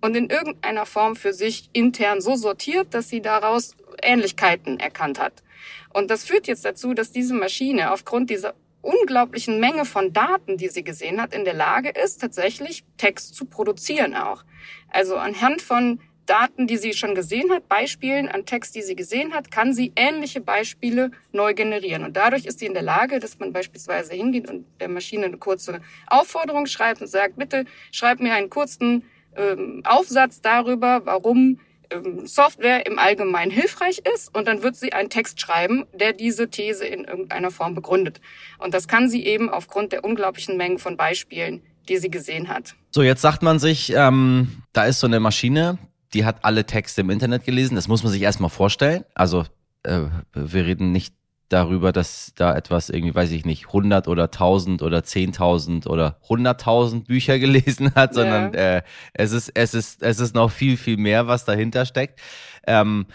und 0.00 0.16
in 0.16 0.30
irgendeiner 0.30 0.86
Form 0.86 1.16
für 1.16 1.32
sich 1.32 1.70
intern 1.72 2.20
so 2.20 2.34
sortiert, 2.34 2.92
dass 2.94 3.08
sie 3.08 3.20
daraus 3.20 3.76
Ähnlichkeiten 4.02 4.80
erkannt 4.80 5.20
hat. 5.20 5.42
Und 5.90 6.10
das 6.10 6.24
führt 6.24 6.46
jetzt 6.46 6.64
dazu, 6.64 6.94
dass 6.94 7.12
diese 7.12 7.34
Maschine 7.34 7.92
aufgrund 7.92 8.30
dieser 8.30 8.54
unglaublichen 8.80 9.60
Menge 9.60 9.84
von 9.84 10.12
Daten, 10.12 10.56
die 10.56 10.68
sie 10.68 10.82
gesehen 10.82 11.20
hat, 11.22 11.32
in 11.32 11.44
der 11.44 11.54
Lage 11.54 11.90
ist, 11.90 12.20
tatsächlich 12.20 12.84
Text 12.96 13.36
zu 13.36 13.44
produzieren 13.44 14.16
auch. 14.16 14.44
Also 14.88 15.16
anhand 15.16 15.62
von 15.62 16.00
Daten, 16.32 16.66
die 16.66 16.78
sie 16.78 16.94
schon 16.94 17.14
gesehen 17.14 17.50
hat, 17.50 17.68
Beispielen 17.68 18.26
an 18.26 18.46
Text, 18.46 18.74
die 18.74 18.80
sie 18.80 18.96
gesehen 18.96 19.34
hat, 19.34 19.50
kann 19.50 19.74
sie 19.74 19.92
ähnliche 19.96 20.40
Beispiele 20.40 21.10
neu 21.30 21.52
generieren. 21.52 22.04
Und 22.04 22.16
dadurch 22.16 22.46
ist 22.46 22.58
sie 22.58 22.64
in 22.64 22.72
der 22.72 22.82
Lage, 22.82 23.18
dass 23.18 23.38
man 23.38 23.52
beispielsweise 23.52 24.14
hingeht 24.14 24.48
und 24.48 24.64
der 24.80 24.88
Maschine 24.88 25.26
eine 25.26 25.36
kurze 25.36 25.82
Aufforderung 26.06 26.64
schreibt 26.64 27.02
und 27.02 27.08
sagt, 27.08 27.36
bitte 27.36 27.66
schreib 27.90 28.18
mir 28.20 28.32
einen 28.32 28.48
kurzen 28.48 29.04
ähm, 29.36 29.82
Aufsatz 29.84 30.40
darüber, 30.40 31.02
warum 31.04 31.60
ähm, 31.90 32.26
Software 32.26 32.86
im 32.86 32.98
Allgemeinen 32.98 33.50
hilfreich 33.50 34.00
ist 34.14 34.34
und 34.34 34.48
dann 34.48 34.62
wird 34.62 34.76
sie 34.76 34.94
einen 34.94 35.10
Text 35.10 35.38
schreiben, 35.38 35.84
der 35.92 36.14
diese 36.14 36.48
These 36.48 36.86
in 36.86 37.04
irgendeiner 37.04 37.50
Form 37.50 37.74
begründet. 37.74 38.22
Und 38.56 38.72
das 38.72 38.88
kann 38.88 39.10
sie 39.10 39.26
eben 39.26 39.50
aufgrund 39.50 39.92
der 39.92 40.02
unglaublichen 40.02 40.56
Mengen 40.56 40.78
von 40.78 40.96
Beispielen, 40.96 41.60
die 41.90 41.98
sie 41.98 42.10
gesehen 42.10 42.48
hat. 42.48 42.74
So, 42.90 43.02
jetzt 43.02 43.20
sagt 43.20 43.42
man 43.42 43.58
sich, 43.58 43.92
ähm, 43.94 44.62
da 44.72 44.86
ist 44.86 45.00
so 45.00 45.06
eine 45.06 45.20
Maschine, 45.20 45.78
die 46.14 46.24
hat 46.24 46.44
alle 46.44 46.64
Texte 46.64 47.00
im 47.00 47.10
Internet 47.10 47.44
gelesen. 47.44 47.74
Das 47.74 47.88
muss 47.88 48.02
man 48.02 48.12
sich 48.12 48.22
erstmal 48.22 48.50
vorstellen. 48.50 49.04
Also 49.14 49.44
äh, 49.82 50.00
wir 50.34 50.66
reden 50.66 50.92
nicht 50.92 51.14
darüber, 51.48 51.92
dass 51.92 52.32
da 52.34 52.56
etwas 52.56 52.88
irgendwie, 52.88 53.14
weiß 53.14 53.30
ich 53.32 53.44
nicht, 53.44 53.66
100 53.66 54.08
oder 54.08 54.24
1000 54.24 54.82
oder 54.82 54.98
10.000 54.98 55.86
oder 55.86 56.18
100.000 56.28 57.04
Bücher 57.04 57.38
gelesen 57.40 57.94
hat, 57.94 58.14
sondern 58.14 58.54
ja. 58.54 58.76
äh, 58.78 58.82
es 59.12 59.32
ist 59.32 59.50
es 59.54 59.74
ist 59.74 60.02
es 60.02 60.20
ist 60.20 60.34
noch 60.34 60.50
viel 60.50 60.76
viel 60.76 60.96
mehr, 60.96 61.26
was 61.26 61.44
dahinter 61.44 61.84
steckt. 61.84 62.20
Ähm, 62.66 63.06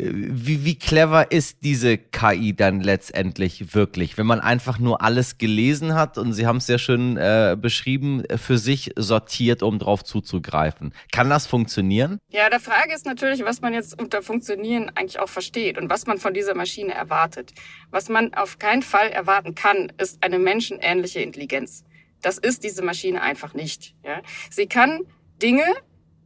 wie, 0.00 0.64
wie 0.64 0.78
clever 0.78 1.30
ist 1.32 1.58
diese 1.62 1.98
KI 1.98 2.54
dann 2.54 2.80
letztendlich 2.80 3.74
wirklich, 3.74 4.16
wenn 4.16 4.26
man 4.26 4.40
einfach 4.40 4.78
nur 4.78 5.02
alles 5.02 5.38
gelesen 5.38 5.94
hat 5.94 6.18
und 6.18 6.32
Sie 6.32 6.46
haben 6.46 6.58
es 6.58 6.66
sehr 6.66 6.78
schön 6.78 7.16
äh, 7.16 7.56
beschrieben, 7.60 8.22
für 8.36 8.58
sich 8.58 8.92
sortiert, 8.96 9.62
um 9.62 9.78
drauf 9.78 10.04
zuzugreifen. 10.04 10.94
Kann 11.12 11.28
das 11.28 11.46
funktionieren? 11.46 12.18
Ja, 12.30 12.48
der 12.48 12.60
Frage 12.60 12.94
ist 12.94 13.06
natürlich, 13.06 13.44
was 13.44 13.60
man 13.60 13.74
jetzt 13.74 14.00
unter 14.00 14.22
Funktionieren 14.22 14.90
eigentlich 14.94 15.18
auch 15.18 15.28
versteht 15.28 15.78
und 15.78 15.90
was 15.90 16.06
man 16.06 16.18
von 16.18 16.34
dieser 16.34 16.54
Maschine 16.54 16.94
erwartet. 16.94 17.52
Was 17.90 18.08
man 18.08 18.34
auf 18.34 18.58
keinen 18.58 18.82
Fall 18.82 19.08
erwarten 19.10 19.54
kann, 19.54 19.92
ist 19.98 20.22
eine 20.22 20.38
menschenähnliche 20.38 21.20
Intelligenz. 21.20 21.84
Das 22.22 22.38
ist 22.38 22.64
diese 22.64 22.82
Maschine 22.82 23.22
einfach 23.22 23.54
nicht. 23.54 23.94
Ja? 24.04 24.22
Sie 24.50 24.66
kann 24.66 25.00
Dinge 25.42 25.64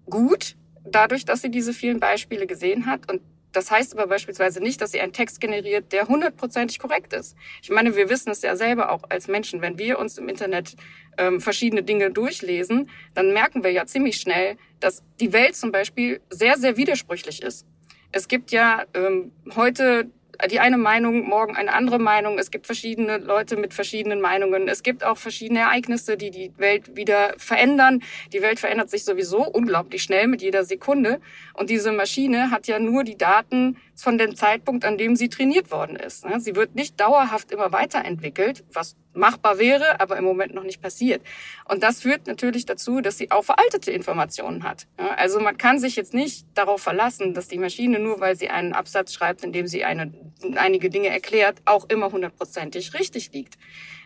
gut, 0.07 0.57
dadurch, 0.85 1.25
dass 1.25 1.43
sie 1.43 1.51
diese 1.51 1.73
vielen 1.73 2.01
Beispiele 2.01 2.47
gesehen 2.47 2.87
hat 2.87 3.11
und 3.11 3.21
das 3.53 3.71
heißt 3.71 3.93
aber 3.95 4.07
beispielsweise 4.07 4.61
nicht, 4.61 4.81
dass 4.81 4.93
sie 4.93 5.01
einen 5.01 5.13
Text 5.13 5.41
generiert, 5.41 5.93
der 5.93 6.09
hundertprozentig 6.09 6.79
korrekt 6.79 7.13
ist. 7.13 7.37
Ich 7.63 7.71
meine, 7.71 7.95
wir 7.97 8.09
wissen 8.09 8.31
es 8.31 8.43
ja 8.43 8.57
selber 8.57 8.91
auch 8.91 9.03
als 9.09 9.29
Menschen. 9.29 9.61
Wenn 9.61 9.79
wir 9.79 9.99
uns 9.99 10.19
im 10.19 10.29
Internet 10.29 10.75
ähm, 11.19 11.41
verschiedene 11.41 11.83
Dinge 11.83 12.11
durchlesen, 12.11 12.91
dann 13.15 13.33
merken 13.33 13.63
wir 13.63 13.71
ja 13.71 13.87
ziemlich 13.87 14.17
schnell, 14.17 14.57
dass 14.81 15.03
die 15.21 15.33
Welt 15.33 15.55
zum 15.57 15.73
Beispiel 15.73 16.21
sehr, 16.31 16.57
sehr 16.57 16.77
widersprüchlich 16.77 17.43
ist. 17.43 17.67
Es 18.11 18.29
gibt 18.29 18.51
ja 18.51 18.85
ähm, 18.95 19.33
heute 19.55 20.11
die 20.51 20.61
eine 20.61 20.79
Meinung, 20.79 21.29
morgen 21.29 21.57
eine 21.57 21.73
andere 21.73 21.99
Meinung. 21.99 22.39
Es 22.39 22.51
gibt 22.51 22.67
verschiedene 22.67 23.19
Leute 23.19 23.57
mit 23.57 23.75
verschiedenen 23.75 24.21
Meinungen. 24.21 24.69
Es 24.69 24.83
gibt 24.83 25.05
auch 25.05 25.19
verschiedene 25.19 25.61
Ereignisse, 25.61 26.17
die 26.17 26.31
die 26.31 26.53
Welt 26.57 26.97
wieder 26.97 27.35
verändern. 27.37 28.03
Die 28.33 28.43
Welt 28.43 28.59
verändert 28.59 28.91
sich 28.91 29.05
sowieso 29.05 29.45
unglaublich 29.45 30.03
schnell 30.03 30.27
mit 30.27 30.43
jeder 30.43 30.65
Sekunde. 30.65 31.21
Und 31.55 31.71
diese 31.71 31.93
Maschine 31.93 32.51
hat 32.51 32.67
ja 32.67 32.79
nur 32.79 33.05
die 33.05 33.17
Daten 33.17 33.77
von 33.95 34.19
dem 34.19 34.35
Zeitpunkt, 34.35 34.85
an 34.85 34.99
dem 34.99 35.17
sie 35.17 35.29
trainiert 35.29 35.71
worden 35.71 35.97
ist. 35.97 36.25
Ne? 36.25 36.41
Sie 36.41 36.57
wird 36.57 36.75
nicht 36.75 36.99
dauerhaft 36.99 37.53
immer 37.53 37.73
weiterentwickelt, 37.73 38.65
was 38.73 38.97
machbar 39.15 39.59
wäre, 39.59 40.01
aber 40.01 40.17
im 40.17 40.25
Moment 40.25 40.55
noch 40.55 40.65
nicht 40.65 40.81
passiert. 40.81 41.23
Und 41.69 41.83
das 41.83 42.01
führt 42.01 42.27
natürlich 42.27 42.67
dazu, 42.67 43.01
dass 43.01 43.19
sie 43.19 43.31
auch 43.31 43.45
veraltete 43.45 43.91
Informationen 43.91 44.63
hat. 44.65 44.87
Also 45.17 45.41
man 45.41 45.59
kann 45.59 45.79
sich 45.79 45.97
jetzt 45.97 46.15
nicht 46.15 46.47
darauf 46.55 46.83
verlassen, 46.83 47.35
dass 47.35 47.49
die 47.49 47.59
Maschine 47.59 47.99
nur, 47.99 48.21
weil 48.21 48.37
sie 48.37 48.49
einen 48.49 48.73
Absatz 48.73 49.13
schreibt, 49.13 49.45
in 49.45 49.53
dem 49.53 49.67
sie 49.67 49.85
eine, 49.85 50.13
einige 50.57 50.91
Dinge 50.91 51.09
erklärt, 51.09 51.59
auch 51.65 51.89
immer 51.89 52.11
hundertprozentig 52.13 52.95
richtig 52.95 53.33
liegt. 53.33 53.59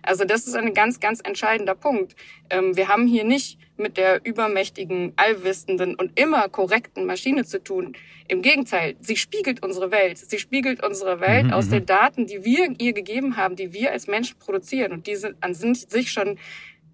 Also 0.06 0.24
das 0.24 0.46
ist 0.46 0.54
ein 0.54 0.72
ganz, 0.72 1.00
ganz 1.00 1.20
entscheidender 1.22 1.74
Punkt. 1.74 2.14
Ähm, 2.48 2.76
wir 2.76 2.88
haben 2.88 3.06
hier 3.06 3.24
nicht 3.24 3.58
mit 3.76 3.96
der 3.96 4.24
übermächtigen, 4.24 5.12
allwissenden 5.16 5.94
und 5.96 6.18
immer 6.18 6.48
korrekten 6.48 7.04
Maschine 7.06 7.44
zu 7.44 7.62
tun. 7.62 7.94
Im 8.28 8.40
Gegenteil, 8.42 8.96
sie 9.00 9.16
spiegelt 9.16 9.62
unsere 9.62 9.90
Welt. 9.90 10.18
Sie 10.18 10.38
spiegelt 10.38 10.84
unsere 10.84 11.20
Welt 11.20 11.46
mhm, 11.46 11.52
aus 11.52 11.66
mhm. 11.66 11.70
den 11.70 11.86
Daten, 11.86 12.26
die 12.26 12.44
wir 12.44 12.74
ihr 12.78 12.92
gegeben 12.92 13.36
haben, 13.36 13.56
die 13.56 13.72
wir 13.72 13.92
als 13.92 14.06
Menschen 14.06 14.38
produzieren. 14.38 14.92
Und 14.92 15.06
die 15.06 15.16
sind 15.16 15.36
an 15.40 15.54
sich 15.54 16.12
schon, 16.12 16.38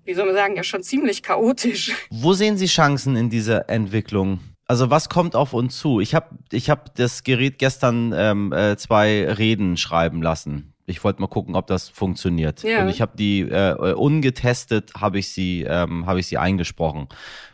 wie 0.04 0.14
soll 0.14 0.26
man 0.26 0.34
sagen, 0.34 0.56
ja 0.56 0.64
schon 0.64 0.82
ziemlich 0.82 1.22
chaotisch. 1.22 1.92
Wo 2.10 2.32
sehen 2.32 2.56
Sie 2.56 2.66
Chancen 2.66 3.16
in 3.16 3.30
dieser 3.30 3.68
Entwicklung? 3.68 4.40
Also 4.66 4.90
was 4.90 5.08
kommt 5.08 5.36
auf 5.36 5.52
uns 5.52 5.78
zu? 5.78 6.00
Ich 6.00 6.14
habe 6.14 6.38
ich 6.50 6.70
hab 6.70 6.94
das 6.94 7.24
Gerät 7.24 7.58
gestern 7.58 8.14
ähm, 8.16 8.52
äh, 8.52 8.76
zwei 8.76 9.30
Reden 9.30 9.76
schreiben 9.76 10.22
lassen 10.22 10.71
ich 10.86 11.02
wollte 11.04 11.20
mal 11.20 11.28
gucken, 11.28 11.54
ob 11.54 11.66
das 11.66 11.88
funktioniert. 11.88 12.62
Ja. 12.62 12.82
Und 12.82 12.88
ich 12.88 13.00
habe 13.00 13.16
die 13.16 13.40
äh, 13.40 13.94
ungetestet, 13.94 14.92
habe 14.94 15.18
ich 15.18 15.28
sie, 15.28 15.62
ähm, 15.62 16.06
habe 16.06 16.20
ich 16.20 16.26
sie 16.26 16.38
eingesprochen, 16.38 17.08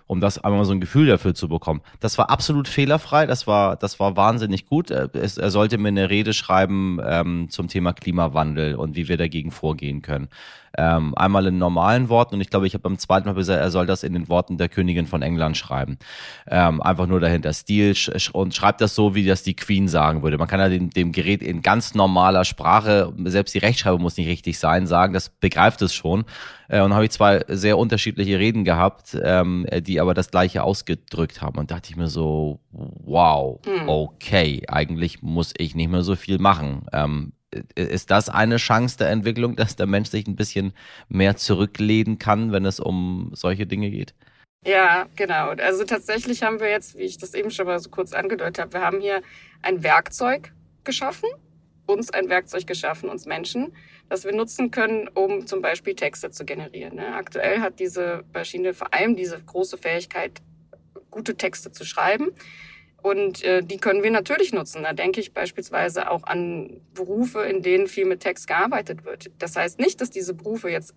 um 0.08 0.20
das 0.20 0.42
einmal 0.42 0.64
so 0.64 0.72
ein 0.72 0.80
Gefühl 0.80 1.06
dafür 1.06 1.34
zu 1.34 1.48
bekommen. 1.48 1.82
Das 2.00 2.18
war 2.18 2.30
absolut 2.30 2.66
fehlerfrei. 2.66 3.26
Das 3.26 3.46
war, 3.46 3.76
das 3.76 4.00
war 4.00 4.16
wahnsinnig 4.16 4.66
gut. 4.66 4.90
Es, 4.90 5.36
er 5.36 5.50
sollte 5.50 5.78
mir 5.78 5.88
eine 5.88 6.10
Rede 6.10 6.32
schreiben 6.32 6.98
ähm, 7.06 7.48
zum 7.50 7.68
Thema 7.68 7.92
Klimawandel 7.92 8.74
und 8.74 8.96
wie 8.96 9.06
wir 9.06 9.18
dagegen 9.18 9.50
vorgehen 9.50 10.00
können. 10.02 10.28
Ähm, 10.76 11.14
einmal 11.16 11.46
in 11.46 11.58
normalen 11.58 12.08
Worten 12.08 12.36
und 12.36 12.40
ich 12.40 12.50
glaube, 12.50 12.66
ich 12.66 12.74
habe 12.74 12.82
beim 12.82 12.98
zweiten 12.98 13.26
Mal 13.26 13.34
gesagt, 13.34 13.60
er 13.60 13.70
soll 13.70 13.86
das 13.86 14.02
in 14.02 14.12
den 14.12 14.28
Worten 14.28 14.58
der 14.58 14.68
Königin 14.68 15.06
von 15.06 15.22
England 15.22 15.56
schreiben. 15.56 15.98
Ähm, 16.46 16.82
einfach 16.82 17.06
nur 17.06 17.20
dahinter 17.20 17.52
Stil 17.52 17.94
sch 17.94 18.30
und 18.32 18.54
schreibt 18.54 18.80
das 18.80 18.94
so, 18.94 19.14
wie 19.14 19.26
das 19.26 19.42
die 19.42 19.56
Queen 19.56 19.88
sagen 19.88 20.22
würde. 20.22 20.38
Man 20.38 20.48
kann 20.48 20.60
ja 20.60 20.68
dem, 20.68 20.90
dem 20.90 21.12
Gerät 21.12 21.42
in 21.42 21.62
ganz 21.62 21.94
normaler 21.94 22.44
Sprache, 22.44 23.12
selbst 23.24 23.54
die 23.54 23.58
Rechtschreibung 23.58 24.00
muss 24.00 24.16
nicht 24.16 24.28
richtig 24.28 24.58
sein, 24.58 24.86
sagen, 24.86 25.12
das 25.12 25.28
begreift 25.28 25.82
es 25.82 25.94
schon. 25.94 26.24
Äh, 26.68 26.82
und 26.82 26.94
habe 26.94 27.04
ich 27.04 27.10
zwei 27.10 27.44
sehr 27.48 27.78
unterschiedliche 27.78 28.38
Reden 28.38 28.64
gehabt, 28.64 29.16
ähm, 29.20 29.66
die 29.80 30.00
aber 30.00 30.14
das 30.14 30.30
gleiche 30.30 30.62
ausgedrückt 30.62 31.42
haben. 31.42 31.58
Und 31.58 31.70
dachte 31.70 31.90
ich 31.90 31.96
mir 31.96 32.08
so, 32.08 32.60
wow, 32.70 33.60
hm. 33.64 33.88
okay, 33.88 34.62
eigentlich 34.68 35.22
muss 35.22 35.54
ich 35.56 35.74
nicht 35.74 35.90
mehr 35.90 36.02
so 36.02 36.14
viel 36.14 36.38
machen. 36.38 36.86
Ähm, 36.92 37.32
ist 37.74 38.10
das 38.10 38.28
eine 38.28 38.58
Chance 38.58 38.98
der 38.98 39.10
Entwicklung, 39.10 39.56
dass 39.56 39.76
der 39.76 39.86
Mensch 39.86 40.10
sich 40.10 40.26
ein 40.26 40.36
bisschen 40.36 40.72
mehr 41.08 41.36
zurücklehnen 41.36 42.18
kann, 42.18 42.52
wenn 42.52 42.64
es 42.64 42.80
um 42.80 43.30
solche 43.34 43.66
Dinge 43.66 43.90
geht? 43.90 44.14
Ja, 44.66 45.06
genau. 45.16 45.50
Also 45.50 45.84
tatsächlich 45.84 46.42
haben 46.42 46.60
wir 46.60 46.68
jetzt, 46.68 46.98
wie 46.98 47.02
ich 47.02 47.16
das 47.16 47.32
eben 47.34 47.50
schon 47.50 47.66
mal 47.66 47.78
so 47.78 47.90
kurz 47.90 48.12
angedeutet 48.12 48.58
habe, 48.58 48.72
wir 48.74 48.80
haben 48.80 49.00
hier 49.00 49.22
ein 49.62 49.82
Werkzeug 49.82 50.52
geschaffen, 50.84 51.28
uns 51.86 52.10
ein 52.10 52.28
Werkzeug 52.28 52.66
geschaffen, 52.66 53.08
uns 53.08 53.24
Menschen, 53.24 53.72
das 54.08 54.24
wir 54.24 54.32
nutzen 54.32 54.70
können, 54.70 55.08
um 55.08 55.46
zum 55.46 55.62
Beispiel 55.62 55.94
Texte 55.94 56.30
zu 56.30 56.44
generieren. 56.44 56.96
Ne? 56.96 57.14
Aktuell 57.14 57.60
hat 57.60 57.78
diese 57.78 58.24
Maschine 58.32 58.74
vor 58.74 58.92
allem 58.94 59.16
diese 59.16 59.40
große 59.40 59.78
Fähigkeit, 59.78 60.40
gute 61.10 61.36
Texte 61.36 61.72
zu 61.72 61.84
schreiben. 61.84 62.30
Und 63.00 63.44
äh, 63.44 63.62
die 63.62 63.76
können 63.76 64.02
wir 64.02 64.10
natürlich 64.10 64.52
nutzen. 64.52 64.82
Da 64.82 64.92
denke 64.92 65.20
ich 65.20 65.32
beispielsweise 65.32 66.10
auch 66.10 66.24
an 66.24 66.80
Berufe, 66.94 67.42
in 67.42 67.62
denen 67.62 67.86
viel 67.86 68.06
mit 68.06 68.20
Text 68.20 68.48
gearbeitet 68.48 69.04
wird. 69.04 69.30
Das 69.38 69.54
heißt 69.54 69.78
nicht, 69.78 70.00
dass 70.00 70.10
diese 70.10 70.34
Berufe 70.34 70.68
jetzt 70.68 70.94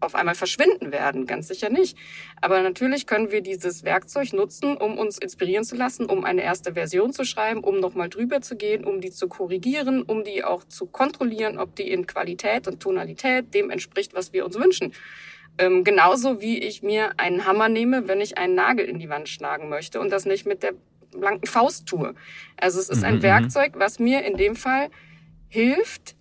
auf 0.00 0.14
einmal 0.14 0.34
verschwinden 0.34 0.92
werden, 0.92 1.26
ganz 1.26 1.48
sicher 1.48 1.68
nicht. 1.68 1.96
Aber 2.40 2.62
natürlich 2.62 3.06
können 3.06 3.30
wir 3.30 3.42
dieses 3.42 3.84
Werkzeug 3.84 4.32
nutzen, 4.32 4.76
um 4.76 4.98
uns 4.98 5.18
inspirieren 5.18 5.64
zu 5.64 5.76
lassen, 5.76 6.06
um 6.06 6.24
eine 6.24 6.42
erste 6.42 6.72
Version 6.74 7.12
zu 7.12 7.24
schreiben, 7.24 7.60
um 7.60 7.80
nochmal 7.80 8.08
drüber 8.08 8.40
zu 8.40 8.56
gehen, 8.56 8.84
um 8.84 9.00
die 9.00 9.10
zu 9.10 9.28
korrigieren, 9.28 10.02
um 10.02 10.24
die 10.24 10.42
auch 10.42 10.64
zu 10.64 10.86
kontrollieren, 10.86 11.58
ob 11.58 11.76
die 11.76 11.90
in 11.90 12.06
Qualität 12.06 12.66
und 12.66 12.80
Tonalität 12.80 13.52
dem 13.54 13.70
entspricht, 13.70 14.14
was 14.14 14.32
wir 14.32 14.44
uns 14.44 14.58
wünschen. 14.58 14.92
Ähm, 15.58 15.84
genauso 15.84 16.40
wie 16.40 16.58
ich 16.58 16.82
mir 16.82 17.18
einen 17.18 17.44
Hammer 17.44 17.68
nehme, 17.68 18.08
wenn 18.08 18.20
ich 18.20 18.38
einen 18.38 18.54
Nagel 18.54 18.86
in 18.86 18.98
die 18.98 19.10
Wand 19.10 19.28
schlagen 19.28 19.68
möchte 19.68 20.00
und 20.00 20.10
das 20.10 20.24
nicht 20.24 20.46
mit 20.46 20.62
der 20.62 20.72
blanken 21.10 21.46
Faust 21.46 21.86
tue. 21.86 22.14
Also 22.56 22.78
es 22.80 22.88
ist 22.88 23.04
ein 23.04 23.14
mhm, 23.14 23.18
mhm. 23.18 23.24
Werkzeug, 23.24 23.72
was 23.76 23.98
mir 23.98 24.24
in 24.24 24.36
dem 24.36 24.56
Fall 24.56 24.88
hilft, 25.48 26.16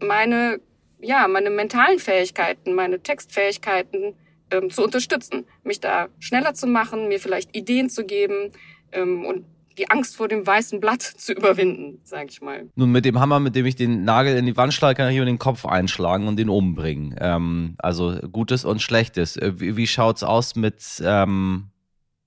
meine, 0.00 0.60
ja, 1.02 1.28
meine 1.28 1.50
mentalen 1.50 1.98
Fähigkeiten, 1.98 2.74
meine 2.74 3.00
Textfähigkeiten 3.00 4.14
ähm, 4.50 4.70
zu 4.70 4.84
unterstützen, 4.84 5.44
mich 5.64 5.80
da 5.80 6.08
schneller 6.20 6.54
zu 6.54 6.66
machen, 6.66 7.08
mir 7.08 7.20
vielleicht 7.20 7.54
Ideen 7.56 7.90
zu 7.90 8.04
geben 8.04 8.52
ähm, 8.92 9.24
und 9.24 9.44
die 9.78 9.90
Angst 9.90 10.16
vor 10.16 10.28
dem 10.28 10.46
weißen 10.46 10.80
Blatt 10.80 11.02
zu 11.16 11.32
überwinden, 11.32 12.00
sag 12.04 12.30
ich 12.30 12.40
mal. 12.40 12.68
Nun, 12.76 12.92
mit 12.92 13.04
dem 13.04 13.18
Hammer, 13.18 13.40
mit 13.40 13.56
dem 13.56 13.66
ich 13.66 13.76
den 13.76 14.04
Nagel 14.04 14.36
in 14.36 14.46
die 14.46 14.56
Wand 14.56 14.74
schlage, 14.74 14.96
kann 14.96 15.10
ich 15.10 15.16
über 15.16 15.26
den 15.26 15.38
Kopf 15.38 15.66
einschlagen 15.66 16.28
und 16.28 16.36
den 16.36 16.48
umbringen. 16.48 17.16
Ähm, 17.18 17.74
also 17.78 18.18
Gutes 18.30 18.64
und 18.64 18.80
Schlechtes. 18.80 19.36
Äh, 19.36 19.60
wie, 19.60 19.76
wie 19.76 19.86
schaut's 19.86 20.22
aus 20.22 20.56
mit, 20.56 21.02
ähm, 21.04 21.70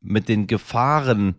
mit 0.02 0.28
den 0.28 0.48
Gefahren? 0.48 1.36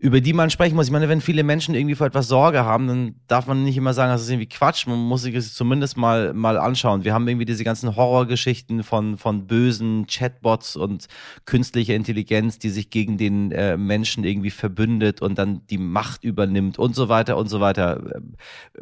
Über 0.00 0.20
die 0.20 0.32
man 0.32 0.48
sprechen 0.48 0.76
muss. 0.76 0.86
Ich 0.86 0.92
meine, 0.92 1.08
wenn 1.08 1.20
viele 1.20 1.42
Menschen 1.42 1.74
irgendwie 1.74 1.96
vor 1.96 2.06
etwas 2.06 2.28
Sorge 2.28 2.64
haben, 2.64 2.86
dann 2.86 3.14
darf 3.26 3.48
man 3.48 3.64
nicht 3.64 3.76
immer 3.76 3.94
sagen, 3.94 4.12
das 4.12 4.22
ist 4.22 4.30
irgendwie 4.30 4.48
Quatsch. 4.48 4.86
Man 4.86 4.98
muss 4.98 5.22
sich 5.22 5.34
es 5.34 5.54
zumindest 5.54 5.96
mal, 5.96 6.32
mal 6.34 6.56
anschauen. 6.56 7.02
Wir 7.02 7.14
haben 7.14 7.26
irgendwie 7.26 7.46
diese 7.46 7.64
ganzen 7.64 7.96
Horrorgeschichten 7.96 8.84
von, 8.84 9.18
von 9.18 9.48
bösen 9.48 10.06
Chatbots 10.06 10.76
und 10.76 11.08
künstlicher 11.46 11.96
Intelligenz, 11.96 12.60
die 12.60 12.70
sich 12.70 12.90
gegen 12.90 13.18
den 13.18 13.50
äh, 13.50 13.76
Menschen 13.76 14.22
irgendwie 14.22 14.50
verbündet 14.50 15.20
und 15.20 15.36
dann 15.36 15.66
die 15.66 15.78
Macht 15.78 16.22
übernimmt 16.22 16.78
und 16.78 16.94
so 16.94 17.08
weiter 17.08 17.36
und 17.36 17.48
so 17.48 17.60
weiter. 17.60 18.20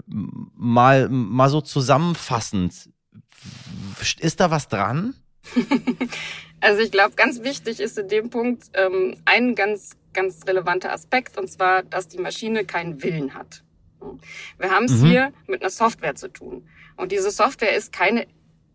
Mal, 0.06 1.08
mal 1.08 1.48
so 1.48 1.62
zusammenfassend. 1.62 2.90
Ist 4.18 4.40
da 4.40 4.50
was 4.50 4.68
dran? 4.68 5.14
Also 6.60 6.80
ich 6.80 6.90
glaube, 6.90 7.14
ganz 7.14 7.42
wichtig 7.42 7.80
ist 7.80 7.98
in 7.98 8.08
dem 8.08 8.30
Punkt 8.30 8.64
ähm, 8.74 9.16
ein 9.24 9.54
ganz, 9.54 9.90
ganz 10.16 10.40
relevanter 10.46 10.92
Aspekt, 10.92 11.38
und 11.38 11.48
zwar, 11.48 11.84
dass 11.84 12.08
die 12.08 12.18
Maschine 12.18 12.64
keinen 12.64 13.02
Willen 13.02 13.34
hat. 13.34 13.62
Wir 14.58 14.70
haben 14.70 14.86
es 14.86 15.00
mhm. 15.00 15.06
hier 15.06 15.32
mit 15.46 15.62
einer 15.62 15.70
Software 15.70 16.14
zu 16.14 16.28
tun. 16.28 16.68
Und 16.96 17.12
diese 17.12 17.30
Software 17.30 17.76
ist 17.76 17.92
keine, 17.92 18.26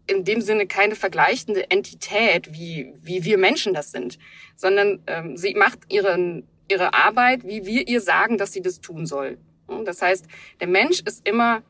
in 0.08 0.24
dem 0.24 0.42
Sinne 0.42 0.68
keine 0.68 0.96
vergleichende 0.96 1.70
Entität, 1.70 2.54
wie, 2.54 2.94
wie 3.02 3.24
wir 3.26 3.38
Menschen 3.38 3.74
das 3.74 3.92
sind, 3.92 4.20
sondern 4.56 5.02
ähm, 5.08 5.36
sie 5.36 5.54
macht 5.56 5.80
ihren, 5.90 6.48
ihre 6.70 6.94
Arbeit, 6.94 7.46
wie 7.46 7.66
wir 7.66 7.88
ihr 7.88 8.02
sagen, 8.02 8.38
dass 8.38 8.54
sie 8.54 8.62
das 8.62 8.80
tun 8.80 9.06
soll. 9.06 9.38
Das 9.86 10.02
heißt, 10.02 10.26
der 10.60 10.68
Mensch 10.68 11.02
ist 11.02 11.28
immer 11.28 11.64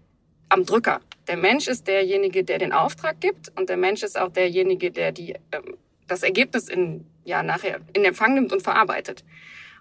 am 0.49 0.65
Drücker. 0.65 1.01
Der 1.27 1.37
Mensch 1.37 1.67
ist 1.67 1.87
derjenige, 1.87 2.43
der 2.43 2.57
den 2.57 2.73
Auftrag 2.73 3.21
gibt 3.21 3.51
und 3.57 3.69
der 3.69 3.77
Mensch 3.77 4.03
ist 4.03 4.19
auch 4.19 4.29
derjenige, 4.29 4.91
der 4.91 5.11
die 5.11 5.35
ähm, 5.51 5.77
das 6.07 6.23
Ergebnis 6.23 6.67
in, 6.67 7.05
ja, 7.23 7.41
nachher 7.41 7.79
in 7.93 8.03
Empfang 8.03 8.33
nimmt 8.33 8.51
und 8.51 8.61
verarbeitet. 8.61 9.23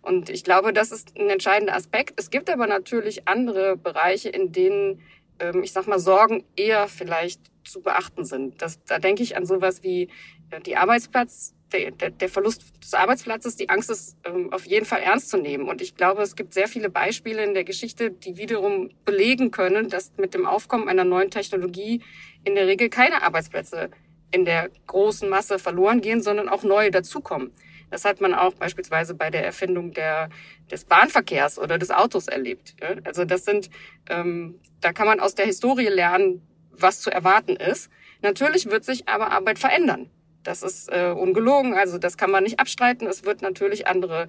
Und 0.03 0.31
ich 0.31 0.45
glaube, 0.45 0.73
das 0.73 0.93
ist 0.93 1.17
ein 1.19 1.29
entscheidender 1.29 1.75
Aspekt. 1.75 2.15
Es 2.19 2.31
gibt 2.31 2.49
aber 2.51 2.67
natürlich 2.67 3.29
andere 3.29 3.77
Bereiche, 3.77 4.31
in 4.31 4.53
denen, 4.53 5.03
ähm, 5.39 5.63
ich 5.63 5.73
sag 5.73 5.87
mal, 5.87 5.99
Sorgen 5.99 6.45
eher 6.57 6.89
vielleicht 6.89 7.41
zu 7.65 7.83
beachten 7.83 8.25
sind. 8.25 8.63
Das, 8.63 8.83
da 8.85 8.99
denke 8.99 9.23
ich 9.23 9.37
an 9.37 9.45
sowas 9.45 9.83
wie 9.83 10.09
äh, 10.51 10.61
die 10.61 10.77
Arbeitsplatz, 10.77 11.55
der, 11.73 11.91
der, 11.93 12.11
der 12.11 12.29
Verlust 12.29 12.65
des 12.83 12.95
Arbeitsplatzes, 12.95 13.57
die 13.57 13.69
Angst 13.69 13.91
ist 13.91 14.17
ähm, 14.25 14.53
auf 14.53 14.67
jeden 14.67 14.87
Fall 14.87 15.01
ernst 15.03 15.29
zu 15.29 15.37
nehmen. 15.37 15.69
Und 15.69 15.83
ich 15.83 15.95
glaube, 15.95 16.23
es 16.23 16.35
gibt 16.35 16.55
sehr 16.55 16.67
viele 16.67 16.91
Beispiele 16.91 17.45
in 17.45 17.55
der 17.55 17.65
Geschichte, 17.65 18.11
die 18.11 18.37
wiederum 18.37 18.91
belegen 19.05 19.51
können, 19.51 19.89
dass 19.89 20.13
mit 20.17 20.35
dem 20.35 20.47
Aufkommen 20.47 20.89
einer 20.89 21.05
neuen 21.05 21.31
Technologie 21.31 22.03
in 22.45 22.55
der 22.55 22.67
Regel 22.67 22.89
keine 22.89 23.23
Arbeitsplätze 23.23 23.91
in 24.33 24.45
der 24.45 24.71
großen 24.87 25.29
Masse 25.29 25.59
verloren 25.59 26.01
gehen, 26.01 26.23
sondern 26.23 26.49
auch 26.49 26.63
neue 26.63 26.91
dazukommen. 26.91 27.53
Das 27.91 28.05
hat 28.05 28.21
man 28.21 28.35
auch 28.35 28.55
beispielsweise 28.55 29.15
bei 29.15 29.31
der 29.31 29.45
Erfindung 29.45 29.93
der, 29.93 30.29
des 30.71 30.85
Bahnverkehrs 30.85 31.59
oder 31.59 31.79
des 31.79 31.91
Autos 31.91 32.29
erlebt. 32.29 32.75
Also 33.05 33.25
das 33.25 33.45
sind, 33.45 33.71
ähm, 34.09 34.61
da 34.81 34.93
kann 34.93 35.07
man 35.07 35.21
aus 35.21 35.35
der 35.35 35.47
Historie 35.47 35.89
lernen, 35.89 36.47
was 36.71 37.01
zu 37.01 37.11
erwarten 37.11 37.57
ist. 37.57 37.91
Natürlich 38.23 38.71
wird 38.71 38.85
sich 38.85 39.09
aber 39.09 39.33
Arbeit 39.33 39.59
verändern. 39.59 40.11
Das 40.43 40.63
ist 40.63 40.89
äh, 40.91 41.11
ungelogen, 41.11 41.75
also 41.75 41.99
das 41.99 42.17
kann 42.17 42.31
man 42.31 42.45
nicht 42.45 42.61
abstreiten. 42.61 43.07
Es 43.07 43.25
wird 43.25 43.43
natürlich 43.43 43.87
andere 43.87 44.29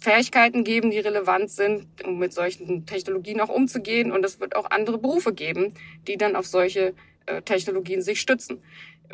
Fähigkeiten 0.00 0.64
geben, 0.64 0.90
die 0.90 0.98
relevant 0.98 1.50
sind, 1.50 1.86
um 2.04 2.18
mit 2.18 2.32
solchen 2.32 2.86
Technologien 2.86 3.40
auch 3.40 3.48
umzugehen. 3.48 4.12
Und 4.12 4.24
es 4.24 4.40
wird 4.40 4.56
auch 4.56 4.70
andere 4.70 4.98
Berufe 4.98 5.32
geben, 5.32 5.74
die 6.06 6.16
dann 6.16 6.36
auf 6.36 6.46
solche 6.46 6.88
äh, 6.88 6.94
Technologien 7.44 8.02
sich 8.02 8.20
stützen. 8.20 8.62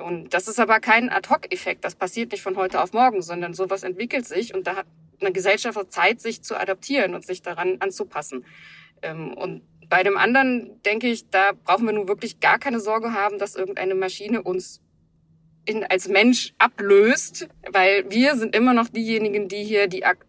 Und 0.03 0.35
das 0.35 0.49
ist 0.49 0.59
aber 0.59 0.81
kein 0.81 1.11
Ad-Hoc-Effekt. 1.11 1.85
Das 1.85 1.95
passiert 1.95 2.33
nicht 2.33 2.43
von 2.43 2.57
heute 2.57 2.83
auf 2.83 2.93
morgen, 2.93 3.23
sondern 3.23 3.55
sowas 3.55 3.83
entwickelt 3.83 4.27
sich 4.27 4.55
und 4.55 4.67
da 4.67 4.77
hat 4.77 4.87
eine 5.21 5.33
Gesellschaft 5.33 5.93
Zeit, 5.93 6.21
sich 6.21 6.43
zu 6.43 6.57
adaptieren 6.59 7.15
und 7.15 7.25
sich 7.25 7.43
daran 7.43 7.77
anzupassen. 7.81 8.45
Ähm, 9.03 9.35
und 9.35 9.63
bei 9.89 10.03
dem 10.03 10.17
anderen 10.17 10.83
denke 10.83 11.09
ich, 11.09 11.29
da 11.31 11.53
brauchen 11.53 11.87
wir 11.87 11.93
nun 11.93 12.09
wirklich 12.09 12.41
gar 12.41 12.59
keine 12.59 12.81
Sorge 12.81 13.13
haben, 13.13 13.39
dass 13.39 13.55
irgendeine 13.55 13.95
Maschine 13.95 14.43
uns 14.43 14.81
in, 15.67 15.85
als 15.85 16.09
Mensch 16.09 16.55
ablöst, 16.59 17.49
weil 17.71 18.11
wir 18.11 18.37
sind 18.37 18.55
immer 18.55 18.75
noch 18.75 18.89
diejenigen, 18.89 19.49
die 19.49 19.65
hier 19.65 19.87
die, 19.87 20.05
Ak 20.05 20.27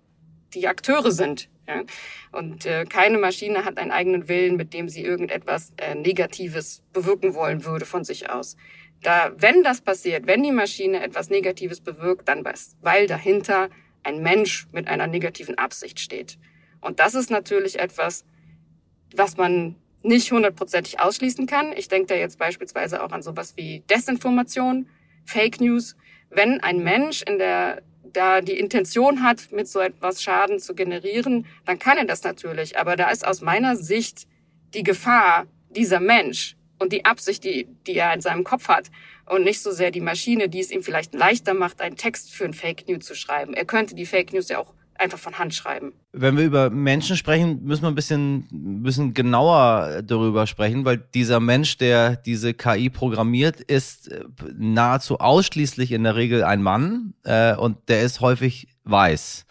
die 0.54 0.67
Akteure 0.67 1.12
sind. 1.12 1.50
Ja? 1.67 1.84
Und 2.32 2.65
äh, 2.65 2.86
keine 2.86 3.17
Maschine 3.17 3.65
hat 3.65 3.78
einen 3.78 3.91
eigenen 3.91 4.28
Willen, 4.28 4.56
mit 4.56 4.73
dem 4.73 4.89
sie 4.89 5.04
irgendetwas 5.04 5.73
äh, 5.78 5.95
Negatives 5.95 6.84
bewirken 6.93 7.34
wollen 7.34 7.65
würde 7.65 7.86
von 7.86 8.04
sich 8.04 8.30
aus. 8.30 8.56
Da, 9.01 9.32
wenn 9.38 9.63
das 9.63 9.82
passiert, 9.82 10.28
wenn 10.28 10.43
die 10.43 10.51
Maschine 10.51 11.04
etwas 11.04 11.30
Negatives 11.30 11.82
bewirkt, 11.82 12.28
dann 12.28 12.43
was, 12.45 12.75
weil 12.82 13.08
dahinter 13.08 13.69
ein 14.04 14.21
Mensch 14.21 14.67
mit 14.71 14.88
einer 14.88 15.08
negativen 15.08 15.58
Absicht 15.58 15.99
steht. 15.99 16.38
Und 16.82 16.99
das 16.99 17.15
ist 17.15 17.32
natürlich 17.32 17.80
etwas, 17.80 18.25
was 19.15 19.38
man 19.38 19.75
nicht 20.04 20.32
hundertprozentig 20.32 20.99
ausschließen 20.99 21.47
kann. 21.47 21.73
Ich 21.75 21.88
denke 21.88 22.08
da 22.08 22.15
jetzt 22.15 22.38
beispielsweise 22.38 23.04
auch 23.04 23.12
an 23.12 23.23
sowas 23.23 23.58
wie 23.58 23.82
Desinformation, 23.89 24.88
Fake 25.25 25.60
News. 25.60 25.95
Wenn 26.30 26.62
ein 26.62 26.84
Mensch 26.84 27.23
in 27.23 27.39
der 27.39 27.82
da 28.15 28.41
die 28.41 28.58
Intention 28.58 29.23
hat, 29.23 29.51
mit 29.51 29.67
so 29.67 29.80
etwas 29.80 30.21
Schaden 30.21 30.60
zu 30.60 30.75
generieren, 30.75 31.45
dann 31.65 31.80
kann 31.80 31.97
er 31.97 32.06
das 32.06 32.23
natürlich. 32.23 32.78
Aber 32.78 32.95
da 32.95 33.10
ist 33.10 33.25
aus 33.25 33.41
meiner 33.41 33.75
Sicht 33.75 34.28
die 34.73 34.84
Gefahr, 34.84 35.47
dieser 35.69 35.99
Mensch 35.99 36.56
und 36.80 36.93
die 36.93 37.06
Absicht, 37.06 37.43
die, 37.43 37.67
die 37.86 37.95
er 37.95 38.13
in 38.13 38.21
seinem 38.21 38.43
Kopf 38.43 38.67
hat 38.67 38.89
und 39.25 39.43
nicht 39.43 39.62
so 39.62 39.71
sehr 39.71 39.91
die 39.91 40.01
Maschine, 40.01 40.49
die 40.49 40.60
es 40.60 40.71
ihm 40.71 40.84
vielleicht 40.84 41.13
leichter 41.13 41.54
macht, 41.54 41.82
einen 41.82 41.97
Text 41.97 42.34
für 42.34 42.45
ein 42.45 42.54
Fake 42.54 42.88
News 42.88 43.06
zu 43.06 43.15
schreiben. 43.15 43.54
Er 43.54 43.65
könnte 43.65 43.95
die 43.95 44.06
Fake 44.06 44.34
News 44.34 44.49
ja 44.49 44.60
auch 44.60 44.73
einfach 44.97 45.17
von 45.17 45.38
Hand 45.38 45.53
schreiben. 45.53 45.93
Wenn 46.12 46.38
wir 46.38 46.45
über 46.45 46.69
Menschen 46.69 47.17
sprechen, 47.17 47.63
müssen 47.63 47.84
wir 47.84 47.89
ein 47.89 47.95
bisschen, 47.95 48.47
bisschen 48.84 49.13
genauer 49.13 50.01
darüber 50.03 50.47
sprechen, 50.47 50.86
weil 50.86 50.97
dieser 50.97 51.39
Mensch, 51.39 51.77
der 51.77 52.15
diese 52.15 52.53
KI 52.53 52.89
programmiert, 52.89 53.62
ist 53.62 54.12
äh, 54.12 54.23
nahezu 54.58 55.19
ausschließlich 55.19 55.91
in 55.91 56.03
der 56.03 56.15
Regel 56.15 56.43
ein 56.43 56.62
Mann 56.62 57.13
äh, 57.23 57.55
und 57.55 57.89
der 57.89 58.03
ist 58.03 58.21
häufig 58.21 58.67
weiß. 58.84 59.45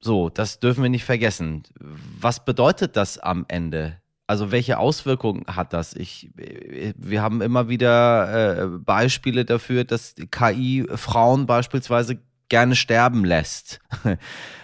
So, 0.00 0.28
das 0.28 0.60
dürfen 0.60 0.82
wir 0.82 0.90
nicht 0.90 1.04
vergessen. 1.04 1.64
Was 1.78 2.44
bedeutet 2.44 2.96
das 2.96 3.18
am 3.18 3.44
Ende? 3.48 4.00
Also 4.28 4.52
welche 4.52 4.78
Auswirkungen 4.78 5.44
hat 5.48 5.72
das? 5.72 5.94
Ich, 5.94 6.30
wir 6.34 7.22
haben 7.22 7.40
immer 7.40 7.68
wieder 7.70 8.62
äh, 8.62 8.66
Beispiele 8.66 9.46
dafür, 9.46 9.84
dass 9.84 10.14
KI 10.30 10.86
Frauen 10.96 11.46
beispielsweise 11.46 12.18
gerne 12.48 12.76
sterben 12.76 13.24
lässt. 13.24 13.80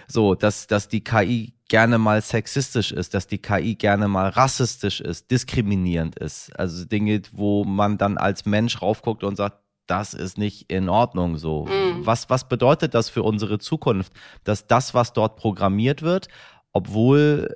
so, 0.07 0.35
dass, 0.35 0.67
dass 0.67 0.87
die 0.87 1.03
KI 1.03 1.53
gerne 1.67 1.97
mal 1.97 2.21
sexistisch 2.21 2.91
ist, 2.91 3.13
dass 3.13 3.27
die 3.27 3.39
KI 3.39 3.75
gerne 3.75 4.07
mal 4.07 4.29
rassistisch 4.29 5.01
ist, 5.01 5.31
diskriminierend 5.31 6.17
ist. 6.17 6.57
Also 6.57 6.85
Dinge, 6.85 7.21
wo 7.31 7.63
man 7.63 7.97
dann 7.97 8.17
als 8.17 8.45
Mensch 8.45 8.81
raufguckt 8.81 9.23
und 9.23 9.35
sagt, 9.35 9.59
das 9.87 10.13
ist 10.13 10.37
nicht 10.37 10.71
in 10.71 10.89
Ordnung 10.89 11.37
so. 11.37 11.65
Mhm. 11.65 12.05
Was, 12.05 12.29
was 12.29 12.47
bedeutet 12.47 12.93
das 12.93 13.09
für 13.09 13.23
unsere 13.23 13.59
Zukunft? 13.59 14.13
Dass 14.43 14.67
das, 14.67 14.93
was 14.93 15.13
dort 15.13 15.37
programmiert 15.37 16.01
wird, 16.01 16.27
obwohl 16.71 17.55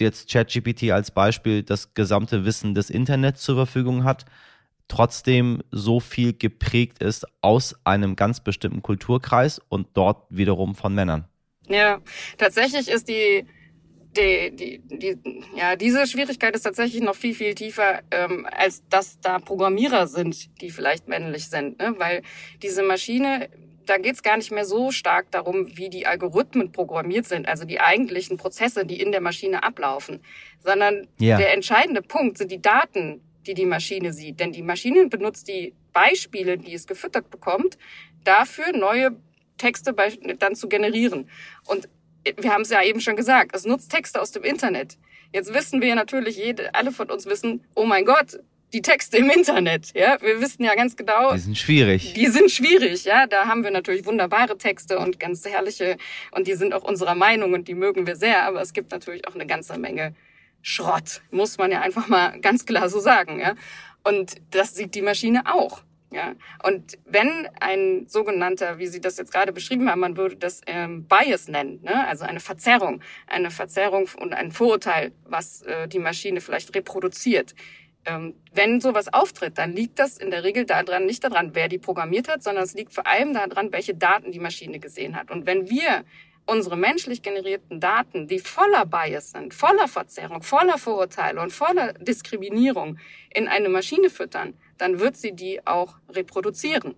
jetzt 0.00 0.30
ChatGPT 0.30 0.90
als 0.90 1.12
Beispiel 1.12 1.62
das 1.62 1.94
gesamte 1.94 2.44
Wissen 2.44 2.74
des 2.74 2.90
Internets 2.90 3.42
zur 3.42 3.54
Verfügung 3.54 4.04
hat, 4.04 4.24
trotzdem 4.88 5.62
so 5.70 6.00
viel 6.00 6.32
geprägt 6.32 7.02
ist 7.02 7.26
aus 7.40 7.74
einem 7.84 8.16
ganz 8.16 8.40
bestimmten 8.40 8.82
Kulturkreis 8.82 9.60
und 9.68 9.88
dort 9.94 10.26
wiederum 10.30 10.74
von 10.74 10.94
Männern. 10.94 11.26
Ja, 11.68 12.00
tatsächlich 12.36 12.88
ist 12.88 13.08
die, 13.08 13.46
die, 14.16 14.54
die, 14.54 14.80
die 14.80 15.18
ja, 15.56 15.76
diese 15.76 16.06
Schwierigkeit 16.06 16.54
ist 16.54 16.62
tatsächlich 16.62 17.02
noch 17.02 17.14
viel, 17.14 17.34
viel 17.34 17.54
tiefer, 17.54 18.02
ähm, 18.10 18.46
als 18.50 18.86
dass 18.88 19.18
da 19.20 19.38
Programmierer 19.38 20.06
sind, 20.06 20.60
die 20.60 20.70
vielleicht 20.70 21.08
männlich 21.08 21.48
sind, 21.48 21.78
ne? 21.78 21.94
weil 21.98 22.22
diese 22.62 22.82
Maschine 22.82 23.48
da 23.86 23.98
geht 23.98 24.14
es 24.14 24.22
gar 24.22 24.36
nicht 24.36 24.50
mehr 24.50 24.64
so 24.64 24.90
stark 24.90 25.30
darum, 25.30 25.76
wie 25.76 25.88
die 25.88 26.06
Algorithmen 26.06 26.72
programmiert 26.72 27.26
sind, 27.26 27.48
also 27.48 27.64
die 27.64 27.80
eigentlichen 27.80 28.36
Prozesse, 28.36 28.86
die 28.86 29.00
in 29.00 29.12
der 29.12 29.20
Maschine 29.20 29.62
ablaufen, 29.62 30.20
sondern 30.60 31.06
ja. 31.18 31.36
der 31.36 31.52
entscheidende 31.54 32.02
Punkt 32.02 32.38
sind 32.38 32.50
die 32.50 32.62
Daten, 32.62 33.20
die 33.46 33.54
die 33.54 33.66
Maschine 33.66 34.12
sieht. 34.12 34.40
Denn 34.40 34.52
die 34.52 34.62
Maschine 34.62 35.06
benutzt 35.08 35.48
die 35.48 35.74
Beispiele, 35.92 36.58
die 36.58 36.74
es 36.74 36.86
gefüttert 36.86 37.30
bekommt, 37.30 37.78
dafür 38.24 38.72
neue 38.72 39.16
Texte 39.58 39.94
dann 40.38 40.54
zu 40.54 40.68
generieren. 40.68 41.28
Und 41.66 41.88
wir 42.38 42.52
haben 42.52 42.62
es 42.62 42.70
ja 42.70 42.82
eben 42.82 43.00
schon 43.00 43.16
gesagt, 43.16 43.54
es 43.54 43.64
nutzt 43.64 43.90
Texte 43.90 44.20
aus 44.20 44.32
dem 44.32 44.44
Internet. 44.44 44.98
Jetzt 45.32 45.52
wissen 45.52 45.80
wir 45.80 45.94
natürlich, 45.94 46.36
jede, 46.36 46.74
alle 46.74 46.92
von 46.92 47.10
uns 47.10 47.26
wissen, 47.26 47.64
oh 47.74 47.84
mein 47.84 48.04
Gott, 48.04 48.38
die 48.72 48.82
Texte 48.82 49.18
im 49.18 49.30
Internet. 49.30 49.92
Ja, 49.94 50.18
wir 50.20 50.40
wissen 50.40 50.64
ja 50.64 50.74
ganz 50.74 50.96
genau. 50.96 51.32
Die 51.32 51.38
sind 51.38 51.56
schwierig. 51.56 52.14
Die 52.14 52.26
sind 52.26 52.50
schwierig. 52.50 53.04
Ja, 53.04 53.26
da 53.26 53.46
haben 53.46 53.62
wir 53.62 53.70
natürlich 53.70 54.04
wunderbare 54.04 54.58
Texte 54.58 54.98
und 54.98 55.20
ganz 55.20 55.44
herrliche 55.44 55.96
und 56.32 56.46
die 56.46 56.54
sind 56.54 56.74
auch 56.74 56.82
unserer 56.82 57.14
Meinung 57.14 57.52
und 57.52 57.68
die 57.68 57.74
mögen 57.74 58.06
wir 58.06 58.16
sehr. 58.16 58.42
Aber 58.42 58.60
es 58.60 58.72
gibt 58.72 58.90
natürlich 58.90 59.26
auch 59.28 59.34
eine 59.34 59.46
ganze 59.46 59.78
Menge 59.78 60.14
Schrott, 60.66 61.20
muss 61.30 61.58
man 61.58 61.70
ja 61.70 61.82
einfach 61.82 62.08
mal 62.08 62.40
ganz 62.40 62.64
klar 62.64 62.88
so 62.88 62.98
sagen. 62.98 63.38
Ja, 63.38 63.54
und 64.02 64.36
das 64.50 64.74
sieht 64.74 64.94
die 64.94 65.02
Maschine 65.02 65.42
auch. 65.44 65.82
Ja, 66.10 66.34
und 66.62 66.96
wenn 67.04 67.48
ein 67.60 68.06
sogenannter, 68.06 68.78
wie 68.78 68.86
Sie 68.86 69.00
das 69.00 69.18
jetzt 69.18 69.32
gerade 69.32 69.52
beschrieben 69.52 69.90
haben, 69.90 70.00
man 70.00 70.16
würde 70.16 70.36
das 70.36 70.60
ähm, 70.66 71.06
Bias 71.06 71.48
nennen, 71.48 71.82
ne? 71.82 72.06
also 72.06 72.24
eine 72.24 72.38
Verzerrung, 72.38 73.02
eine 73.26 73.50
Verzerrung 73.50 74.08
und 74.18 74.32
ein 74.32 74.52
Vorurteil, 74.52 75.12
was 75.24 75.62
äh, 75.62 75.88
die 75.88 75.98
Maschine 75.98 76.40
vielleicht 76.40 76.74
reproduziert. 76.74 77.54
Ähm, 78.06 78.34
wenn 78.52 78.80
sowas 78.80 79.12
auftritt, 79.12 79.58
dann 79.58 79.72
liegt 79.72 79.98
das 79.98 80.16
in 80.16 80.30
der 80.30 80.44
Regel 80.44 80.66
daran, 80.66 81.04
nicht 81.04 81.24
daran, 81.24 81.50
wer 81.54 81.68
die 81.68 81.78
programmiert 81.78 82.28
hat, 82.28 82.42
sondern 82.42 82.64
es 82.64 82.74
liegt 82.74 82.94
vor 82.94 83.06
allem 83.06 83.34
daran, 83.34 83.72
welche 83.72 83.94
Daten 83.94 84.30
die 84.30 84.40
Maschine 84.40 84.78
gesehen 84.78 85.16
hat. 85.16 85.30
Und 85.30 85.46
wenn 85.46 85.68
wir 85.68 86.04
unsere 86.46 86.76
menschlich 86.76 87.22
generierten 87.22 87.80
Daten, 87.80 88.28
die 88.28 88.38
voller 88.38 88.84
Bias 88.86 89.30
sind, 89.30 89.54
voller 89.54 89.88
Verzerrung, 89.88 90.42
voller 90.42 90.78
Vorurteile 90.78 91.40
und 91.40 91.52
voller 91.52 91.94
Diskriminierung 91.94 92.98
in 93.30 93.48
eine 93.48 93.68
Maschine 93.68 94.10
füttern, 94.10 94.54
dann 94.78 95.00
wird 95.00 95.16
sie 95.16 95.32
die 95.32 95.66
auch 95.66 95.96
reproduzieren. 96.08 96.94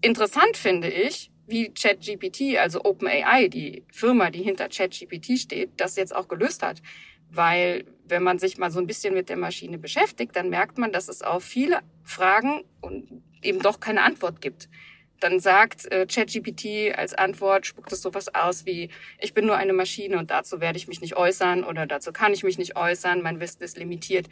Interessant 0.00 0.56
finde 0.56 0.88
ich, 0.88 1.30
wie 1.46 1.72
ChatGPT, 1.72 2.58
also 2.58 2.84
OpenAI, 2.84 3.48
die 3.48 3.84
Firma, 3.92 4.30
die 4.30 4.42
hinter 4.42 4.68
ChatGPT 4.68 5.38
steht, 5.38 5.70
das 5.76 5.96
jetzt 5.96 6.14
auch 6.14 6.28
gelöst 6.28 6.62
hat. 6.62 6.82
Weil 7.30 7.84
wenn 8.06 8.22
man 8.22 8.38
sich 8.38 8.58
mal 8.58 8.70
so 8.70 8.78
ein 8.78 8.86
bisschen 8.86 9.14
mit 9.14 9.28
der 9.28 9.36
Maschine 9.36 9.78
beschäftigt, 9.78 10.36
dann 10.36 10.50
merkt 10.50 10.78
man, 10.78 10.92
dass 10.92 11.08
es 11.08 11.22
auf 11.22 11.44
viele 11.44 11.80
Fragen 12.04 12.64
eben 13.42 13.60
doch 13.60 13.80
keine 13.80 14.02
Antwort 14.02 14.40
gibt. 14.40 14.68
Dann 15.22 15.38
sagt 15.38 15.90
äh, 15.92 16.04
ChatGPT 16.04 16.98
als 16.98 17.14
Antwort, 17.14 17.64
spuckt 17.64 17.92
es 17.92 18.02
sowas 18.02 18.34
aus 18.34 18.66
wie, 18.66 18.90
ich 19.20 19.34
bin 19.34 19.46
nur 19.46 19.56
eine 19.56 19.72
Maschine 19.72 20.18
und 20.18 20.32
dazu 20.32 20.60
werde 20.60 20.78
ich 20.78 20.88
mich 20.88 21.00
nicht 21.00 21.16
äußern 21.16 21.62
oder 21.62 21.86
dazu 21.86 22.12
kann 22.12 22.32
ich 22.32 22.42
mich 22.42 22.58
nicht 22.58 22.74
äußern, 22.74 23.22
mein 23.22 23.38
Wissen 23.38 23.62
ist 23.62 23.78
limitiert. 23.78 24.28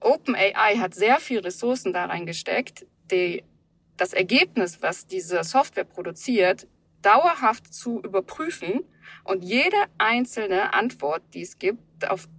OpenAI 0.00 0.78
hat 0.78 0.94
sehr 0.94 1.18
viel 1.18 1.40
Ressourcen 1.40 1.92
da 1.92 2.06
reingesteckt, 2.06 2.86
die, 3.10 3.44
das 3.98 4.14
Ergebnis, 4.14 4.80
was 4.80 5.06
diese 5.06 5.44
Software 5.44 5.84
produziert, 5.84 6.66
dauerhaft 7.02 7.74
zu 7.74 8.00
überprüfen 8.00 8.80
und 9.24 9.44
jede 9.44 9.76
einzelne 9.98 10.72
Antwort, 10.72 11.22
die 11.34 11.42
es 11.42 11.58
gibt, 11.58 12.08
auf, 12.08 12.30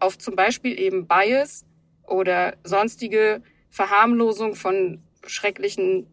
auf 0.00 0.16
zum 0.16 0.34
Beispiel 0.34 0.80
eben 0.80 1.06
Bias 1.06 1.66
oder 2.06 2.56
sonstige 2.64 3.42
Verharmlosung 3.68 4.54
von 4.54 5.02
schrecklichen 5.26 6.06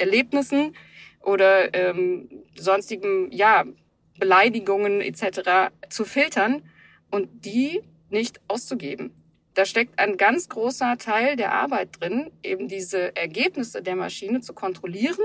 Erlebnissen 0.00 0.74
oder 1.22 1.74
ähm, 1.74 2.28
sonstigen 2.56 3.30
ja, 3.30 3.64
Beleidigungen 4.18 5.00
etc. 5.00 5.72
zu 5.88 6.04
filtern 6.04 6.62
und 7.10 7.28
die 7.44 7.82
nicht 8.08 8.40
auszugeben 8.48 9.14
da 9.54 9.64
steckt 9.64 9.98
ein 9.98 10.16
ganz 10.16 10.48
großer 10.48 10.96
Teil 10.98 11.36
der 11.36 11.52
Arbeit 11.52 12.00
drin, 12.00 12.30
eben 12.42 12.68
diese 12.68 13.14
Ergebnisse 13.16 13.82
der 13.82 13.96
Maschine 13.96 14.40
zu 14.40 14.54
kontrollieren 14.54 15.18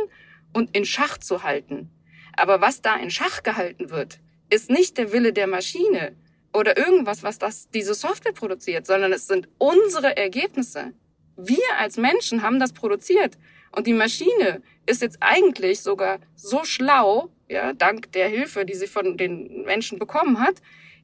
und 0.53 0.75
in 0.75 0.85
Schach 0.85 1.17
zu 1.17 1.43
halten. 1.43 1.89
Aber 2.35 2.59
was 2.61 2.81
da 2.81 2.95
in 2.95 3.11
Schach 3.11 3.43
gehalten 3.43 3.91
wird, 3.91 4.19
ist 4.49 4.69
nicht 4.69 4.97
der 4.97 5.11
Wille 5.11 5.31
der 5.31 5.47
Maschine 5.47 6.15
oder 6.53 6.77
irgendwas, 6.77 7.23
was 7.23 7.37
das, 7.37 7.69
diese 7.69 7.93
Software 7.93 8.33
produziert, 8.33 8.87
sondern 8.87 9.13
es 9.13 9.27
sind 9.27 9.47
unsere 9.57 10.17
Ergebnisse. 10.17 10.93
Wir 11.37 11.63
als 11.79 11.97
Menschen 11.97 12.41
haben 12.41 12.59
das 12.59 12.73
produziert. 12.73 13.37
Und 13.75 13.87
die 13.87 13.93
Maschine 13.93 14.61
ist 14.85 15.01
jetzt 15.01 15.17
eigentlich 15.19 15.81
sogar 15.81 16.19
so 16.35 16.63
schlau, 16.63 17.29
ja, 17.49 17.73
dank 17.73 18.11
der 18.13 18.29
Hilfe, 18.29 18.65
die 18.65 18.73
sie 18.73 18.87
von 18.87 19.17
den 19.17 19.63
Menschen 19.63 19.99
bekommen 19.99 20.39
hat, 20.39 20.55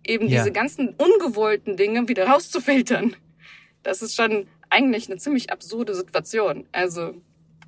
eben 0.05 0.27
ja. 0.27 0.39
diese 0.39 0.51
ganzen 0.51 0.89
ungewollten 0.89 1.77
Dinge 1.77 2.07
wieder 2.07 2.27
rauszufiltern. 2.29 3.15
Das 3.83 4.01
ist 4.01 4.15
schon 4.15 4.47
eigentlich 4.69 5.09
eine 5.09 5.17
ziemlich 5.17 5.51
absurde 5.51 5.93
Situation. 5.93 6.65
Also 6.71 7.13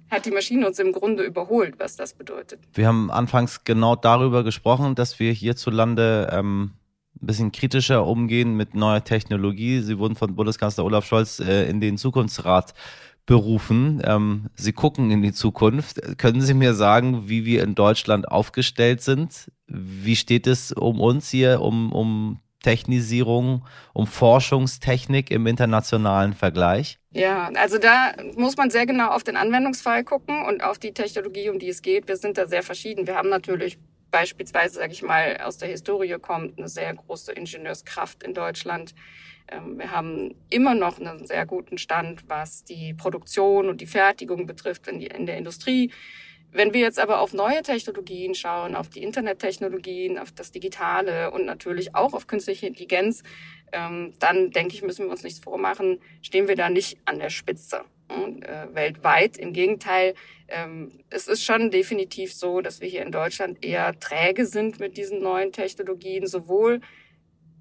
hat 0.10 0.26
die 0.26 0.32
Maschine 0.32 0.68
uns 0.68 0.80
im 0.80 0.92
Grunde 0.92 1.24
überholt, 1.24 1.76
was 1.80 1.96
das 1.96 2.14
bedeutet. 2.14 2.60
Wir 2.74 2.88
haben 2.88 3.12
anfangs 3.12 3.64
genau 3.64 3.96
darüber 3.96 4.44
gesprochen, 4.44 4.96
dass 4.96 5.20
wir 5.20 5.32
hierzulande 5.32 6.30
ähm, 6.32 6.74
ein 7.22 7.28
bisschen 7.28 7.52
kritischer 7.52 8.06
umgehen 8.06 8.56
mit 8.56 8.76
neuer 8.76 9.04
Technologie. 9.04 9.80
Sie 9.82 9.98
wurden 9.98 10.16
von 10.16 10.36
Bundeskanzler 10.36 10.86
Olaf 10.86 11.06
Scholz 11.06 11.40
äh, 11.40 11.68
in 11.70 11.82
den 11.82 11.98
Zukunftsrat 11.98 12.74
berufen. 13.26 14.02
Ähm, 14.06 14.50
Sie 14.56 14.74
gucken 14.74 15.12
in 15.12 15.22
die 15.22 15.34
Zukunft. 15.34 16.18
Können 16.18 16.42
Sie 16.42 16.54
mir 16.54 16.74
sagen, 16.74 17.30
wie 17.30 17.46
wir 17.46 17.64
in 17.64 17.76
Deutschland 17.76 18.28
aufgestellt 18.28 19.02
sind? 19.02 19.52
Wie 19.68 20.16
steht 20.16 20.48
es 20.48 20.72
um 20.72 21.00
uns 21.00 21.30
hier, 21.30 21.62
um, 21.62 21.92
um 21.92 22.40
Technisierung, 22.64 23.66
um 23.94 24.08
Forschungstechnik 24.08 25.32
im 25.32 25.48
internationalen 25.48 26.34
Vergleich? 26.34 26.98
Ja, 27.12 27.52
also 27.56 27.78
da 27.78 28.14
muss 28.36 28.58
man 28.58 28.72
sehr 28.72 28.86
genau 28.86 29.10
auf 29.10 29.24
den 29.24 29.38
Anwendungsfall 29.38 30.04
gucken 30.04 30.44
und 30.46 30.64
auf 30.64 30.80
die 30.80 30.94
Technologie, 30.94 31.50
um 31.50 31.60
die 31.60 31.70
es 31.70 31.82
geht. 31.82 32.08
Wir 32.08 32.18
sind 32.18 32.38
da 32.38 32.48
sehr 32.48 32.64
verschieden. 32.64 33.06
Wir 33.06 33.16
haben 33.16 33.30
natürlich 33.30 33.78
beispielsweise, 34.10 34.76
sage 34.76 34.94
ich 34.94 35.02
mal, 35.02 35.38
aus 35.44 35.58
der 35.58 35.70
Historie 35.70 36.18
kommt 36.20 36.58
eine 36.58 36.70
sehr 36.70 36.94
große 36.94 37.32
Ingenieurskraft 37.34 38.24
in 38.24 38.34
Deutschland. 38.34 38.94
Ähm, 39.50 39.78
wir 39.80 39.92
haben 39.92 40.36
immer 40.50 40.76
noch 40.76 41.00
einen 41.00 41.26
sehr 41.26 41.46
guten 41.46 41.78
Stand, 41.78 42.28
was 42.30 42.64
die 42.64 42.94
Produktion 42.94 43.70
und 43.70 43.82
die 43.82 43.86
Fertigung 43.86 44.46
betrifft 44.46 44.88
in, 44.88 45.00
die, 45.00 45.08
in 45.08 45.26
der 45.26 45.38
Industrie. 45.38 45.92
Wenn 46.52 46.74
wir 46.74 46.82
jetzt 46.82 47.00
aber 47.00 47.20
auf 47.20 47.34
neue 47.34 47.64
Technologien 47.64 48.36
schauen, 48.36 48.76
auf 48.76 48.88
die 48.88 49.02
Internettechnologien, 49.02 50.20
auf 50.20 50.32
das 50.32 50.52
Digitale 50.52 51.32
und 51.32 51.46
natürlich 51.46 51.96
auch 51.96 52.14
auf 52.14 52.28
künstliche 52.28 52.68
Intelligenz, 52.68 53.24
ähm, 53.72 54.14
dann 54.20 54.52
denke 54.52 54.76
ich, 54.76 54.84
müssen 54.84 55.06
wir 55.06 55.12
uns 55.12 55.24
nichts 55.24 55.40
vormachen, 55.40 56.00
stehen 56.22 56.48
wir 56.48 56.56
da 56.56 56.70
nicht 56.70 57.00
an 57.06 57.18
der 57.18 57.32
Spitze 57.32 57.82
äh, 58.10 58.68
weltweit. 58.74 59.38
Im 59.38 59.54
Gegenteil, 59.54 60.14
ähm, 60.48 60.92
es 61.10 61.28
ist 61.28 61.44
schon 61.44 61.72
definitiv 61.72 62.32
so, 62.34 62.62
dass 62.62 62.82
wir 62.82 62.88
hier 62.88 63.02
in 63.02 63.12
Deutschland 63.12 63.66
eher 63.66 64.00
träge 64.00 64.46
sind 64.46 64.80
mit 64.80 64.96
diesen 64.96 65.24
neuen 65.24 65.52
Technologien, 65.52 66.28
sowohl 66.28 66.82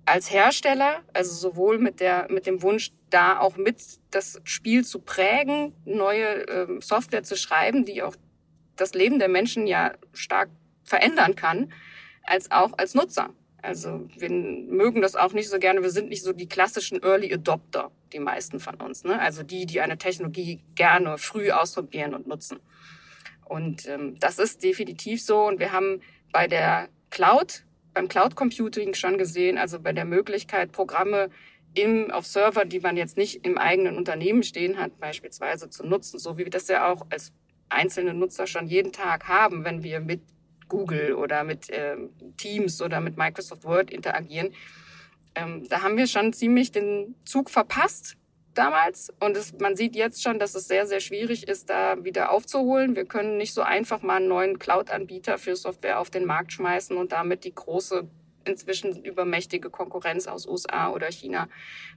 als 0.04 0.32
Hersteller, 0.32 1.02
also 1.12 1.32
sowohl 1.32 1.78
mit 1.78 2.00
der 2.00 2.26
mit 2.30 2.46
dem 2.46 2.62
Wunsch, 2.62 2.90
da 3.10 3.38
auch 3.38 3.56
mit 3.56 3.82
das 4.10 4.40
Spiel 4.44 4.84
zu 4.84 5.00
prägen, 5.00 5.74
neue 5.84 6.42
ähm, 6.48 6.80
Software 6.80 7.22
zu 7.22 7.36
schreiben, 7.36 7.84
die 7.84 8.02
auch 8.02 8.16
das 8.76 8.94
Leben 8.94 9.18
der 9.18 9.28
Menschen 9.28 9.66
ja 9.66 9.92
stark 10.12 10.50
verändern 10.82 11.36
kann, 11.36 11.72
als 12.24 12.50
auch 12.50 12.72
als 12.78 12.94
Nutzer. 12.94 13.30
Also 13.62 14.08
wir 14.16 14.28
mögen 14.28 15.02
das 15.02 15.14
auch 15.14 15.32
nicht 15.32 15.48
so 15.48 15.58
gerne. 15.60 15.82
Wir 15.82 15.90
sind 15.90 16.08
nicht 16.08 16.24
so 16.24 16.32
die 16.32 16.48
klassischen 16.48 17.00
Early 17.00 17.32
Adopter, 17.32 17.92
die 18.12 18.18
meisten 18.18 18.58
von 18.58 18.74
uns. 18.74 19.04
Ne? 19.04 19.20
Also 19.20 19.44
die, 19.44 19.66
die 19.66 19.80
eine 19.80 19.98
Technologie 19.98 20.60
gerne 20.74 21.16
früh 21.16 21.52
ausprobieren 21.52 22.12
und 22.12 22.26
nutzen. 22.26 22.58
Und 23.44 23.86
ähm, 23.86 24.18
das 24.18 24.40
ist 24.40 24.64
definitiv 24.64 25.22
so. 25.22 25.46
Und 25.46 25.60
wir 25.60 25.70
haben 25.70 26.00
bei 26.32 26.48
der 26.48 26.88
Cloud 27.10 27.64
beim 27.94 28.08
Cloud 28.08 28.34
Computing 28.34 28.94
schon 28.94 29.18
gesehen, 29.18 29.58
also 29.58 29.80
bei 29.80 29.92
der 29.92 30.04
Möglichkeit, 30.04 30.72
Programme 30.72 31.30
im, 31.74 32.10
auf 32.10 32.26
Server, 32.26 32.64
die 32.64 32.80
man 32.80 32.96
jetzt 32.96 33.16
nicht 33.16 33.46
im 33.46 33.58
eigenen 33.58 33.96
Unternehmen 33.96 34.42
stehen 34.42 34.78
hat, 34.78 34.98
beispielsweise 34.98 35.70
zu 35.70 35.86
nutzen, 35.86 36.18
so 36.18 36.36
wie 36.36 36.44
wir 36.44 36.50
das 36.50 36.68
ja 36.68 36.90
auch 36.90 37.06
als 37.10 37.32
einzelne 37.68 38.14
Nutzer 38.14 38.46
schon 38.46 38.66
jeden 38.66 38.92
Tag 38.92 39.28
haben, 39.28 39.64
wenn 39.64 39.82
wir 39.82 40.00
mit 40.00 40.20
Google 40.68 41.14
oder 41.14 41.44
mit 41.44 41.70
äh, 41.70 41.96
Teams 42.36 42.80
oder 42.82 43.00
mit 43.00 43.16
Microsoft 43.16 43.64
Word 43.64 43.90
interagieren. 43.90 44.54
Ähm, 45.34 45.66
da 45.68 45.82
haben 45.82 45.96
wir 45.96 46.06
schon 46.06 46.32
ziemlich 46.32 46.72
den 46.72 47.14
Zug 47.24 47.50
verpasst, 47.50 48.16
damals. 48.54 49.12
Und 49.20 49.36
es, 49.36 49.52
man 49.58 49.76
sieht 49.76 49.96
jetzt 49.96 50.22
schon, 50.22 50.38
dass 50.38 50.54
es 50.54 50.68
sehr, 50.68 50.86
sehr 50.86 51.00
schwierig 51.00 51.48
ist, 51.48 51.70
da 51.70 52.02
wieder 52.04 52.30
aufzuholen. 52.30 52.96
Wir 52.96 53.04
können 53.04 53.36
nicht 53.36 53.54
so 53.54 53.62
einfach 53.62 54.02
mal 54.02 54.16
einen 54.16 54.28
neuen 54.28 54.58
Cloud-Anbieter 54.58 55.38
für 55.38 55.56
Software 55.56 55.98
auf 55.98 56.10
den 56.10 56.24
Markt 56.24 56.52
schmeißen 56.52 56.96
und 56.96 57.12
damit 57.12 57.44
die 57.44 57.54
große 57.54 58.08
inzwischen 58.44 59.04
übermächtige 59.04 59.70
Konkurrenz 59.70 60.26
aus 60.26 60.46
USA 60.46 60.90
oder 60.90 61.10
China 61.10 61.48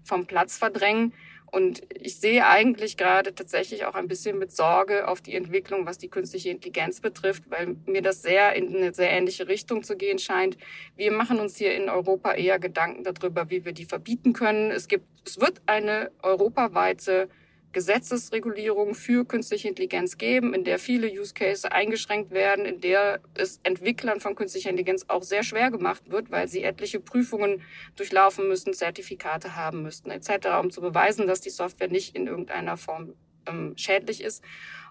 vom 0.04 0.26
Platz 0.26 0.58
verdrängen. 0.58 1.14
Und 1.56 1.84
ich 1.90 2.20
sehe 2.20 2.46
eigentlich 2.46 2.98
gerade 2.98 3.34
tatsächlich 3.34 3.86
auch 3.86 3.96
ein 3.96 4.10
bisschen 4.10 4.38
mit 4.38 4.52
Sorge 4.52 5.08
auf 5.08 5.22
die 5.22 5.36
Entwicklung, 5.36 5.86
was 5.86 5.98
die 5.98 6.10
künstliche 6.10 6.50
Intelligenz 6.50 7.00
betrifft, 7.00 7.44
weil 7.50 7.78
mir 7.86 8.02
das 8.02 8.22
sehr 8.22 8.54
in 8.58 8.76
eine 8.76 8.94
sehr 8.94 9.10
ähnliche 9.10 9.48
Richtung 9.48 9.82
zu 9.82 9.96
gehen 9.96 10.20
scheint. 10.20 10.58
Wir 10.98 11.14
machen 11.14 11.40
uns 11.40 11.56
hier 11.56 11.74
in 11.74 11.88
Europa 11.88 12.34
eher 12.34 12.60
Gedanken 12.60 13.06
darüber, 13.06 13.50
wie 13.50 13.64
wir 13.64 13.72
die 13.72 13.86
verbieten 13.86 14.34
können. 14.34 14.70
Es 14.70 14.90
gibt, 14.90 15.06
es 15.26 15.40
wird 15.40 15.62
eine 15.66 16.12
europaweite 16.24 17.30
Gesetzesregulierung 17.76 18.96
für 18.96 19.26
künstliche 19.26 19.68
Intelligenz 19.68 20.18
geben, 20.18 20.54
in 20.54 20.64
der 20.64 20.80
viele 20.80 21.10
Use 21.10 21.34
Cases 21.34 21.66
eingeschränkt 21.66 22.32
werden, 22.32 22.64
in 22.64 22.80
der 22.80 23.20
es 23.34 23.60
Entwicklern 23.64 24.22
von 24.22 24.34
künstlicher 24.34 24.70
Intelligenz 24.70 25.04
auch 25.10 25.24
sehr 25.24 25.44
schwer 25.44 25.72
gemacht 25.72 26.10
wird, 26.10 26.32
weil 26.32 26.48
sie 26.48 26.64
etliche 26.64 27.02
Prüfungen 27.02 27.62
durchlaufen 27.98 28.48
müssen, 28.48 28.74
Zertifikate 28.74 29.58
haben 29.58 29.82
müssten 29.82 30.10
etc., 30.10 30.48
um 30.62 30.72
zu 30.72 30.80
beweisen, 30.80 31.28
dass 31.28 31.42
die 31.42 31.50
Software 31.50 31.90
nicht 31.90 32.16
in 32.16 32.28
irgendeiner 32.28 32.78
Form 32.78 33.14
ähm, 33.46 33.74
schädlich 33.76 34.24
ist. 34.24 34.42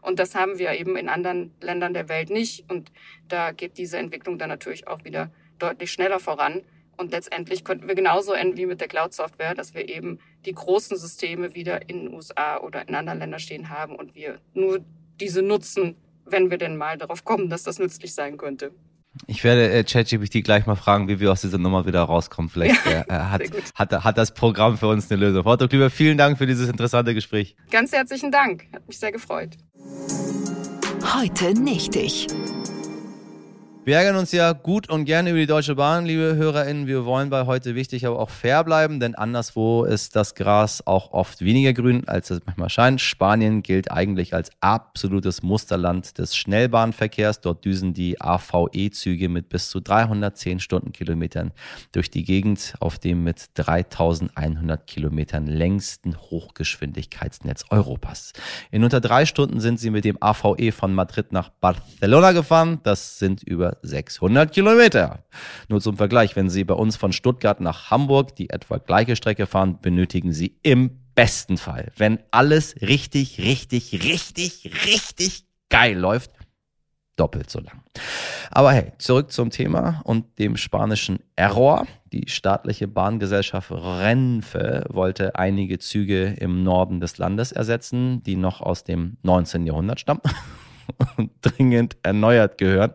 Und 0.03 0.19
das 0.19 0.35
haben 0.35 0.59
wir 0.59 0.73
eben 0.73 0.99
in 0.99 1.09
anderen 1.09 1.55
Ländern 1.63 1.95
der 1.95 2.11
Welt 2.11 2.29
nicht. 2.29 2.71
Und 2.71 2.93
da 3.29 3.53
geht 3.53 3.79
diese 3.79 3.97
Entwicklung 3.97 4.37
dann 4.37 4.51
natürlich 4.51 4.87
auch 4.87 5.05
wieder 5.05 5.33
deutlich 5.59 5.91
schneller 5.91 6.21
voran 6.21 6.61
Und 6.97 7.13
letztendlich 7.13 7.65
könnten 7.65 7.89
wir 7.89 7.95
genauso 7.95 8.33
enden 8.33 8.57
wie 8.57 8.67
mit 8.67 8.81
der 8.81 8.89
Cloud-Software, 8.89 9.55
dass 9.55 9.75
wir 9.75 9.89
eben 9.89 10.19
die 10.45 10.53
großen 10.53 10.97
Systeme 10.97 11.55
wieder 11.55 11.89
in 11.89 12.05
den 12.05 12.15
USA 12.15 12.59
oder 12.59 12.87
in 12.89 12.95
anderen 12.95 13.19
Ländern 13.19 13.41
stehen 13.41 13.69
haben 13.71 13.97
und 13.97 14.15
wir 14.15 14.39
nur 14.55 14.81
diese 15.21 15.43
nutzen, 15.43 15.97
wenn 16.27 16.51
wir 16.51 16.59
denn 16.59 16.77
mal 16.77 16.99
darauf 16.99 17.25
kommen, 17.25 17.51
dass 17.51 17.63
das 17.63 17.79
nützlich 17.79 18.15
sein 18.15 18.37
könnte. 18.37 18.73
Ich 19.27 19.45
werde 19.45 19.71
äh, 19.71 19.85
ChatGPT 19.85 20.43
gleich 20.43 20.67
mal 20.67 20.75
fragen, 20.75 21.07
wie 21.07 21.21
wir 21.21 21.31
aus 21.31 21.43
dieser 21.43 21.59
Nummer 21.59 21.87
wieder 21.87 22.03
rauskommen. 22.03 22.49
Vielleicht 22.49 22.85
äh, 22.87 23.01
äh 23.01 23.13
hat, 23.13 23.43
hat, 23.75 24.05
hat 24.05 24.19
das 24.19 24.35
Programm 24.35 24.77
für 24.77 24.89
uns 24.89 25.11
eine 25.11 25.21
Lösung. 25.21 25.45
Frau 25.45 25.57
Dr. 25.57 25.89
vielen 25.91 26.19
Dank 26.19 26.39
für 26.39 26.47
dieses 26.47 26.69
interessante 26.69 27.15
Gespräch. 27.15 27.55
Ganz 27.71 27.93
herzlichen 27.93 28.33
Dank. 28.33 28.67
Hat 28.73 28.87
mich 28.89 28.99
sehr 28.99 29.13
gefreut. 29.13 29.51
Heute 31.15 31.55
nicht 31.55 31.95
ich. 31.97 32.27
Wir 33.87 33.99
ärgern 33.99 34.17
uns 34.17 34.33
ja 34.33 34.53
gut 34.53 34.89
und 34.89 35.05
gerne 35.05 35.29
über 35.29 35.41
die 35.41 35.47
Deutsche 35.47 35.75
Bahn, 35.75 36.07
liebe 36.07 36.37
HörerInnen. 36.37 36.87
Wir 36.87 37.05
wollen 37.05 37.29
bei 37.29 37.45
heute 37.45 37.75
wichtig, 37.75 38.07
aber 38.07 38.19
auch 38.19 38.31
fair 38.31 38.65
bleiben, 38.65 38.99
denn 38.99 39.15
anderswo 39.15 39.85
ist 39.85 40.17
das 40.17 40.35
Gras 40.35 40.87
auch 40.87 41.13
oft 41.13 41.43
weniger 41.43 41.75
grün, 41.75 42.09
als 42.09 42.31
es 42.31 42.41
manchmal 42.47 42.71
scheint. 42.71 43.03
Spanien 43.03 43.63
gilt 43.63 43.91
eigentlich 43.91 44.33
als 44.33 44.51
absolutes 44.61 45.43
Musterland 45.43 46.17
des 46.17 46.35
Schnellbahnverkehrs. 46.35 47.43
Dort 47.43 47.67
düsen 47.67 47.93
die 47.93 48.19
AVE-Züge 48.23 49.29
mit 49.29 49.51
bis 49.51 49.69
zu 49.69 49.81
310 49.81 50.61
Stundenkilometern 50.61 51.53
durch 51.93 52.11
die 52.11 52.25
Gegend 52.25 52.77
auf 52.81 52.99
dem 52.99 53.23
mit 53.23 53.51
3100 53.53 54.87
Kilometern 54.87 55.47
längsten 55.47 56.17
Hochgeschwindigkeitsnetz 56.17 57.67
Europas. 57.69 58.33
In 58.71 58.83
unter 58.83 59.03
drei 59.03 59.27
Stunden 59.27 59.61
sind 59.61 59.79
sie 59.79 59.91
mit 59.91 60.07
dem 60.07 60.17
AVE 60.23 60.73
von 60.73 60.95
Madrid 60.95 61.33
nach 61.33 61.51
Barcelona 61.51 62.33
gefahren. 62.33 62.81
Das 62.83 63.19
sind 63.19 63.43
über 63.43 63.74
600 63.83 64.53
Kilometer. 64.53 65.25
Nur 65.69 65.81
zum 65.81 65.97
Vergleich, 65.97 66.37
wenn 66.37 66.51
Sie 66.51 66.65
bei 66.65 66.75
uns 66.75 66.97
von 66.97 67.13
Stuttgart 67.13 67.61
nach 67.61 67.91
Hamburg 67.91 68.37
die 68.37 68.51
etwa 68.51 68.79
gleiche 68.79 69.17
Strecke 69.17 69.47
fahren, 69.47 69.79
benötigen 69.81 70.33
Sie 70.33 70.57
im 70.63 70.99
besten 71.15 71.57
Fall, 71.57 71.93
wenn 71.97 72.19
alles 72.31 72.75
richtig, 72.81 73.41
richtig, 73.41 74.05
richtig, 74.05 74.71
richtig 74.87 75.45
geil 75.69 75.97
läuft, 75.97 76.33
doppelt 77.17 77.51
so 77.51 77.61
lang. 77.61 77.83
Aber 78.51 78.73
hey, 78.73 78.93
zurück 78.99 79.33
zum 79.33 79.51
Thema 79.51 80.01
und 80.05 80.39
dem 80.39 80.57
spanischen 80.57 81.21
Error. 81.37 81.87
Die 82.13 82.29
staatliche 82.29 82.89
Bahngesellschaft 82.89 83.71
Renfe 83.71 84.85
wollte 84.89 85.37
einige 85.37 85.79
Züge 85.79 86.35
im 86.39 86.63
Norden 86.63 87.01
des 87.01 87.19
Landes 87.19 87.53
ersetzen, 87.53 88.23
die 88.23 88.37
noch 88.37 88.61
aus 88.61 88.85
dem 88.85 89.17
19. 89.23 89.67
Jahrhundert 89.67 90.01
stammen 90.01 90.23
und 91.17 91.31
dringend 91.43 91.97
erneuert 92.03 92.59
gehören. 92.59 92.93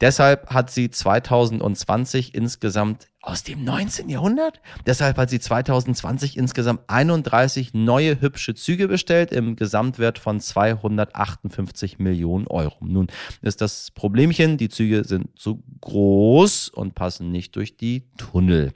Deshalb 0.00 0.50
hat 0.50 0.70
sie 0.70 0.90
2020 0.90 2.34
insgesamt 2.34 3.08
aus 3.20 3.42
dem 3.42 3.64
19. 3.64 4.08
Jahrhundert. 4.08 4.60
Deshalb 4.86 5.16
hat 5.16 5.30
sie 5.30 5.40
2020 5.40 6.36
insgesamt 6.36 6.82
31 6.88 7.72
neue 7.72 8.20
hübsche 8.20 8.54
Züge 8.54 8.88
bestellt 8.88 9.32
im 9.32 9.56
Gesamtwert 9.56 10.18
von 10.18 10.40
258 10.40 11.98
Millionen 11.98 12.46
Euro. 12.48 12.84
Nun 12.84 13.06
ist 13.40 13.60
das 13.60 13.90
Problemchen, 13.92 14.58
die 14.58 14.68
Züge 14.68 15.04
sind 15.04 15.38
zu 15.38 15.62
groß 15.80 16.68
und 16.68 16.94
passen 16.94 17.30
nicht 17.30 17.56
durch 17.56 17.76
die 17.76 18.04
Tunnel. 18.18 18.72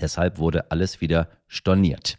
Deshalb 0.00 0.38
wurde 0.38 0.70
alles 0.70 1.00
wieder 1.00 1.28
storniert. 1.48 2.18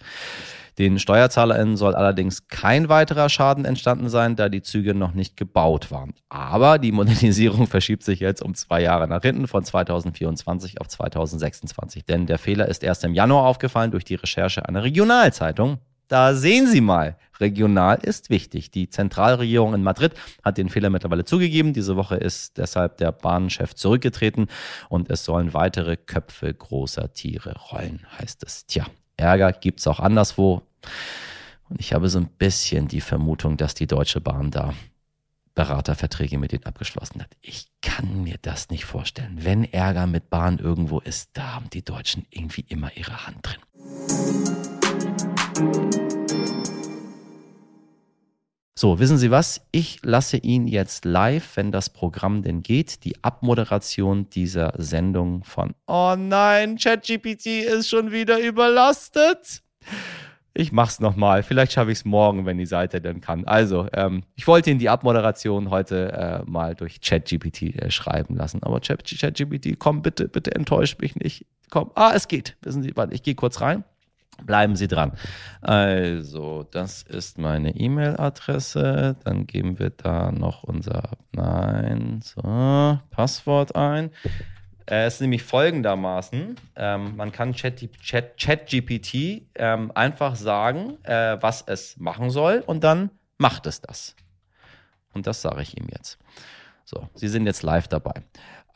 Den 0.77 0.99
SteuerzahlerInnen 0.99 1.75
soll 1.75 1.95
allerdings 1.95 2.47
kein 2.49 2.87
weiterer 2.87 3.29
Schaden 3.29 3.65
entstanden 3.65 4.09
sein, 4.09 4.35
da 4.35 4.47
die 4.47 4.61
Züge 4.61 4.93
noch 4.93 5.13
nicht 5.13 5.35
gebaut 5.35 5.89
waren. 5.89 6.13
Aber 6.29 6.77
die 6.77 6.91
Modernisierung 6.91 7.65
verschiebt 7.67 8.03
sich 8.03 8.19
jetzt 8.19 8.43
um 8.43 8.53
zwei 8.53 8.83
Jahre 8.83 9.07
nach 9.07 9.23
hinten 9.23 9.47
von 9.47 9.63
2024 9.63 10.79
auf 10.79 10.87
2026. 10.87 12.05
Denn 12.05 12.27
der 12.27 12.37
Fehler 12.37 12.67
ist 12.67 12.83
erst 12.83 13.03
im 13.03 13.15
Januar 13.15 13.45
aufgefallen 13.45 13.89
durch 13.89 14.05
die 14.05 14.15
Recherche 14.15 14.67
einer 14.67 14.83
Regionalzeitung. 14.83 15.79
Da 16.07 16.35
sehen 16.35 16.67
Sie 16.67 16.79
mal, 16.79 17.17
regional 17.39 17.97
ist 18.01 18.29
wichtig. 18.29 18.71
Die 18.71 18.87
Zentralregierung 18.87 19.73
in 19.73 19.83
Madrid 19.83 20.13
hat 20.43 20.57
den 20.57 20.69
Fehler 20.69 20.89
mittlerweile 20.89 21.25
zugegeben. 21.25 21.73
Diese 21.73 21.97
Woche 21.97 22.15
ist 22.15 22.57
deshalb 22.57 22.97
der 22.97 23.11
Bahnchef 23.11 23.73
zurückgetreten 23.73 24.47
und 24.89 25.09
es 25.09 25.25
sollen 25.25 25.53
weitere 25.53 25.97
Köpfe 25.97 26.53
großer 26.53 27.11
Tiere 27.13 27.55
rollen, 27.71 28.05
heißt 28.19 28.43
es. 28.43 28.65
Tja, 28.67 28.85
Ärger 29.17 29.51
gibt 29.51 29.79
es 29.79 29.87
auch 29.87 29.99
anderswo. 29.99 30.61
Und 31.69 31.79
ich 31.79 31.93
habe 31.93 32.07
so 32.07 32.19
ein 32.19 32.27
bisschen 32.27 32.87
die 32.87 33.01
Vermutung, 33.01 33.57
dass 33.57 33.73
die 33.73 33.87
Deutsche 33.87 34.21
Bahn 34.21 34.51
da 34.51 34.73
Beraterverträge 35.55 36.37
mit 36.37 36.51
denen 36.51 36.65
abgeschlossen 36.65 37.21
hat. 37.21 37.35
Ich 37.41 37.67
kann 37.81 38.21
mir 38.23 38.37
das 38.39 38.69
nicht 38.69 38.85
vorstellen. 38.85 39.39
Wenn 39.41 39.63
Ärger 39.63 40.05
mit 40.05 40.29
Bahn 40.29 40.59
irgendwo 40.59 40.99
ist, 40.99 41.31
da 41.33 41.55
haben 41.55 41.71
die 41.71 41.83
Deutschen 41.83 42.27
irgendwie 42.29 42.63
immer 42.69 42.95
ihre 42.95 43.25
Hand 43.25 43.39
drin. 43.41 43.57
So, 48.79 48.99
wissen 48.99 49.17
Sie 49.17 49.31
was? 49.31 49.65
Ich 49.71 50.01
lasse 50.03 50.37
Ihnen 50.37 50.67
jetzt 50.67 51.03
live, 51.03 51.57
wenn 51.57 51.71
das 51.71 51.89
Programm 51.89 52.43
denn 52.43 52.61
geht, 52.61 53.05
die 53.05 53.23
Abmoderation 53.23 54.29
dieser 54.29 54.71
Sendung 54.77 55.43
von 55.43 55.73
Oh 55.87 56.13
nein, 56.15 56.77
ChatGPT 56.77 57.47
ist 57.63 57.89
schon 57.89 58.11
wieder 58.11 58.39
überlastet. 58.39 59.63
Ich 60.53 60.71
mach's 60.71 60.99
nochmal. 60.99 61.41
Vielleicht 61.41 61.71
schaffe 61.71 61.91
ich 61.91 61.97
es 61.97 62.05
morgen, 62.05 62.45
wenn 62.45 62.59
die 62.59 62.67
Seite 62.67 63.01
dann 63.01 63.19
kann. 63.19 63.45
Also, 63.45 63.87
ähm, 63.93 64.21
ich 64.35 64.45
wollte 64.45 64.69
Ihnen 64.69 64.79
die 64.79 64.89
Abmoderation 64.89 65.71
heute 65.71 66.11
äh, 66.11 66.43
mal 66.47 66.75
durch 66.75 67.01
ChatGPT 67.01 67.81
äh, 67.81 67.89
schreiben 67.89 68.35
lassen. 68.35 68.61
Aber 68.61 68.79
ChatGPT, 68.79 69.79
komm 69.79 70.03
bitte, 70.03 70.27
bitte 70.27 70.53
enttäuscht 70.53 71.01
mich 71.01 71.15
nicht. 71.15 71.47
Komm, 71.71 71.89
ah, 71.95 72.11
es 72.13 72.27
geht. 72.27 72.57
Wissen 72.61 72.83
Sie, 72.83 72.95
warte, 72.95 73.15
ich 73.15 73.23
gehe 73.23 73.33
kurz 73.33 73.59
rein. 73.59 73.85
Bleiben 74.43 74.75
Sie 74.75 74.87
dran. 74.87 75.13
Also, 75.61 76.63
das 76.71 77.03
ist 77.03 77.37
meine 77.37 77.75
E-Mail-Adresse. 77.75 79.15
Dann 79.23 79.47
geben 79.47 79.79
wir 79.79 79.89
da 79.89 80.31
noch 80.31 80.63
unser 80.63 81.11
Nein, 81.31 82.21
so, 82.23 82.99
Passwort 83.09 83.75
ein. 83.75 84.11
Äh, 84.85 85.05
es 85.05 85.15
ist 85.15 85.21
nämlich 85.21 85.43
folgendermaßen: 85.43 86.55
ähm, 86.75 87.15
Man 87.15 87.31
kann 87.31 87.53
ChatGPT 87.53 88.01
Chat, 88.01 88.37
Chat 88.37 89.13
ähm, 89.55 89.91
einfach 89.93 90.35
sagen, 90.35 90.97
äh, 91.03 91.37
was 91.41 91.63
es 91.67 91.97
machen 91.97 92.29
soll, 92.29 92.63
und 92.65 92.83
dann 92.83 93.11
macht 93.37 93.65
es 93.65 93.81
das. 93.81 94.15
Und 95.13 95.27
das 95.27 95.41
sage 95.41 95.61
ich 95.61 95.77
ihm 95.77 95.87
jetzt. 95.91 96.17
So, 96.85 97.09
Sie 97.15 97.27
sind 97.27 97.45
jetzt 97.45 97.63
live 97.63 97.87
dabei. 97.89 98.13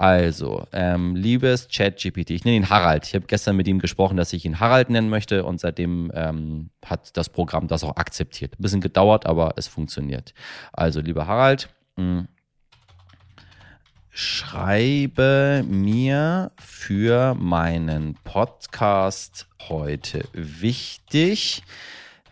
Also, 0.01 0.65
ähm, 0.71 1.15
liebes 1.15 1.67
ChatGPT, 1.71 2.31
ich 2.31 2.43
nenne 2.43 2.57
ihn 2.57 2.71
Harald. 2.71 3.05
Ich 3.05 3.13
habe 3.13 3.27
gestern 3.27 3.55
mit 3.55 3.67
ihm 3.67 3.77
gesprochen, 3.77 4.17
dass 4.17 4.33
ich 4.33 4.45
ihn 4.45 4.59
Harald 4.59 4.89
nennen 4.89 5.09
möchte 5.09 5.45
und 5.45 5.59
seitdem 5.59 6.11
ähm, 6.15 6.71
hat 6.83 7.15
das 7.17 7.29
Programm 7.29 7.67
das 7.67 7.83
auch 7.83 7.97
akzeptiert. 7.97 8.57
Ein 8.57 8.63
bisschen 8.63 8.81
gedauert, 8.81 9.27
aber 9.27 9.53
es 9.57 9.67
funktioniert. 9.67 10.33
Also, 10.73 11.01
lieber 11.01 11.27
Harald, 11.27 11.69
mh, 11.97 12.03
hm, 12.03 12.27
schreibe 14.09 15.63
mir 15.67 16.51
für 16.57 17.35
meinen 17.35 18.15
Podcast 18.23 19.45
heute 19.69 20.27
wichtig 20.33 21.61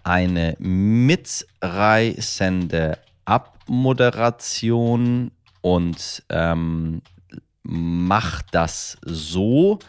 eine 0.03 0.55
mitreißende 0.57 2.97
Abmoderation 3.26 5.30
und 5.61 6.24
ähm, 6.30 7.03
mach 7.64 8.41
das 8.43 8.97
so, 9.03 9.80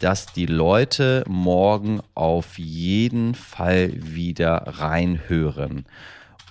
dass 0.00 0.26
die 0.26 0.46
Leute 0.46 1.24
morgen 1.26 2.00
auf 2.14 2.58
jeden 2.58 3.34
Fall 3.34 3.92
wieder 3.94 4.62
reinhören. 4.66 5.86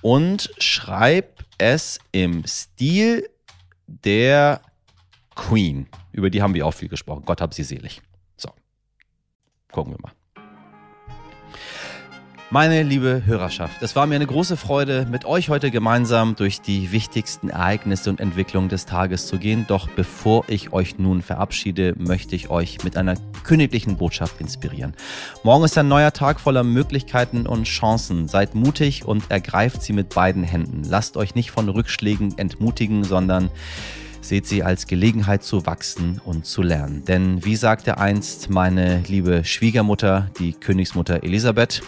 Und 0.02 0.52
schreib 0.58 1.44
es 1.58 2.00
im 2.12 2.46
Stil 2.46 3.30
der 3.88 4.62
Queen. 5.36 5.88
Über 6.12 6.30
die 6.30 6.42
haben 6.42 6.54
wir 6.54 6.66
auch 6.66 6.74
viel 6.74 6.90
gesprochen. 6.90 7.24
Gott 7.26 7.42
hab 7.42 7.54
sie 7.54 7.64
selig. 7.64 8.02
So, 8.38 8.50
gucken 9.72 9.94
wir 9.94 10.00
mal. 10.02 10.14
Meine 12.52 12.84
liebe 12.84 13.24
Hörerschaft, 13.26 13.82
es 13.82 13.96
war 13.96 14.06
mir 14.06 14.16
eine 14.16 14.28
große 14.28 14.56
Freude, 14.56 15.08
mit 15.10 15.26
euch 15.26 15.50
heute 15.50 15.72
gemeinsam 15.72 16.36
durch 16.36 16.62
die 16.62 16.92
wichtigsten 16.92 17.50
Ereignisse 17.50 18.12
und 18.12 18.20
Entwicklungen 18.20 18.70
des 18.70 18.86
Tages 18.86 19.26
zu 19.26 19.40
gehen. 19.40 19.66
Doch 19.68 19.90
bevor 19.90 20.46
ich 20.48 20.72
euch 20.72 21.00
nun 21.00 21.24
verabschiede, 21.24 21.96
möchte 21.98 22.36
ich 22.36 22.52
euch 22.52 22.84
mit 22.84 22.98
einer 22.98 23.16
königlichen 23.44 23.98
Botschaft 23.98 24.40
inspirieren. 24.40 24.94
Morgen 25.44 25.66
ist 25.66 25.76
ein 25.80 25.88
neuer 25.88 26.14
Tag 26.14 26.40
voller 26.40 26.64
Möglichkeiten 26.64 27.48
und 27.48 27.64
Chancen. 27.64 28.28
Seid 28.28 28.54
mutig 28.54 29.06
und 29.06 29.32
ergreift 29.32 29.82
sie 29.82 29.94
mit 29.94 30.10
beiden 30.10 30.44
Händen. 30.44 30.84
Lasst 30.88 31.18
euch 31.18 31.34
nicht 31.34 31.50
von 31.50 31.68
Rückschlägen 31.68 32.38
entmutigen, 32.38 33.04
sondern 33.04 33.50
seht 34.22 34.46
sie 34.46 34.62
als 34.62 34.86
Gelegenheit 34.86 35.44
zu 35.44 35.66
wachsen 35.66 36.22
und 36.24 36.46
zu 36.46 36.62
lernen. 36.62 37.04
Denn 37.06 37.44
wie 37.44 37.56
sagte 37.56 37.98
einst 37.98 38.52
meine 38.52 39.02
liebe 39.08 39.44
Schwiegermutter, 39.44 40.30
die 40.40 40.54
Königsmutter 40.54 41.24
Elisabeth, 41.24 41.82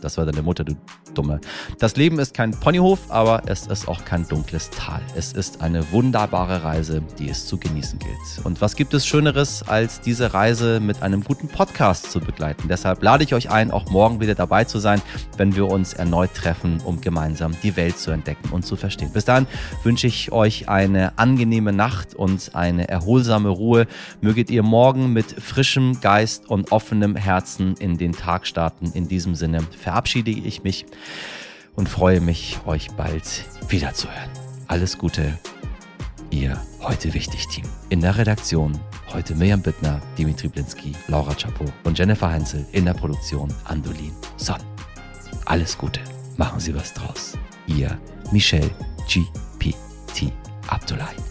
das 0.00 0.16
war 0.18 0.26
deine 0.26 0.42
Mutter, 0.42 0.64
du 0.64 0.74
Dumme. 1.14 1.40
Das 1.78 1.96
Leben 1.96 2.18
ist 2.18 2.34
kein 2.34 2.52
Ponyhof, 2.52 3.00
aber 3.08 3.42
es 3.46 3.66
ist 3.66 3.88
auch 3.88 4.04
kein 4.04 4.26
dunkles 4.28 4.70
Tal. 4.70 5.00
Es 5.14 5.32
ist 5.32 5.62
eine 5.62 5.90
wunderbare 5.92 6.62
Reise, 6.64 7.02
die 7.18 7.28
es 7.28 7.46
zu 7.46 7.58
genießen 7.58 7.98
gilt. 7.98 8.44
Und 8.44 8.60
was 8.60 8.76
gibt 8.76 8.94
es 8.94 9.06
Schöneres, 9.06 9.62
als 9.66 10.00
diese 10.00 10.34
Reise 10.34 10.80
mit 10.80 11.02
einem 11.02 11.24
guten 11.24 11.48
Podcast 11.48 12.10
zu 12.10 12.20
begleiten? 12.20 12.68
Deshalb 12.68 13.02
lade 13.02 13.24
ich 13.24 13.34
euch 13.34 13.50
ein, 13.50 13.70
auch 13.70 13.90
morgen 13.90 14.20
wieder 14.20 14.34
dabei 14.34 14.64
zu 14.64 14.78
sein, 14.78 15.02
wenn 15.36 15.54
wir 15.56 15.68
uns 15.68 15.92
erneut 15.92 16.34
treffen, 16.34 16.80
um 16.84 17.00
gemeinsam 17.00 17.52
die 17.62 17.76
Welt 17.76 17.98
zu 17.98 18.10
entdecken 18.10 18.50
und 18.50 18.64
zu 18.64 18.76
verstehen. 18.76 19.12
Bis 19.12 19.24
dahin 19.24 19.46
wünsche 19.82 20.06
ich 20.06 20.32
euch 20.32 20.68
eine 20.68 21.18
angenehme 21.18 21.72
Nacht 21.72 22.14
und 22.14 22.54
eine 22.54 22.88
erholsame 22.88 23.48
Ruhe. 23.48 23.86
Möget 24.20 24.50
ihr 24.50 24.62
morgen 24.62 25.12
mit 25.12 25.30
frischem 25.30 26.00
Geist 26.00 26.48
und 26.48 26.72
offenem 26.72 27.16
Herzen 27.16 27.74
in 27.78 27.98
den 27.98 28.12
Tag 28.12 28.46
starten. 28.46 28.92
In 28.94 29.08
diesem 29.08 29.34
Sinne 29.34 29.62
verabschiede 29.78 30.30
ich 30.30 30.62
mich 30.62 30.86
und 31.76 31.88
freue 31.88 32.20
mich, 32.20 32.58
euch 32.66 32.90
bald 32.92 33.44
wiederzuhören. 33.68 34.30
Alles 34.68 34.98
Gute, 34.98 35.38
ihr 36.30 36.60
heute 36.80 37.12
wichtig 37.14 37.46
Team. 37.48 37.64
In 37.88 38.00
der 38.00 38.16
Redaktion 38.16 38.78
heute 39.12 39.34
Mirjam 39.34 39.62
Bittner, 39.62 40.00
Dimitri 40.16 40.48
Blinski, 40.48 40.92
Laura 41.08 41.34
Chapo 41.34 41.64
und 41.84 41.98
Jennifer 41.98 42.30
Heinzel 42.30 42.66
in 42.72 42.84
der 42.84 42.94
Produktion 42.94 43.52
Andolin 43.64 44.12
Son. 44.36 44.60
Alles 45.46 45.76
Gute, 45.76 46.00
machen 46.36 46.60
Sie 46.60 46.74
was 46.74 46.94
draus. 46.94 47.36
Ihr 47.66 47.98
Michel 48.30 48.70
G. 49.08 49.24
P. 49.58 49.74
T. 50.14 50.32
Abdullahi. 50.68 51.29